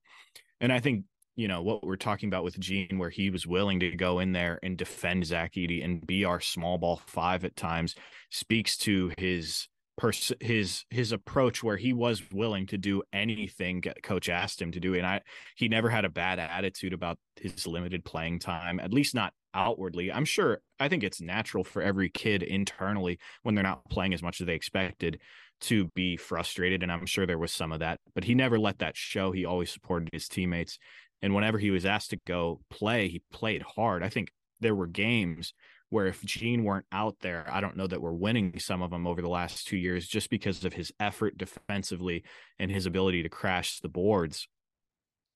And 0.60 0.72
I 0.72 0.80
think 0.80 1.04
you 1.36 1.48
know 1.48 1.62
what 1.62 1.86
we're 1.86 1.96
talking 1.96 2.28
about 2.28 2.44
with 2.44 2.58
Gene, 2.58 2.98
where 2.98 3.10
he 3.10 3.30
was 3.30 3.46
willing 3.46 3.80
to 3.80 3.94
go 3.94 4.18
in 4.18 4.32
there 4.32 4.58
and 4.62 4.76
defend 4.76 5.26
Zach 5.26 5.52
Edey 5.54 5.84
and 5.84 6.04
be 6.04 6.24
our 6.24 6.40
small 6.40 6.78
ball 6.78 7.00
five 7.06 7.44
at 7.44 7.56
times, 7.56 7.94
speaks 8.30 8.76
to 8.78 9.12
his 9.18 9.68
pers- 9.96 10.32
his 10.40 10.84
his 10.90 11.12
approach 11.12 11.62
where 11.62 11.76
he 11.76 11.92
was 11.92 12.22
willing 12.32 12.66
to 12.66 12.78
do 12.78 13.02
anything 13.12 13.82
coach 14.02 14.28
asked 14.28 14.60
him 14.60 14.72
to 14.72 14.80
do. 14.80 14.94
And 14.94 15.06
i 15.06 15.20
he 15.56 15.68
never 15.68 15.90
had 15.90 16.04
a 16.04 16.10
bad 16.10 16.38
attitude 16.38 16.92
about 16.92 17.18
his 17.36 17.66
limited 17.66 18.04
playing 18.04 18.38
time 18.38 18.80
at 18.80 18.92
least 18.92 19.14
not 19.14 19.32
outwardly. 19.54 20.12
I'm 20.12 20.24
sure 20.24 20.60
i 20.78 20.88
think 20.88 21.02
it's 21.02 21.20
natural 21.20 21.64
for 21.64 21.82
every 21.82 22.10
kid 22.10 22.42
internally 22.42 23.18
when 23.42 23.54
they're 23.54 23.64
not 23.64 23.88
playing 23.88 24.14
as 24.14 24.22
much 24.22 24.40
as 24.40 24.46
they 24.46 24.54
expected 24.54 25.20
to 25.58 25.86
be 25.94 26.18
frustrated 26.18 26.82
and 26.82 26.92
i'm 26.92 27.06
sure 27.06 27.24
there 27.24 27.38
was 27.38 27.50
some 27.50 27.72
of 27.72 27.80
that 27.80 27.98
but 28.14 28.24
he 28.24 28.34
never 28.34 28.58
let 28.58 28.78
that 28.78 28.96
show. 28.96 29.32
He 29.32 29.46
always 29.46 29.70
supported 29.70 30.10
his 30.12 30.28
teammates 30.28 30.78
and 31.26 31.34
whenever 31.34 31.58
he 31.58 31.70
was 31.70 31.84
asked 31.84 32.10
to 32.10 32.20
go 32.24 32.60
play 32.70 33.08
he 33.08 33.20
played 33.32 33.62
hard 33.62 34.02
i 34.02 34.08
think 34.08 34.30
there 34.60 34.74
were 34.74 34.86
games 34.86 35.52
where 35.90 36.06
if 36.06 36.24
Gene 36.24 36.64
weren't 36.64 36.86
out 36.90 37.16
there, 37.20 37.46
I 37.48 37.60
don't 37.60 37.76
know 37.76 37.86
that 37.86 38.00
we're 38.00 38.12
winning 38.12 38.58
some 38.58 38.82
of 38.82 38.90
them 38.90 39.06
over 39.06 39.22
the 39.22 39.28
last 39.28 39.66
two 39.66 39.76
years 39.76 40.06
just 40.06 40.30
because 40.30 40.64
of 40.64 40.72
his 40.72 40.92
effort 40.98 41.38
defensively 41.38 42.24
and 42.58 42.70
his 42.70 42.86
ability 42.86 43.22
to 43.22 43.28
crash 43.28 43.80
the 43.80 43.88
boards. 43.88 44.48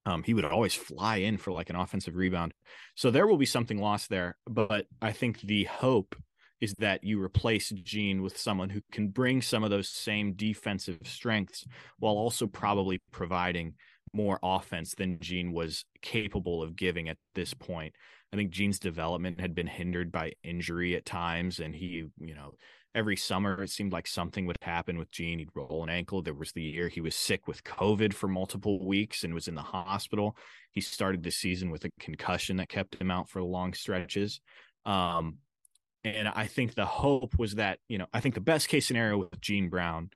Um, 0.06 0.22
he 0.22 0.34
would 0.34 0.44
always 0.44 0.74
fly 0.74 1.16
in 1.16 1.36
for 1.36 1.52
like 1.52 1.70
an 1.70 1.76
offensive 1.76 2.16
rebound. 2.16 2.52
So 2.96 3.10
there 3.10 3.26
will 3.26 3.36
be 3.36 3.46
something 3.46 3.78
lost 3.78 4.08
there. 4.08 4.36
But 4.48 4.86
I 5.00 5.12
think 5.12 5.40
the 5.40 5.64
hope 5.64 6.16
is 6.60 6.74
that 6.78 7.04
you 7.04 7.22
replace 7.22 7.70
Gene 7.70 8.20
with 8.20 8.36
someone 8.36 8.70
who 8.70 8.80
can 8.92 9.08
bring 9.08 9.40
some 9.40 9.62
of 9.62 9.70
those 9.70 9.88
same 9.88 10.32
defensive 10.32 10.98
strengths 11.04 11.64
while 11.98 12.14
also 12.14 12.46
probably 12.46 13.00
providing 13.12 13.74
more 14.12 14.38
offense 14.42 14.94
than 14.94 15.20
Gene 15.20 15.52
was 15.52 15.84
capable 16.02 16.62
of 16.62 16.76
giving 16.76 17.08
at 17.08 17.18
this 17.34 17.54
point. 17.54 17.94
I 18.32 18.36
think 18.36 18.50
Gene's 18.50 18.78
development 18.78 19.40
had 19.40 19.54
been 19.54 19.66
hindered 19.66 20.12
by 20.12 20.32
injury 20.44 20.94
at 20.94 21.04
times, 21.04 21.58
and 21.58 21.74
he, 21.74 22.04
you 22.18 22.34
know, 22.34 22.54
every 22.94 23.16
summer 23.16 23.62
it 23.62 23.70
seemed 23.70 23.92
like 23.92 24.06
something 24.06 24.46
would 24.46 24.56
happen 24.62 24.98
with 24.98 25.10
Gene. 25.10 25.38
He'd 25.38 25.48
roll 25.54 25.82
an 25.82 25.90
ankle. 25.90 26.22
There 26.22 26.34
was 26.34 26.52
the 26.52 26.62
year 26.62 26.88
he 26.88 27.00
was 27.00 27.14
sick 27.14 27.46
with 27.46 27.64
COVID 27.64 28.12
for 28.12 28.28
multiple 28.28 28.84
weeks 28.84 29.24
and 29.24 29.34
was 29.34 29.48
in 29.48 29.54
the 29.54 29.62
hospital. 29.62 30.36
He 30.72 30.80
started 30.80 31.22
the 31.22 31.30
season 31.30 31.70
with 31.70 31.84
a 31.84 31.90
concussion 32.00 32.56
that 32.56 32.68
kept 32.68 33.00
him 33.00 33.10
out 33.10 33.28
for 33.28 33.42
long 33.42 33.74
stretches. 33.74 34.40
Um, 34.84 35.38
and 36.02 36.28
I 36.28 36.46
think 36.46 36.74
the 36.74 36.86
hope 36.86 37.38
was 37.38 37.56
that, 37.56 37.78
you 37.88 37.98
know, 37.98 38.06
I 38.12 38.20
think 38.20 38.34
the 38.34 38.40
best 38.40 38.68
case 38.68 38.86
scenario 38.86 39.18
with 39.18 39.40
Gene 39.40 39.68
Brown 39.68 40.10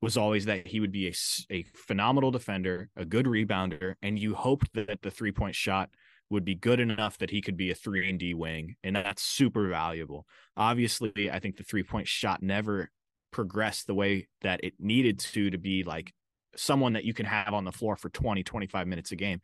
was 0.00 0.16
always 0.16 0.44
that 0.44 0.66
he 0.66 0.80
would 0.80 0.92
be 0.92 1.08
a, 1.08 1.14
a 1.50 1.64
phenomenal 1.74 2.30
defender, 2.30 2.88
a 2.96 3.04
good 3.04 3.26
rebounder, 3.26 3.94
and 4.02 4.18
you 4.18 4.34
hoped 4.34 4.72
that 4.74 5.02
the 5.02 5.10
three 5.10 5.32
point 5.32 5.54
shot 5.54 5.90
would 6.30 6.44
be 6.44 6.54
good 6.54 6.80
enough 6.80 7.18
that 7.18 7.30
he 7.30 7.40
could 7.40 7.56
be 7.56 7.70
a 7.70 7.74
3 7.74 8.08
and 8.08 8.18
D 8.18 8.34
wing 8.34 8.76
and 8.84 8.96
that's 8.96 9.22
super 9.22 9.68
valuable. 9.68 10.26
Obviously, 10.56 11.30
I 11.30 11.38
think 11.38 11.56
the 11.56 11.64
three-point 11.64 12.06
shot 12.06 12.42
never 12.42 12.90
progressed 13.30 13.86
the 13.86 13.94
way 13.94 14.28
that 14.42 14.62
it 14.62 14.74
needed 14.78 15.18
to 15.18 15.50
to 15.50 15.58
be 15.58 15.84
like 15.84 16.12
someone 16.56 16.94
that 16.94 17.04
you 17.04 17.14
can 17.14 17.26
have 17.26 17.54
on 17.54 17.64
the 17.64 17.72
floor 17.72 17.96
for 17.96 18.10
20 18.10 18.42
25 18.42 18.86
minutes 18.86 19.12
a 19.12 19.16
game. 19.16 19.40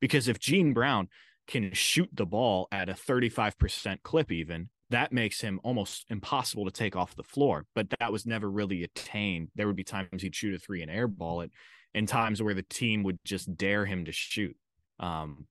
Because 0.00 0.28
if 0.28 0.38
Gene 0.38 0.72
Brown 0.72 1.08
can 1.46 1.72
shoot 1.72 2.08
the 2.12 2.26
ball 2.26 2.66
at 2.72 2.88
a 2.88 2.94
35% 2.94 4.02
clip 4.02 4.32
even, 4.32 4.68
that 4.90 5.12
makes 5.12 5.40
him 5.40 5.60
almost 5.64 6.04
impossible 6.10 6.64
to 6.64 6.70
take 6.70 6.96
off 6.96 7.16
the 7.16 7.22
floor. 7.22 7.66
But 7.74 7.88
that 7.98 8.12
was 8.12 8.26
never 8.26 8.50
really 8.50 8.84
attained. 8.84 9.48
There 9.54 9.66
would 9.66 9.76
be 9.76 9.84
times 9.84 10.22
he'd 10.22 10.34
shoot 10.34 10.54
a 10.54 10.58
three 10.58 10.82
and 10.82 10.90
airball 10.90 11.44
it, 11.44 11.50
and 11.94 12.08
times 12.08 12.42
where 12.42 12.54
the 12.54 12.62
team 12.62 13.02
would 13.02 13.18
just 13.24 13.56
dare 13.56 13.86
him 13.86 14.04
to 14.04 14.12
shoot. 14.12 14.56
Um, 15.00 15.46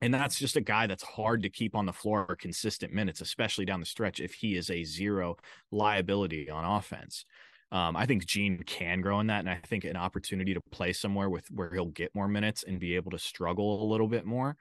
and 0.00 0.12
that's 0.12 0.38
just 0.38 0.56
a 0.56 0.60
guy 0.60 0.86
that's 0.86 1.02
hard 1.02 1.42
to 1.42 1.50
keep 1.50 1.74
on 1.74 1.86
the 1.86 1.92
floor 1.92 2.26
for 2.26 2.36
consistent 2.36 2.92
minutes, 2.92 3.20
especially 3.20 3.64
down 3.64 3.80
the 3.80 3.86
stretch 3.86 4.20
if 4.20 4.34
he 4.34 4.56
is 4.56 4.70
a 4.70 4.84
zero 4.84 5.36
liability 5.70 6.50
on 6.50 6.64
offense. 6.64 7.24
Um, 7.72 7.96
I 7.96 8.06
think 8.06 8.26
Gene 8.26 8.62
can 8.66 9.00
grow 9.00 9.20
in 9.20 9.28
that, 9.28 9.40
and 9.40 9.50
I 9.50 9.60
think 9.66 9.84
an 9.84 9.96
opportunity 9.96 10.54
to 10.54 10.60
play 10.70 10.92
somewhere 10.92 11.30
with 11.30 11.46
where 11.50 11.72
he'll 11.72 11.86
get 11.86 12.14
more 12.14 12.28
minutes 12.28 12.64
and 12.66 12.78
be 12.78 12.96
able 12.96 13.10
to 13.12 13.18
struggle 13.18 13.82
a 13.82 13.86
little 13.90 14.06
bit 14.06 14.26
more, 14.26 14.56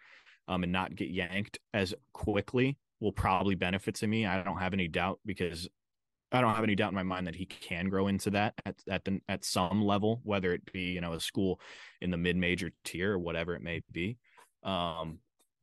um, 0.47 0.63
and 0.63 0.71
not 0.71 0.95
get 0.95 1.09
yanked 1.09 1.59
as 1.73 1.93
quickly 2.13 2.77
will 3.03 3.11
probably 3.11 3.53
benefit 3.53 3.95
to 3.95 4.07
me. 4.07 4.25
I 4.25 4.41
don't 4.41 4.57
have 4.57 4.73
any 4.73 4.87
doubt 4.87 5.19
because 5.25 5.67
I 6.31 6.41
don't 6.41 6.55
have 6.55 6.63
any 6.63 6.73
doubt 6.73 6.89
in 6.89 6.95
my 6.95 7.03
mind 7.03 7.27
that 7.27 7.35
he 7.35 7.45
can 7.45 7.89
grow 7.89 8.07
into 8.07 8.31
that 8.31 8.53
at 8.65 8.75
at 8.89 9.03
the, 9.03 9.19
at 9.27 9.43
some 9.45 9.83
level, 9.83 10.21
whether 10.23 10.53
it 10.53 10.71
be 10.71 10.83
you 10.83 11.01
know 11.01 11.13
a 11.13 11.19
school 11.19 11.59
in 12.01 12.09
the 12.09 12.17
mid 12.17 12.37
major 12.37 12.71
tier 12.85 13.13
or 13.13 13.19
whatever 13.19 13.55
it 13.55 13.61
may 13.61 13.81
be. 13.91 14.17
Um, 14.63 15.19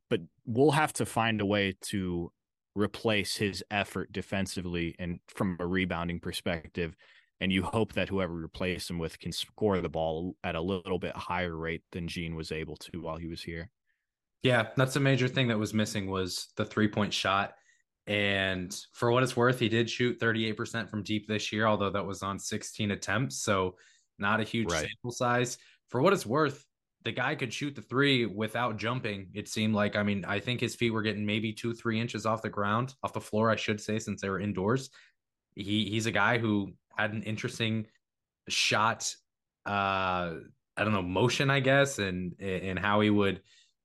but 0.09 0.21
we'll 0.45 0.71
have 0.71 0.93
to 0.93 1.05
find 1.05 1.41
a 1.41 1.45
way 1.45 1.75
to 1.81 2.31
replace 2.75 3.35
his 3.35 3.63
effort 3.71 4.11
defensively 4.13 4.95
and 4.99 5.19
from 5.27 5.57
a 5.59 5.65
rebounding 5.65 6.19
perspective. 6.19 6.95
And 7.41 7.51
you 7.51 7.63
hope 7.63 7.93
that 7.93 8.09
whoever 8.09 8.33
you 8.33 8.45
replace 8.45 8.87
him 8.87 8.99
with 8.99 9.17
can 9.17 9.31
score 9.31 9.81
the 9.81 9.89
ball 9.89 10.35
at 10.43 10.53
a 10.53 10.61
little 10.61 10.99
bit 10.99 11.15
higher 11.15 11.57
rate 11.57 11.81
than 11.91 12.07
Gene 12.07 12.35
was 12.35 12.51
able 12.51 12.77
to 12.77 13.01
while 13.01 13.17
he 13.17 13.27
was 13.27 13.41
here. 13.41 13.71
Yeah, 14.43 14.67
that's 14.75 14.95
a 14.95 14.99
major 14.99 15.27
thing 15.27 15.49
that 15.49 15.59
was 15.59 15.73
missing 15.73 16.09
was 16.09 16.47
the 16.55 16.65
three 16.65 16.87
point 16.87 17.13
shot. 17.13 17.53
And 18.07 18.75
for 18.93 19.11
what 19.11 19.23
it's 19.23 19.37
worth, 19.37 19.59
he 19.59 19.69
did 19.69 19.89
shoot 19.89 20.19
38% 20.19 20.89
from 20.89 21.03
deep 21.03 21.27
this 21.27 21.51
year, 21.51 21.67
although 21.67 21.91
that 21.91 22.05
was 22.05 22.23
on 22.23 22.39
16 22.39 22.91
attempts. 22.91 23.43
So 23.43 23.75
not 24.17 24.39
a 24.39 24.43
huge 24.43 24.71
right. 24.71 24.87
sample 24.87 25.11
size. 25.11 25.57
For 25.89 26.01
what 26.01 26.13
it's 26.13 26.25
worth, 26.25 26.65
the 27.03 27.11
guy 27.11 27.35
could 27.35 27.53
shoot 27.53 27.75
the 27.75 27.81
three 27.81 28.25
without 28.25 28.77
jumping. 28.77 29.27
It 29.33 29.47
seemed 29.47 29.73
like, 29.75 29.95
I 29.95 30.03
mean, 30.03 30.25
I 30.25 30.39
think 30.39 30.59
his 30.59 30.75
feet 30.75 30.91
were 30.91 31.01
getting 31.01 31.25
maybe 31.25 31.53
two, 31.53 31.73
three 31.73 31.99
inches 31.99 32.25
off 32.25 32.41
the 32.41 32.49
ground, 32.49 32.95
off 33.03 33.13
the 33.13 33.21
floor, 33.21 33.49
I 33.49 33.55
should 33.55 33.81
say, 33.81 33.99
since 33.99 34.21
they 34.21 34.29
were 34.29 34.39
indoors. 34.39 34.89
He 35.55 35.89
he's 35.89 36.05
a 36.05 36.11
guy 36.11 36.37
who 36.37 36.73
had 36.95 37.11
an 37.13 37.23
interesting 37.23 37.87
shot, 38.47 39.13
uh, 39.65 39.69
I 40.77 40.83
don't 40.83 40.93
know, 40.93 41.01
motion, 41.01 41.49
I 41.49 41.59
guess, 41.59 41.99
and 41.99 42.39
and 42.39 42.79
how 42.79 43.01
he 43.01 43.09
would 43.09 43.41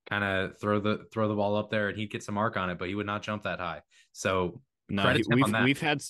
kind 0.09 0.23
of 0.23 0.59
throw 0.59 0.79
the 0.79 1.05
throw 1.11 1.27
the 1.27 1.35
ball 1.35 1.55
up 1.55 1.69
there 1.69 1.89
and 1.89 1.97
he'd 1.97 2.11
get 2.11 2.23
some 2.23 2.35
mark 2.35 2.57
on 2.57 2.69
it, 2.69 2.77
but 2.77 2.87
he 2.87 2.95
would 2.95 3.05
not 3.05 3.21
jump 3.21 3.43
that 3.43 3.59
high. 3.59 3.81
So 4.13 4.61
no, 4.89 5.13
we've 5.29 5.53
we've 5.63 5.81
had 5.81 6.01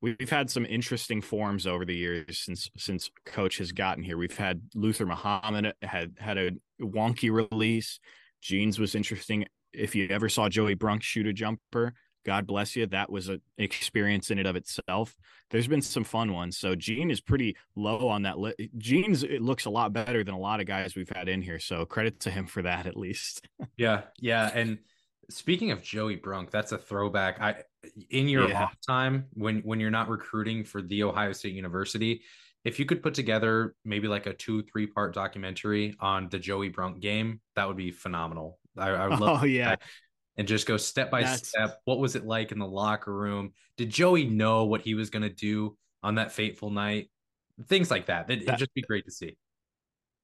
we've 0.00 0.30
had 0.30 0.50
some 0.50 0.64
interesting 0.66 1.20
forms 1.20 1.66
over 1.66 1.84
the 1.84 1.94
years 1.94 2.38
since 2.38 2.70
since 2.76 3.10
coach 3.24 3.58
has 3.58 3.72
gotten 3.72 4.02
here. 4.02 4.16
We've 4.16 4.36
had 4.36 4.60
Luther 4.74 5.06
Muhammad 5.06 5.74
had 5.82 6.14
had 6.18 6.38
a 6.38 6.50
wonky 6.80 7.30
release. 7.30 8.00
Gene's 8.40 8.78
was 8.78 8.94
interesting. 8.94 9.46
If 9.72 9.94
you 9.94 10.08
ever 10.10 10.28
saw 10.28 10.48
Joey 10.48 10.74
Brunk 10.74 11.02
shoot 11.02 11.26
a 11.26 11.32
jumper, 11.32 11.94
God 12.28 12.46
bless 12.46 12.76
you. 12.76 12.84
That 12.86 13.10
was 13.10 13.30
an 13.30 13.40
experience 13.56 14.30
in 14.30 14.38
it 14.38 14.44
of 14.44 14.54
itself. 14.54 15.16
There's 15.50 15.66
been 15.66 15.80
some 15.80 16.04
fun 16.04 16.34
ones. 16.34 16.58
So 16.58 16.74
Gene 16.74 17.10
is 17.10 17.22
pretty 17.22 17.56
low 17.74 18.08
on 18.08 18.22
that 18.22 18.38
list. 18.38 18.60
Gene's 18.76 19.22
it 19.22 19.40
looks 19.40 19.64
a 19.64 19.70
lot 19.70 19.94
better 19.94 20.22
than 20.22 20.34
a 20.34 20.38
lot 20.38 20.60
of 20.60 20.66
guys 20.66 20.94
we've 20.94 21.08
had 21.08 21.28
in 21.28 21.40
here. 21.40 21.58
So 21.58 21.86
credit 21.86 22.20
to 22.20 22.30
him 22.30 22.46
for 22.46 22.60
that 22.62 22.86
at 22.86 22.98
least. 22.98 23.48
yeah, 23.78 24.02
yeah, 24.20 24.50
and 24.52 24.78
Speaking 25.30 25.72
of 25.72 25.82
Joey 25.82 26.16
Brunk, 26.16 26.50
that's 26.50 26.72
a 26.72 26.78
throwback. 26.78 27.40
I 27.40 27.62
in 28.10 28.28
your 28.28 28.48
yeah. 28.48 28.64
off 28.64 28.76
time 28.86 29.26
when 29.34 29.58
when 29.60 29.78
you're 29.78 29.90
not 29.90 30.08
recruiting 30.08 30.64
for 30.64 30.80
the 30.80 31.02
Ohio 31.02 31.32
State 31.32 31.52
University, 31.52 32.22
if 32.64 32.78
you 32.78 32.86
could 32.86 33.02
put 33.02 33.12
together 33.12 33.74
maybe 33.84 34.08
like 34.08 34.26
a 34.26 34.32
two 34.32 34.62
three 34.62 34.86
part 34.86 35.12
documentary 35.12 35.94
on 36.00 36.30
the 36.30 36.38
Joey 36.38 36.70
Brunk 36.70 37.00
game, 37.00 37.40
that 37.56 37.68
would 37.68 37.76
be 37.76 37.90
phenomenal. 37.90 38.58
I, 38.78 38.88
I 38.88 39.08
would 39.08 39.20
love. 39.20 39.42
Oh 39.42 39.44
yeah. 39.44 39.76
And 40.38 40.48
just 40.48 40.66
go 40.66 40.76
step 40.76 41.10
by 41.10 41.22
that's... 41.22 41.48
step. 41.48 41.80
What 41.84 41.98
was 41.98 42.16
it 42.16 42.24
like 42.24 42.52
in 42.52 42.58
the 42.58 42.66
locker 42.66 43.12
room? 43.12 43.52
Did 43.76 43.90
Joey 43.90 44.24
know 44.24 44.64
what 44.64 44.80
he 44.80 44.94
was 44.94 45.10
going 45.10 45.24
to 45.24 45.28
do 45.28 45.76
on 46.02 46.14
that 46.14 46.32
fateful 46.32 46.70
night? 46.70 47.10
Things 47.66 47.90
like 47.90 48.06
that. 48.06 48.30
It'd, 48.30 48.46
that... 48.46 48.54
it'd 48.54 48.58
just 48.60 48.74
be 48.74 48.82
great 48.82 49.04
to 49.04 49.10
see. 49.10 49.36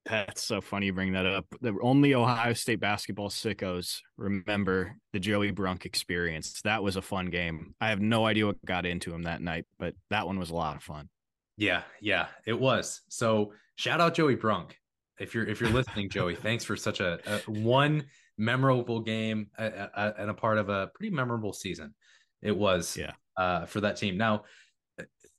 That's 0.07 0.45
so 0.45 0.61
funny 0.61 0.87
you 0.87 0.93
bring 0.93 1.15
that 1.15 1.25
up. 1.25 1.47
The 1.62 1.75
only 1.83 2.15
Ohio 2.15 2.53
State 2.53 2.79
basketball 2.79 3.31
sickos 3.31 4.01
remember 4.19 4.97
the 5.12 5.19
Joey 5.19 5.51
Brunk 5.51 5.87
experience. 5.87 6.61
That 6.62 6.83
was 6.83 6.97
a 6.97 7.03
fun 7.03 7.31
game. 7.31 7.75
I 7.81 7.89
have 7.89 8.01
no 8.01 8.27
idea 8.27 8.47
what 8.47 8.62
got 8.67 8.85
into 8.85 9.15
him 9.15 9.23
that 9.23 9.41
night, 9.41 9.65
but 9.79 9.95
that 10.11 10.27
one 10.27 10.39
was 10.39 10.51
a 10.51 10.55
lot 10.55 10.77
of 10.77 10.83
fun. 10.83 11.09
Yeah, 11.57 11.83
yeah, 12.01 12.27
it 12.47 12.61
was. 12.61 13.01
So 13.09 13.53
shout 13.77 14.01
out 14.01 14.15
Joey 14.15 14.35
Brunk. 14.35 14.79
If 15.19 15.35
you're 15.35 15.47
if 15.47 15.61
you're 15.61 15.71
listening, 15.71 16.11
Joey, 16.11 16.35
thanks 16.35 16.65
for 16.65 16.77
such 16.77 17.01
a, 17.01 17.19
a 17.27 17.51
one 17.51 18.05
memorable 18.37 19.01
game 19.01 19.49
and 19.59 20.30
a 20.30 20.35
part 20.35 20.59
of 20.59 20.68
a 20.68 20.89
pretty 20.95 21.14
memorable 21.14 21.53
season. 21.53 21.95
It 22.43 22.57
was 22.57 22.97
yeah 22.97 23.12
uh, 23.37 23.66
for 23.66 23.80
that 23.80 23.97
team. 23.97 24.16
Now 24.16 24.45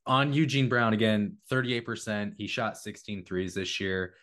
on 0.07 0.33
Eugene 0.33 0.69
Brown 0.69 0.93
again, 0.93 1.37
38%. 1.51 2.33
He 2.37 2.47
shot 2.47 2.77
16 2.77 3.25
threes 3.25 3.53
this 3.53 3.79
year. 3.79 4.13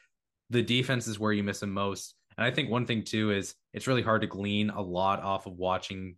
The 0.50 0.62
defense 0.62 1.06
is 1.06 1.18
where 1.18 1.32
you 1.32 1.42
miss 1.42 1.62
him 1.62 1.72
most. 1.72 2.14
And 2.36 2.44
I 2.44 2.50
think 2.50 2.70
one 2.70 2.86
thing 2.86 3.02
too 3.02 3.30
is 3.30 3.54
it's 3.72 3.86
really 3.86 4.02
hard 4.02 4.20
to 4.22 4.26
glean 4.26 4.70
a 4.70 4.80
lot 4.80 5.22
off 5.22 5.46
of 5.46 5.54
watching 5.54 6.16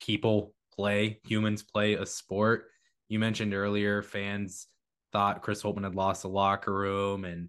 people 0.00 0.54
play, 0.74 1.20
humans 1.26 1.62
play 1.62 1.94
a 1.94 2.04
sport. 2.04 2.66
You 3.08 3.18
mentioned 3.18 3.54
earlier 3.54 4.02
fans 4.02 4.66
thought 5.12 5.42
Chris 5.42 5.62
Holtmann 5.62 5.84
had 5.84 5.94
lost 5.94 6.22
the 6.22 6.28
locker 6.28 6.74
room 6.74 7.24
and 7.24 7.48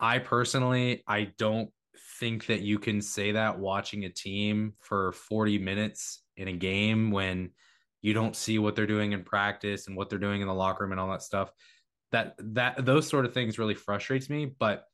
I 0.00 0.18
personally 0.18 1.04
I 1.06 1.32
don't 1.38 1.70
think 2.22 2.46
that 2.46 2.60
you 2.60 2.78
can 2.78 3.02
say 3.02 3.32
that 3.32 3.58
watching 3.58 4.04
a 4.04 4.08
team 4.08 4.74
for 4.78 5.10
40 5.10 5.58
minutes 5.58 6.22
in 6.36 6.46
a 6.46 6.52
game 6.52 7.10
when 7.10 7.50
you 8.00 8.14
don't 8.14 8.36
see 8.36 8.60
what 8.60 8.76
they're 8.76 8.86
doing 8.86 9.10
in 9.10 9.24
practice 9.24 9.88
and 9.88 9.96
what 9.96 10.08
they're 10.08 10.20
doing 10.20 10.40
in 10.40 10.46
the 10.46 10.54
locker 10.54 10.84
room 10.84 10.92
and 10.92 11.00
all 11.00 11.10
that 11.10 11.22
stuff. 11.22 11.50
That 12.12 12.36
that 12.54 12.86
those 12.86 13.08
sort 13.08 13.24
of 13.24 13.34
things 13.34 13.58
really 13.58 13.74
frustrates 13.74 14.30
me. 14.30 14.46
But 14.46 14.84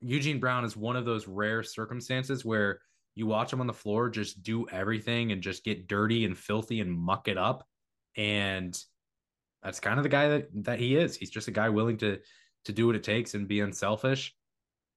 Eugene 0.00 0.38
Brown 0.38 0.64
is 0.64 0.76
one 0.76 0.94
of 0.94 1.04
those 1.04 1.26
rare 1.26 1.64
circumstances 1.64 2.44
where 2.44 2.78
you 3.16 3.26
watch 3.26 3.52
him 3.52 3.60
on 3.60 3.66
the 3.66 3.72
floor 3.72 4.08
just 4.08 4.44
do 4.44 4.68
everything 4.68 5.32
and 5.32 5.42
just 5.42 5.64
get 5.64 5.88
dirty 5.88 6.24
and 6.24 6.38
filthy 6.38 6.80
and 6.80 6.92
muck 6.92 7.26
it 7.26 7.38
up. 7.38 7.66
And 8.16 8.78
that's 9.64 9.80
kind 9.80 9.98
of 9.98 10.04
the 10.04 10.10
guy 10.10 10.28
that 10.28 10.48
that 10.62 10.78
he 10.78 10.94
is. 10.94 11.16
He's 11.16 11.30
just 11.30 11.48
a 11.48 11.50
guy 11.50 11.70
willing 11.70 11.96
to 11.96 12.20
to 12.66 12.72
do 12.72 12.86
what 12.86 12.94
it 12.94 13.02
takes 13.02 13.34
and 13.34 13.48
be 13.48 13.58
unselfish. 13.58 14.32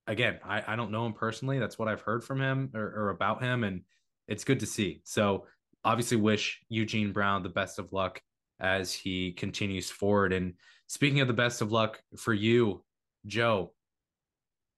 Again, 0.10 0.40
I, 0.44 0.64
I 0.68 0.76
don't 0.76 0.92
know 0.92 1.06
him 1.06 1.14
personally. 1.14 1.60
That's 1.60 1.78
what 1.78 1.88
I've 1.88 2.02
heard 2.02 2.24
from 2.24 2.42
him 2.42 2.72
or, 2.74 2.82
or 2.82 3.10
about 3.12 3.42
him, 3.42 3.64
and 3.64 3.84
it's 4.28 4.44
good 4.44 4.60
to 4.60 4.66
see. 4.66 5.02
So 5.06 5.46
obviously 5.86 6.18
wish 6.18 6.60
Eugene 6.68 7.14
Brown 7.14 7.44
the 7.44 7.50
best 7.50 7.80
of 7.80 7.94
luck 7.94 8.22
as 8.60 8.92
he 8.92 9.32
continues 9.34 9.90
forward. 9.90 10.34
And 10.34 10.56
speaking 10.88 11.22
of 11.22 11.28
the 11.28 11.34
best 11.34 11.62
of 11.62 11.72
luck 11.72 12.02
for 12.18 12.34
you, 12.34 12.84
Joe, 13.28 13.74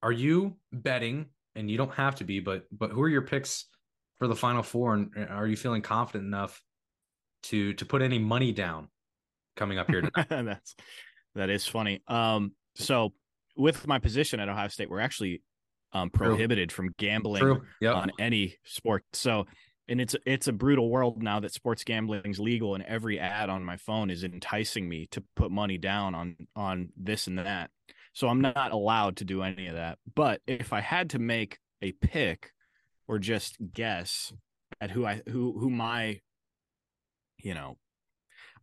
are 0.04 0.12
you 0.12 0.58
betting? 0.72 1.28
And 1.56 1.72
you 1.72 1.78
don't 1.78 1.94
have 1.94 2.16
to 2.16 2.24
be, 2.24 2.40
but 2.40 2.66
but 2.72 2.92
who 2.92 3.02
are 3.02 3.10
your 3.10 3.24
picks 3.24 3.66
for 4.20 4.28
the 4.28 4.36
final 4.36 4.64
four? 4.64 4.94
And 4.94 5.12
are 5.30 5.48
you 5.48 5.58
feeling 5.58 5.82
confident 5.82 6.26
enough 6.26 6.62
to 7.44 7.74
to 7.74 7.86
put 7.86 8.02
any 8.02 8.20
money 8.20 8.52
down 8.52 8.88
coming 9.58 9.78
up 9.78 9.90
here 9.90 10.02
tonight? 10.02 10.28
That's 10.46 10.76
that 11.36 11.50
is 11.50 11.66
funny. 11.66 12.04
Um, 12.08 12.54
so 12.76 13.14
with 13.58 13.88
my 13.88 14.00
position 14.00 14.40
at 14.40 14.50
Ohio 14.50 14.68
State, 14.68 14.90
we're 14.90 15.00
actually 15.00 15.42
um, 15.94 16.10
prohibited 16.10 16.70
True. 16.70 16.88
from 16.88 16.96
gambling 16.98 17.62
yep. 17.80 17.96
on 17.96 18.12
any 18.20 18.56
sport. 18.64 19.04
So 19.14 19.46
and 19.92 20.00
it's 20.00 20.16
it's 20.26 20.48
a 20.48 20.54
brutal 20.54 20.90
world 20.90 21.22
now 21.22 21.40
that 21.40 21.54
sports 21.54 21.84
gambling 21.84 22.22
is 22.26 22.40
legal 22.40 22.76
and 22.76 22.84
every 22.86 23.20
ad 23.20 23.50
on 23.50 23.64
my 23.64 23.78
phone 23.78 24.10
is 24.10 24.24
enticing 24.24 24.88
me 24.88 25.08
to 25.12 25.22
put 25.36 25.52
money 25.52 25.78
down 25.78 26.16
on 26.16 26.36
on 26.56 26.90
this 26.96 27.28
and 27.28 27.38
that 27.38 27.70
so 28.14 28.28
i'm 28.30 28.42
not 28.42 28.72
allowed 28.72 29.18
to 29.18 29.26
do 29.26 29.44
any 29.44 29.68
of 29.68 29.76
that 29.76 29.98
but 30.16 30.42
if 30.48 30.72
i 30.72 30.80
had 30.80 31.10
to 31.10 31.20
make 31.20 31.60
a 31.82 31.92
pick 31.92 32.52
or 33.08 33.20
just 33.20 33.58
guess 33.74 34.32
at 34.80 34.92
who 34.92 35.06
i 35.06 35.22
who 35.28 35.60
who 35.60 35.70
my 35.70 36.20
you 37.38 37.54
know 37.54 37.78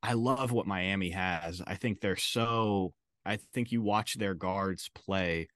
i 0.02 0.14
love 0.14 0.50
what 0.50 0.66
miami 0.66 1.10
has 1.10 1.60
i 1.66 1.74
think 1.74 2.00
they're 2.00 2.16
so 2.16 2.94
i 3.28 3.38
think 3.52 3.70
you 3.70 3.82
watch 3.82 4.14
their 4.14 4.34
guards 4.34 4.90
play 4.94 5.48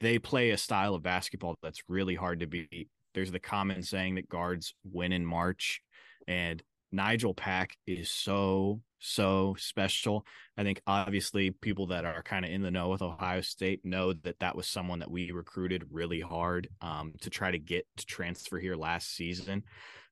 they 0.00 0.18
play 0.18 0.50
a 0.50 0.58
style 0.58 0.94
of 0.94 1.02
basketball 1.02 1.56
that's 1.62 1.88
really 1.88 2.14
hard 2.14 2.40
to 2.40 2.46
beat 2.46 2.88
there's 3.14 3.32
the 3.32 3.40
common 3.40 3.82
saying 3.82 4.16
that 4.16 4.28
guards 4.28 4.74
win 4.84 5.12
in 5.12 5.24
March, 5.24 5.80
and 6.26 6.62
Nigel 6.90 7.34
Pack 7.34 7.76
is 7.86 8.10
so 8.10 8.80
so 8.98 9.56
special. 9.58 10.24
I 10.56 10.62
think 10.62 10.80
obviously 10.86 11.50
people 11.50 11.88
that 11.88 12.04
are 12.04 12.22
kind 12.22 12.44
of 12.44 12.50
in 12.50 12.62
the 12.62 12.70
know 12.70 12.88
with 12.88 13.02
Ohio 13.02 13.40
State 13.40 13.84
know 13.84 14.12
that 14.12 14.38
that 14.40 14.56
was 14.56 14.66
someone 14.66 15.00
that 15.00 15.10
we 15.10 15.32
recruited 15.32 15.88
really 15.90 16.20
hard 16.20 16.68
um, 16.80 17.14
to 17.22 17.30
try 17.30 17.50
to 17.50 17.58
get 17.58 17.86
to 17.96 18.06
transfer 18.06 18.58
here 18.58 18.76
last 18.76 19.14
season. 19.14 19.64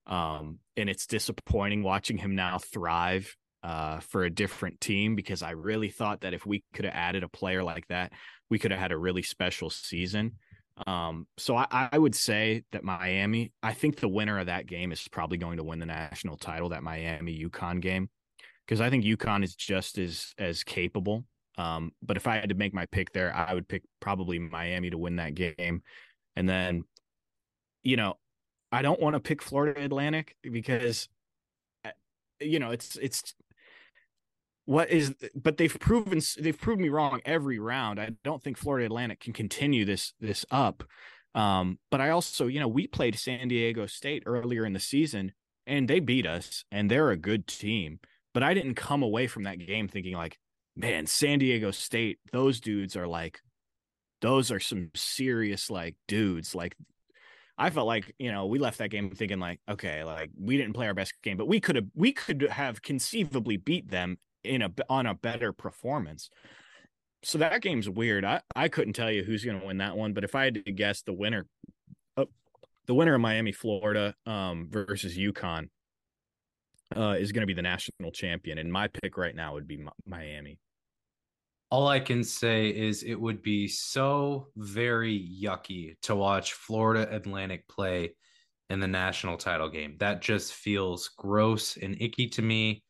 Um, 0.07 0.59
and 0.77 0.91
it's 0.91 1.07
disappointing 1.07 1.85
watching 1.85 2.19
him 2.19 2.35
now 2.35 2.59
thrive 2.59 3.37
uh, 3.63 4.01
for 4.01 4.25
a 4.25 4.31
different 4.31 4.81
team 4.81 5.15
because 5.15 5.43
I 5.43 5.51
really 5.51 5.91
thought 5.91 6.23
that 6.23 6.35
if 6.35 6.47
we 6.47 6.65
could 6.73 6.85
have 6.85 6.95
added 6.95 7.23
a 7.23 7.29
player 7.29 7.63
like 7.63 7.87
that, 7.89 8.13
we 8.49 8.59
could 8.59 8.71
have 8.71 8.81
had 8.81 8.93
a 8.93 8.99
really 8.99 9.23
special 9.23 9.71
season. 9.71 10.33
Um, 10.87 11.27
so 11.37 11.57
I, 11.57 11.91
I, 11.93 11.99
would 11.99 12.15
say 12.15 12.63
that 12.73 12.85
Miami, 12.85 13.53
I 13.63 13.75
think 13.75 13.97
the 13.97 14.09
winner 14.09 14.39
of 14.39 14.47
that 14.47 14.67
game 14.67 14.93
is 14.93 15.07
probably 15.09 15.37
going 15.37 15.59
to 15.59 15.65
win 15.65 15.79
the 15.79 15.85
national 15.85 16.39
title, 16.39 16.71
that 16.71 16.83
Miami 16.83 17.39
UConn 17.39 17.81
game. 17.81 18.09
Because 18.67 18.81
I 18.81 18.89
think 18.89 19.05
UConn 19.05 19.45
is 19.45 19.55
just 19.55 19.99
as 19.99 20.33
as 20.39 20.63
capable. 20.63 21.25
Um, 21.59 21.93
but 22.03 22.17
if 22.17 22.27
I 22.27 22.37
had 22.37 22.49
to 22.49 22.55
make 22.55 22.73
my 22.73 22.87
pick 22.87 23.13
there, 23.13 23.35
I 23.35 23.53
would 23.53 23.69
pick 23.69 23.83
probably 24.01 24.39
Miami 24.39 24.89
to 24.91 24.97
win 24.97 25.17
that 25.17 25.35
game. 25.35 25.83
And 26.37 26.49
then, 26.49 26.85
you 27.83 27.97
know, 27.97 28.15
I 28.73 28.81
don't 28.81 29.01
want 29.01 29.15
to 29.15 29.21
pick 29.21 29.43
Florida 29.43 29.83
Atlantic 29.83 30.37
because 30.43 31.09
eh, 31.85 31.91
you 32.41 32.59
know, 32.59 32.71
it's 32.71 32.97
it's 32.97 33.35
what 34.71 34.89
is 34.89 35.12
but 35.35 35.57
they've 35.57 35.77
proven 35.81 36.21
they've 36.39 36.61
proven 36.61 36.83
me 36.83 36.89
wrong 36.91 37.21
every 37.25 37.59
round. 37.59 37.99
I 37.99 38.11
don't 38.23 38.41
think 38.41 38.57
florida 38.57 38.87
atlantic 38.87 39.18
can 39.18 39.33
continue 39.33 39.85
this 39.85 40.12
this 40.21 40.47
up. 40.49 40.85
Um, 41.35 41.81
but 41.91 42.01
i 42.01 42.11
also 42.11 42.47
you 42.47 42.61
know 42.61 42.68
we 42.68 42.87
played 42.87 43.18
san 43.18 43.49
diego 43.49 43.87
state 43.87 44.23
earlier 44.27 44.64
in 44.64 44.73
the 44.73 44.79
season 44.79 45.33
and 45.66 45.89
they 45.89 45.99
beat 45.99 46.25
us 46.25 46.64
and 46.71 46.89
they're 46.89 47.11
a 47.11 47.16
good 47.16 47.49
team. 47.49 47.99
But 48.33 48.45
i 48.45 48.55
didn't 48.55 48.77
come 48.77 49.03
away 49.03 49.27
from 49.27 49.43
that 49.43 49.59
game 49.59 49.89
thinking 49.89 50.14
like 50.14 50.39
man 50.77 51.05
san 51.07 51.41
diego 51.41 51.73
state 51.73 52.21
those 52.31 52.61
dudes 52.61 52.95
are 52.95 53.09
like 53.09 53.41
those 54.21 54.53
are 54.53 54.61
some 54.61 54.91
serious 54.95 55.68
like 55.68 55.97
dudes. 56.07 56.55
Like 56.55 56.77
I 57.59 57.71
felt 57.71 57.89
like 57.89 58.14
you 58.21 58.31
know 58.31 58.47
we 58.47 58.61
left 58.61 58.79
that 58.79 58.91
game 58.91 59.11
thinking 59.11 59.41
like 59.41 59.59
okay 59.68 60.05
like 60.05 60.31
we 60.39 60.57
didn't 60.57 60.75
play 60.75 60.87
our 60.87 60.95
best 60.95 61.14
game 61.25 61.37
but 61.37 61.49
we 61.49 61.59
could 61.59 61.75
have 61.75 61.87
we 61.97 62.12
could 62.12 62.43
have 62.43 62.83
conceivably 62.83 63.57
beat 63.57 63.91
them 63.91 64.16
in 64.45 64.62
a 64.62 64.70
on 64.88 65.07
a 65.07 65.14
better 65.14 65.53
performance. 65.53 66.30
So 67.22 67.38
that 67.38 67.61
game's 67.61 67.88
weird. 67.88 68.24
I, 68.24 68.41
I 68.57 68.68
couldn't 68.68 68.95
tell 68.95 69.11
you 69.11 69.22
who's 69.22 69.45
going 69.45 69.61
to 69.61 69.66
win 69.66 69.78
that 69.78 69.97
one, 69.97 70.14
but 70.14 70.24
if 70.24 70.34
I 70.34 70.45
had 70.45 70.64
to 70.64 70.72
guess 70.72 71.03
the 71.03 71.12
winner, 71.12 71.47
uh, 72.16 72.24
the 72.86 72.95
winner 72.95 73.14
of 73.14 73.20
Miami, 73.20 73.53
Florida 73.53 74.14
um, 74.24 74.68
versus 74.70 75.18
UConn 75.18 75.68
uh, 76.97 77.16
is 77.18 77.32
going 77.32 77.43
to 77.43 77.47
be 77.47 77.55
the 77.55 77.62
national 77.62 78.11
champion. 78.12 78.59
And 78.59 78.72
my 78.72 78.88
pick 78.88 79.18
right 79.18 79.34
now 79.34 79.55
would 79.55 79.68
be 79.68 79.84
Miami. 80.07 80.59
All 81.70 81.86
I 81.86 82.01
can 82.01 82.24
say 82.24 82.68
is 82.68 83.03
it 83.03 83.20
would 83.20 83.43
be 83.43 83.68
so 83.68 84.49
very 84.57 85.30
yucky 85.43 85.95
to 86.03 86.16
watch 86.16 86.55
Florida 86.55 87.14
Atlantic 87.14 87.68
play 87.68 88.14
in 88.70 88.80
the 88.80 88.88
national 88.88 89.36
title 89.36 89.68
game. 89.68 89.97
That 89.99 90.20
just 90.20 90.55
feels 90.55 91.11
gross 91.16 91.76
and 91.76 92.01
icky 92.01 92.28
to 92.28 92.43
me. 92.43 92.82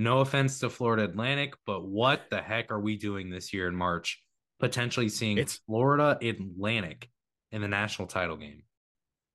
No 0.00 0.20
offense 0.20 0.60
to 0.60 0.70
Florida 0.70 1.04
Atlantic, 1.04 1.52
but 1.66 1.84
what 1.84 2.22
the 2.30 2.40
heck 2.40 2.72
are 2.72 2.80
we 2.80 2.96
doing 2.96 3.28
this 3.28 3.52
year 3.52 3.68
in 3.68 3.76
March? 3.76 4.22
Potentially 4.58 5.10
seeing 5.10 5.36
it's, 5.36 5.60
Florida 5.66 6.18
Atlantic 6.22 7.10
in 7.52 7.60
the 7.60 7.68
national 7.68 8.08
title 8.08 8.38
game. 8.38 8.62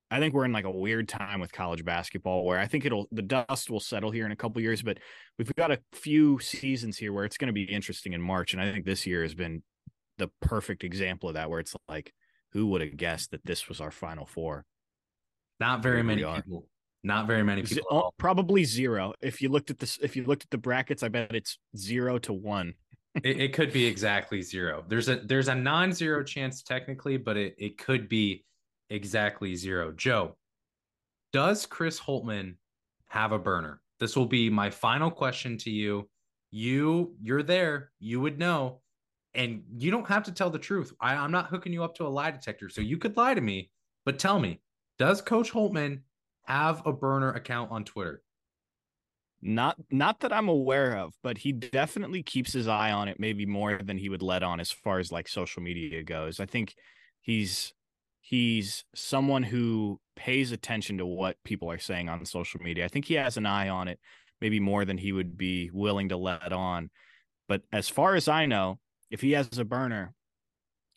I 0.10 0.20
think 0.20 0.34
we're 0.34 0.46
in 0.46 0.54
like 0.54 0.66
a 0.66 0.72
weird 0.72 1.08
time 1.08 1.40
with 1.40 1.52
college 1.52 1.86
basketball 1.86 2.44
where 2.46 2.58
I 2.58 2.66
think 2.66 2.84
it'll 2.84 3.08
the 3.12 3.22
dust 3.22 3.70
will 3.70 3.80
settle 3.80 4.10
here 4.10 4.26
in 4.26 4.32
a 4.32 4.36
couple 4.36 4.60
years, 4.60 4.82
but 4.82 4.98
we've 5.38 5.54
got 5.54 5.70
a 5.70 5.78
few 5.94 6.40
seasons 6.40 6.98
here 6.98 7.14
where 7.14 7.26
it's 7.26 7.38
going 7.38 7.50
to 7.50 7.54
be 7.54 7.66
interesting 7.66 8.14
in 8.14 8.22
March, 8.22 8.54
and 8.54 8.62
I 8.62 8.72
think 8.72 8.86
this 8.86 9.06
year 9.06 9.22
has 9.22 9.36
been 9.36 9.62
the 10.18 10.32
perfect 10.42 10.84
example 10.84 11.30
of 11.30 11.36
that, 11.36 11.48
where 11.48 11.60
it's 11.60 11.76
like, 11.88 12.12
who 12.54 12.66
would 12.68 12.82
have 12.82 12.98
guessed 12.98 13.30
that 13.32 13.46
this 13.46 13.70
was 13.70 13.82
our 13.82 13.92
final 13.92 14.26
four? 14.26 14.66
Not 15.60 15.84
very 15.84 16.02
many 16.02 16.24
people. 16.24 16.68
Not 17.06 17.28
very 17.28 17.44
many 17.44 17.62
people. 17.62 17.86
Oh, 17.92 18.02
Z- 18.08 18.16
probably 18.18 18.64
zero. 18.64 19.14
If 19.22 19.40
you 19.40 19.50
looked 19.50 19.70
at 19.70 19.78
this, 19.78 20.00
if 20.02 20.16
you 20.16 20.24
looked 20.24 20.44
at 20.44 20.50
the 20.50 20.58
brackets, 20.58 21.04
I 21.04 21.08
bet 21.10 21.36
it's 21.36 21.60
zero 21.78 22.18
to 22.20 22.34
one. 22.34 22.74
it, 23.24 23.40
it, 23.40 23.54
could 23.54 23.72
be 23.72 23.86
exactly 23.86 24.42
zero. 24.42 24.84
There's 24.88 25.08
a 25.08 25.18
there's 25.18 25.48
a 25.48 25.54
non-zero 25.54 26.24
chance 26.24 26.64
technically, 26.64 27.18
but 27.18 27.38
it, 27.38 27.54
it 27.60 27.78
could 27.78 28.10
be 28.10 28.44
exactly 28.90 29.56
zero. 29.56 29.92
Joe, 29.92 30.36
does 31.32 31.68
Chris 31.68 32.00
Holtmann 32.00 32.56
have 33.10 33.32
a 33.32 33.40
burner? 33.40 33.82
This 34.00 34.16
will 34.16 34.26
be 34.26 34.50
my 34.50 34.72
final 34.72 35.12
question 35.12 35.60
to 35.60 35.70
you. 35.70 36.10
You 36.50 37.14
you're 37.22 37.44
there. 37.44 37.92
You 38.00 38.20
would 38.22 38.40
know, 38.40 38.82
and 39.36 39.62
you 39.78 39.92
don't 39.92 40.08
have 40.08 40.24
to 40.24 40.32
tell 40.32 40.50
the 40.50 40.58
truth. 40.58 40.92
I, 41.00 41.14
I'm 41.14 41.32
not 41.32 41.50
hooking 41.50 41.72
you 41.72 41.84
up 41.84 41.94
to 41.98 42.08
a 42.08 42.10
lie 42.10 42.32
detector, 42.32 42.68
so 42.68 42.82
you 42.82 42.98
could 42.98 43.16
lie 43.16 43.36
to 43.36 43.42
me. 43.42 43.70
But 44.06 44.18
tell 44.18 44.40
me, 44.40 44.60
does 44.98 45.22
Coach 45.22 45.52
Holtmann 45.52 46.00
have 46.46 46.82
a 46.86 46.94
burner 46.94 47.32
account 47.32 47.72
on 47.72 47.84
Twitter? 47.84 48.22
Not 49.42 49.78
not 49.92 50.22
that 50.22 50.34
I'm 50.34 50.50
aware 50.50 50.98
of, 50.98 51.14
but 51.22 51.38
he 51.38 51.52
definitely 51.52 52.24
keeps 52.24 52.54
his 52.54 52.68
eye 52.68 52.92
on 52.92 53.08
it 53.08 53.20
maybe 53.20 53.46
more 53.46 53.80
than 53.84 53.98
he 53.98 54.10
would 54.10 54.24
let 54.24 54.42
on 54.42 54.60
as 54.60 54.72
far 54.72 55.00
as 55.00 55.12
like 55.12 55.28
social 55.28 55.62
media 55.62 56.04
goes. 56.04 56.40
I 56.40 56.46
think 56.46 56.74
he's 57.22 57.74
he's 58.22 58.86
someone 58.96 59.44
who 59.44 60.00
pays 60.16 60.52
attention 60.52 60.98
to 60.98 61.06
what 61.06 61.38
people 61.44 61.70
are 61.70 61.78
saying 61.78 62.10
on 62.10 62.26
social 62.26 62.60
media. 62.62 62.86
I 62.86 62.88
think 62.88 63.06
he 63.06 63.16
has 63.16 63.38
an 63.38 63.46
eye 63.46 63.70
on 63.70 63.88
it 63.88 64.00
maybe 64.42 64.60
more 64.60 64.84
than 64.84 64.98
he 64.98 65.12
would 65.12 65.38
be 65.38 65.70
willing 65.74 66.10
to 66.10 66.18
let 66.18 66.52
on. 66.52 66.90
But 67.48 67.62
as 67.72 67.88
far 67.88 68.16
as 68.16 68.28
I 68.28 68.46
know, 68.46 68.80
if 69.12 69.22
he 69.22 69.34
has 69.34 69.58
a 69.58 69.66
burner, 69.66 70.14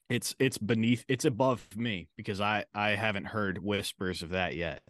it's 0.08 0.34
it's 0.38 0.58
beneath 0.58 1.04
it's 1.08 1.26
above 1.26 1.66
me 1.76 2.08
because 2.16 2.40
I 2.40 2.64
I 2.74 2.90
haven't 2.90 3.26
heard 3.26 3.58
whispers 3.58 4.22
of 4.22 4.30
that 4.30 4.56
yet. 4.56 4.82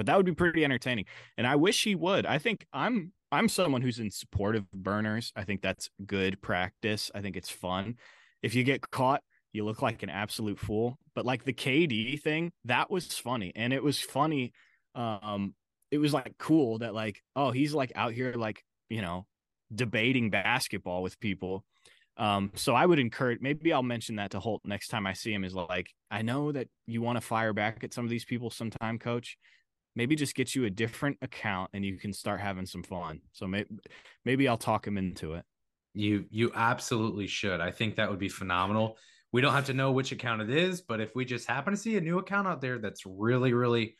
But 0.00 0.06
that 0.06 0.16
would 0.16 0.24
be 0.24 0.32
pretty 0.32 0.64
entertaining. 0.64 1.04
And 1.36 1.46
I 1.46 1.56
wish 1.56 1.84
he 1.84 1.94
would. 1.94 2.24
I 2.24 2.38
think 2.38 2.64
I'm 2.72 3.12
I'm 3.30 3.50
someone 3.50 3.82
who's 3.82 3.98
in 3.98 4.10
support 4.10 4.56
of 4.56 4.64
burners. 4.72 5.30
I 5.36 5.44
think 5.44 5.60
that's 5.60 5.90
good 6.06 6.40
practice. 6.40 7.10
I 7.14 7.20
think 7.20 7.36
it's 7.36 7.50
fun. 7.50 7.96
If 8.42 8.54
you 8.54 8.64
get 8.64 8.90
caught, 8.90 9.22
you 9.52 9.62
look 9.62 9.82
like 9.82 10.02
an 10.02 10.08
absolute 10.08 10.58
fool. 10.58 10.98
But 11.14 11.26
like 11.26 11.44
the 11.44 11.52
KD 11.52 12.18
thing, 12.18 12.50
that 12.64 12.90
was 12.90 13.12
funny. 13.18 13.52
And 13.54 13.74
it 13.74 13.82
was 13.82 14.00
funny. 14.00 14.54
Um, 14.94 15.54
it 15.90 15.98
was 15.98 16.14
like 16.14 16.32
cool 16.38 16.78
that 16.78 16.94
like, 16.94 17.20
oh, 17.36 17.50
he's 17.50 17.74
like 17.74 17.92
out 17.94 18.14
here 18.14 18.32
like, 18.32 18.64
you 18.88 19.02
know, 19.02 19.26
debating 19.74 20.30
basketball 20.30 21.02
with 21.02 21.20
people. 21.20 21.66
Um, 22.16 22.52
so 22.54 22.74
I 22.74 22.86
would 22.86 22.98
encourage 22.98 23.42
maybe 23.42 23.70
I'll 23.70 23.82
mention 23.82 24.16
that 24.16 24.30
to 24.30 24.40
Holt 24.40 24.62
next 24.64 24.88
time 24.88 25.06
I 25.06 25.12
see 25.12 25.34
him 25.34 25.44
is 25.44 25.54
like, 25.54 25.90
I 26.10 26.22
know 26.22 26.52
that 26.52 26.68
you 26.86 27.02
want 27.02 27.16
to 27.16 27.20
fire 27.20 27.52
back 27.52 27.84
at 27.84 27.92
some 27.92 28.06
of 28.06 28.10
these 28.10 28.24
people 28.24 28.48
sometime, 28.48 28.98
coach. 28.98 29.36
Maybe 29.96 30.14
just 30.14 30.34
get 30.34 30.54
you 30.54 30.64
a 30.64 30.70
different 30.70 31.18
account 31.20 31.70
and 31.72 31.84
you 31.84 31.98
can 31.98 32.12
start 32.12 32.40
having 32.40 32.66
some 32.66 32.82
fun. 32.82 33.20
So 33.32 33.46
maybe 33.46 33.68
maybe 34.24 34.48
I'll 34.48 34.56
talk 34.56 34.86
him 34.86 34.96
into 34.96 35.34
it. 35.34 35.44
You 35.94 36.26
you 36.30 36.52
absolutely 36.54 37.26
should. 37.26 37.60
I 37.60 37.70
think 37.70 37.96
that 37.96 38.08
would 38.08 38.20
be 38.20 38.28
phenomenal. 38.28 38.96
We 39.32 39.40
don't 39.40 39.52
have 39.52 39.66
to 39.66 39.74
know 39.74 39.92
which 39.92 40.12
account 40.12 40.42
it 40.42 40.50
is, 40.50 40.80
but 40.80 41.00
if 41.00 41.14
we 41.14 41.24
just 41.24 41.46
happen 41.46 41.72
to 41.72 41.76
see 41.76 41.96
a 41.96 42.00
new 42.00 42.18
account 42.18 42.48
out 42.48 42.60
there 42.60 42.78
that's 42.78 43.06
really, 43.06 43.52
really 43.52 43.96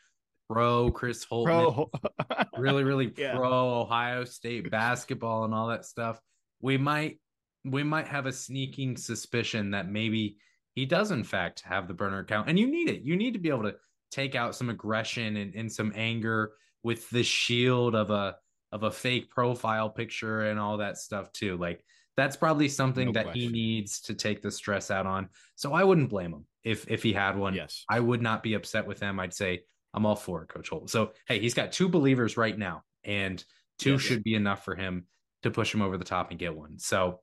pro 0.49 0.91
Chris 0.91 1.25
Holtmann, 1.25 1.89
pro. 2.27 2.45
really, 2.59 2.83
really 2.83 3.13
yeah. 3.17 3.37
pro 3.37 3.81
Ohio 3.81 4.25
State 4.25 4.71
basketball 4.71 5.45
and 5.45 5.55
all 5.55 5.69
that 5.69 5.85
stuff, 5.85 6.21
we 6.61 6.77
might 6.77 7.21
we 7.65 7.83
might 7.83 8.09
have 8.09 8.27
a 8.27 8.33
sneaking 8.33 8.97
suspicion 8.97 9.73
that 9.73 9.89
maybe 9.89 10.37
he 10.75 10.87
does 10.87 11.11
in 11.11 11.25
fact 11.25 11.63
have 11.65 11.89
the 11.89 11.95
burner 11.95 12.21
account. 12.21 12.49
And 12.49 12.59
you 12.59 12.67
need 12.67 12.89
it. 12.89 13.03
You 13.03 13.17
need 13.17 13.35
to 13.35 13.39
be 13.39 13.51
able 13.51 13.65
to 13.65 13.75
take 14.11 14.35
out 14.35 14.55
some 14.55 14.71
aggression 14.71 15.37
and, 15.37 15.55
and 15.55 15.73
some 15.73 15.93
anger 15.95 16.53
with 16.83 17.09
the 17.11 17.23
shield 17.23 17.95
of 17.95 18.11
a 18.11 18.37
of 18.73 18.83
a 18.85 18.91
fake 18.91 19.31
profile 19.31 19.91
picture 19.91 20.43
and 20.43 20.59
all 20.59 20.79
that 20.79 20.97
stuff 20.99 21.33
too. 21.33 21.57
Like 21.57 21.85
that's 22.17 22.37
probably 22.37 22.69
something 22.69 23.07
no 23.07 23.13
that 23.13 23.25
question. 23.25 23.41
he 23.41 23.49
needs 23.49 24.01
to 24.03 24.15
take 24.15 24.43
the 24.43 24.51
stress 24.51 24.91
out 24.91 25.07
on. 25.07 25.29
So 25.57 25.73
I 25.73 25.85
wouldn't 25.85 26.11
blame 26.11 26.33
him 26.33 26.45
if 26.65 26.89
if 26.91 27.03
he 27.03 27.13
had 27.13 27.37
one. 27.37 27.55
Yes. 27.55 27.85
I 27.89 28.01
would 28.01 28.23
not 28.23 28.43
be 28.43 28.55
upset 28.55 28.87
with 28.87 29.01
him. 29.01 29.19
I'd 29.19 29.35
say 29.35 29.63
I'm 29.95 30.07
all 30.07 30.17
for 30.17 30.43
it, 30.43 30.49
Coach 30.49 30.69
Holt. 30.69 30.91
So 30.91 31.13
hey, 31.27 31.39
he's 31.39 31.55
got 31.55 31.73
two 31.73 31.89
believers 31.89 32.37
right 32.37 32.57
now, 32.57 32.83
and 33.05 33.43
two 33.79 33.93
yeah, 33.93 33.99
should 33.99 34.23
be 34.23 34.35
enough 34.35 34.65
for 34.65 34.77
him 34.77 35.07
to 35.43 35.51
push 35.51 35.75
him 35.75 35.83
over 35.83 35.97
the 35.97 36.05
top 36.05 36.31
and 36.31 36.39
get 36.39 36.55
one. 36.55 36.79
So 36.79 37.21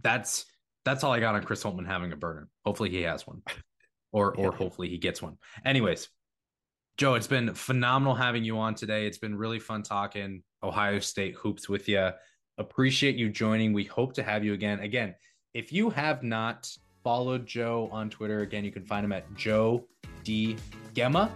that's 0.00 0.44
that's 0.84 1.02
all 1.02 1.12
I 1.12 1.20
got 1.20 1.34
on 1.34 1.42
Chris 1.42 1.62
Holtmann 1.62 1.86
having 1.86 2.12
a 2.12 2.16
burner. 2.16 2.48
Hopefully 2.64 2.90
he 2.90 3.02
has 3.02 3.26
one. 3.26 3.42
Or 4.16 4.34
yeah. 4.38 4.46
or 4.46 4.52
hopefully 4.52 4.88
he 4.88 4.96
gets 4.96 5.20
one. 5.20 5.36
Anyways, 5.66 6.08
Joe, 6.96 7.16
it's 7.16 7.26
been 7.26 7.52
phenomenal 7.52 8.14
having 8.14 8.44
you 8.44 8.56
on 8.58 8.74
today. 8.74 9.06
It's 9.06 9.18
been 9.18 9.36
really 9.36 9.58
fun 9.58 9.82
talking 9.82 10.42
Ohio 10.62 11.00
State 11.00 11.34
hoops 11.34 11.68
with 11.68 11.86
you. 11.86 12.08
Appreciate 12.56 13.16
you 13.16 13.28
joining. 13.28 13.74
We 13.74 13.84
hope 13.84 14.14
to 14.14 14.22
have 14.22 14.42
you 14.42 14.54
again. 14.54 14.80
Again, 14.80 15.14
if 15.52 15.70
you 15.70 15.90
have 15.90 16.22
not 16.22 16.66
followed 17.04 17.46
Joe 17.46 17.90
on 17.92 18.08
Twitter, 18.08 18.40
again, 18.40 18.64
you 18.64 18.72
can 18.72 18.86
find 18.86 19.04
him 19.04 19.12
at 19.12 19.26
Joe 19.36 19.86
D 20.24 20.56
Gemma. 20.94 21.30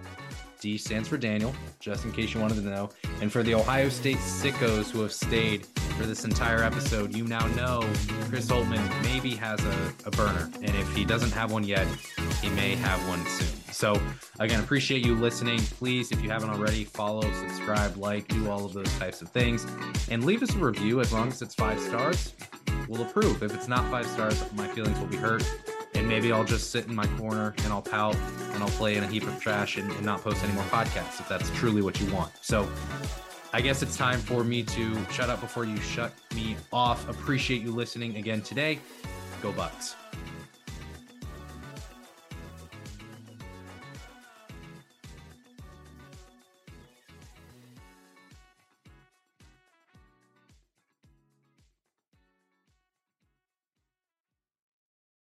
D 0.58 0.78
stands 0.78 1.06
for 1.06 1.18
Daniel, 1.18 1.54
just 1.80 2.06
in 2.06 2.12
case 2.12 2.32
you 2.32 2.40
wanted 2.40 2.54
to 2.54 2.62
know. 2.62 2.88
And 3.20 3.30
for 3.30 3.42
the 3.42 3.54
Ohio 3.54 3.90
State 3.90 4.16
sickos 4.16 4.90
who 4.90 5.02
have 5.02 5.12
stayed 5.12 5.66
for 6.00 6.06
this 6.06 6.24
entire 6.24 6.62
episode, 6.62 7.14
you 7.14 7.24
now 7.24 7.46
know 7.48 7.80
Chris 8.30 8.48
Holtmann 8.50 9.02
maybe 9.02 9.34
has 9.34 9.62
a, 9.62 9.92
a 10.06 10.10
burner. 10.10 10.50
And 10.62 10.74
if 10.76 10.90
he 10.94 11.04
doesn't 11.04 11.32
have 11.32 11.52
one 11.52 11.62
yet, 11.62 11.86
he 12.40 12.48
may 12.50 12.74
have 12.76 13.06
one 13.06 13.22
soon. 13.26 13.48
So, 13.70 14.00
again, 14.38 14.60
appreciate 14.60 15.04
you 15.04 15.14
listening. 15.14 15.58
Please, 15.60 16.10
if 16.10 16.22
you 16.22 16.30
haven't 16.30 16.48
already, 16.48 16.84
follow, 16.84 17.30
subscribe, 17.32 17.98
like, 17.98 18.28
do 18.28 18.48
all 18.48 18.64
of 18.64 18.72
those 18.72 18.90
types 18.98 19.20
of 19.20 19.28
things. 19.28 19.66
And 20.10 20.24
leave 20.24 20.42
us 20.42 20.54
a 20.54 20.58
review 20.58 21.00
as 21.00 21.12
long 21.12 21.28
as 21.28 21.42
it's 21.42 21.54
five 21.54 21.78
stars. 21.78 22.34
We'll 22.88 23.02
approve. 23.02 23.42
If 23.42 23.54
it's 23.54 23.68
not 23.68 23.88
five 23.90 24.06
stars, 24.06 24.42
my 24.54 24.68
feelings 24.68 24.98
will 24.98 25.06
be 25.06 25.18
hurt 25.18 25.44
and 25.94 26.08
maybe 26.08 26.32
I'll 26.32 26.44
just 26.44 26.70
sit 26.70 26.86
in 26.86 26.94
my 26.94 27.06
corner 27.18 27.54
and 27.58 27.72
I'll 27.72 27.82
pout 27.82 28.16
and 28.54 28.62
I'll 28.62 28.70
play 28.70 28.96
in 28.96 29.04
a 29.04 29.06
heap 29.06 29.24
of 29.24 29.38
trash 29.40 29.76
and, 29.76 29.90
and 29.92 30.06
not 30.06 30.22
post 30.22 30.42
any 30.42 30.52
more 30.54 30.64
podcasts 30.64 31.20
if 31.20 31.28
that's 31.28 31.50
truly 31.50 31.82
what 31.82 32.00
you 32.00 32.10
want. 32.12 32.32
So 32.40 32.66
I 33.52 33.60
guess 33.60 33.82
it's 33.82 33.96
time 33.96 34.20
for 34.20 34.44
me 34.44 34.62
to 34.62 35.04
shut 35.10 35.28
up 35.28 35.40
before 35.40 35.64
you 35.64 35.76
shut 35.78 36.12
me 36.34 36.56
off. 36.72 37.08
Appreciate 37.08 37.62
you 37.62 37.72
listening 37.72 38.16
again 38.16 38.42
today. 38.42 38.78
Go 39.42 39.50
Bucks. 39.52 39.96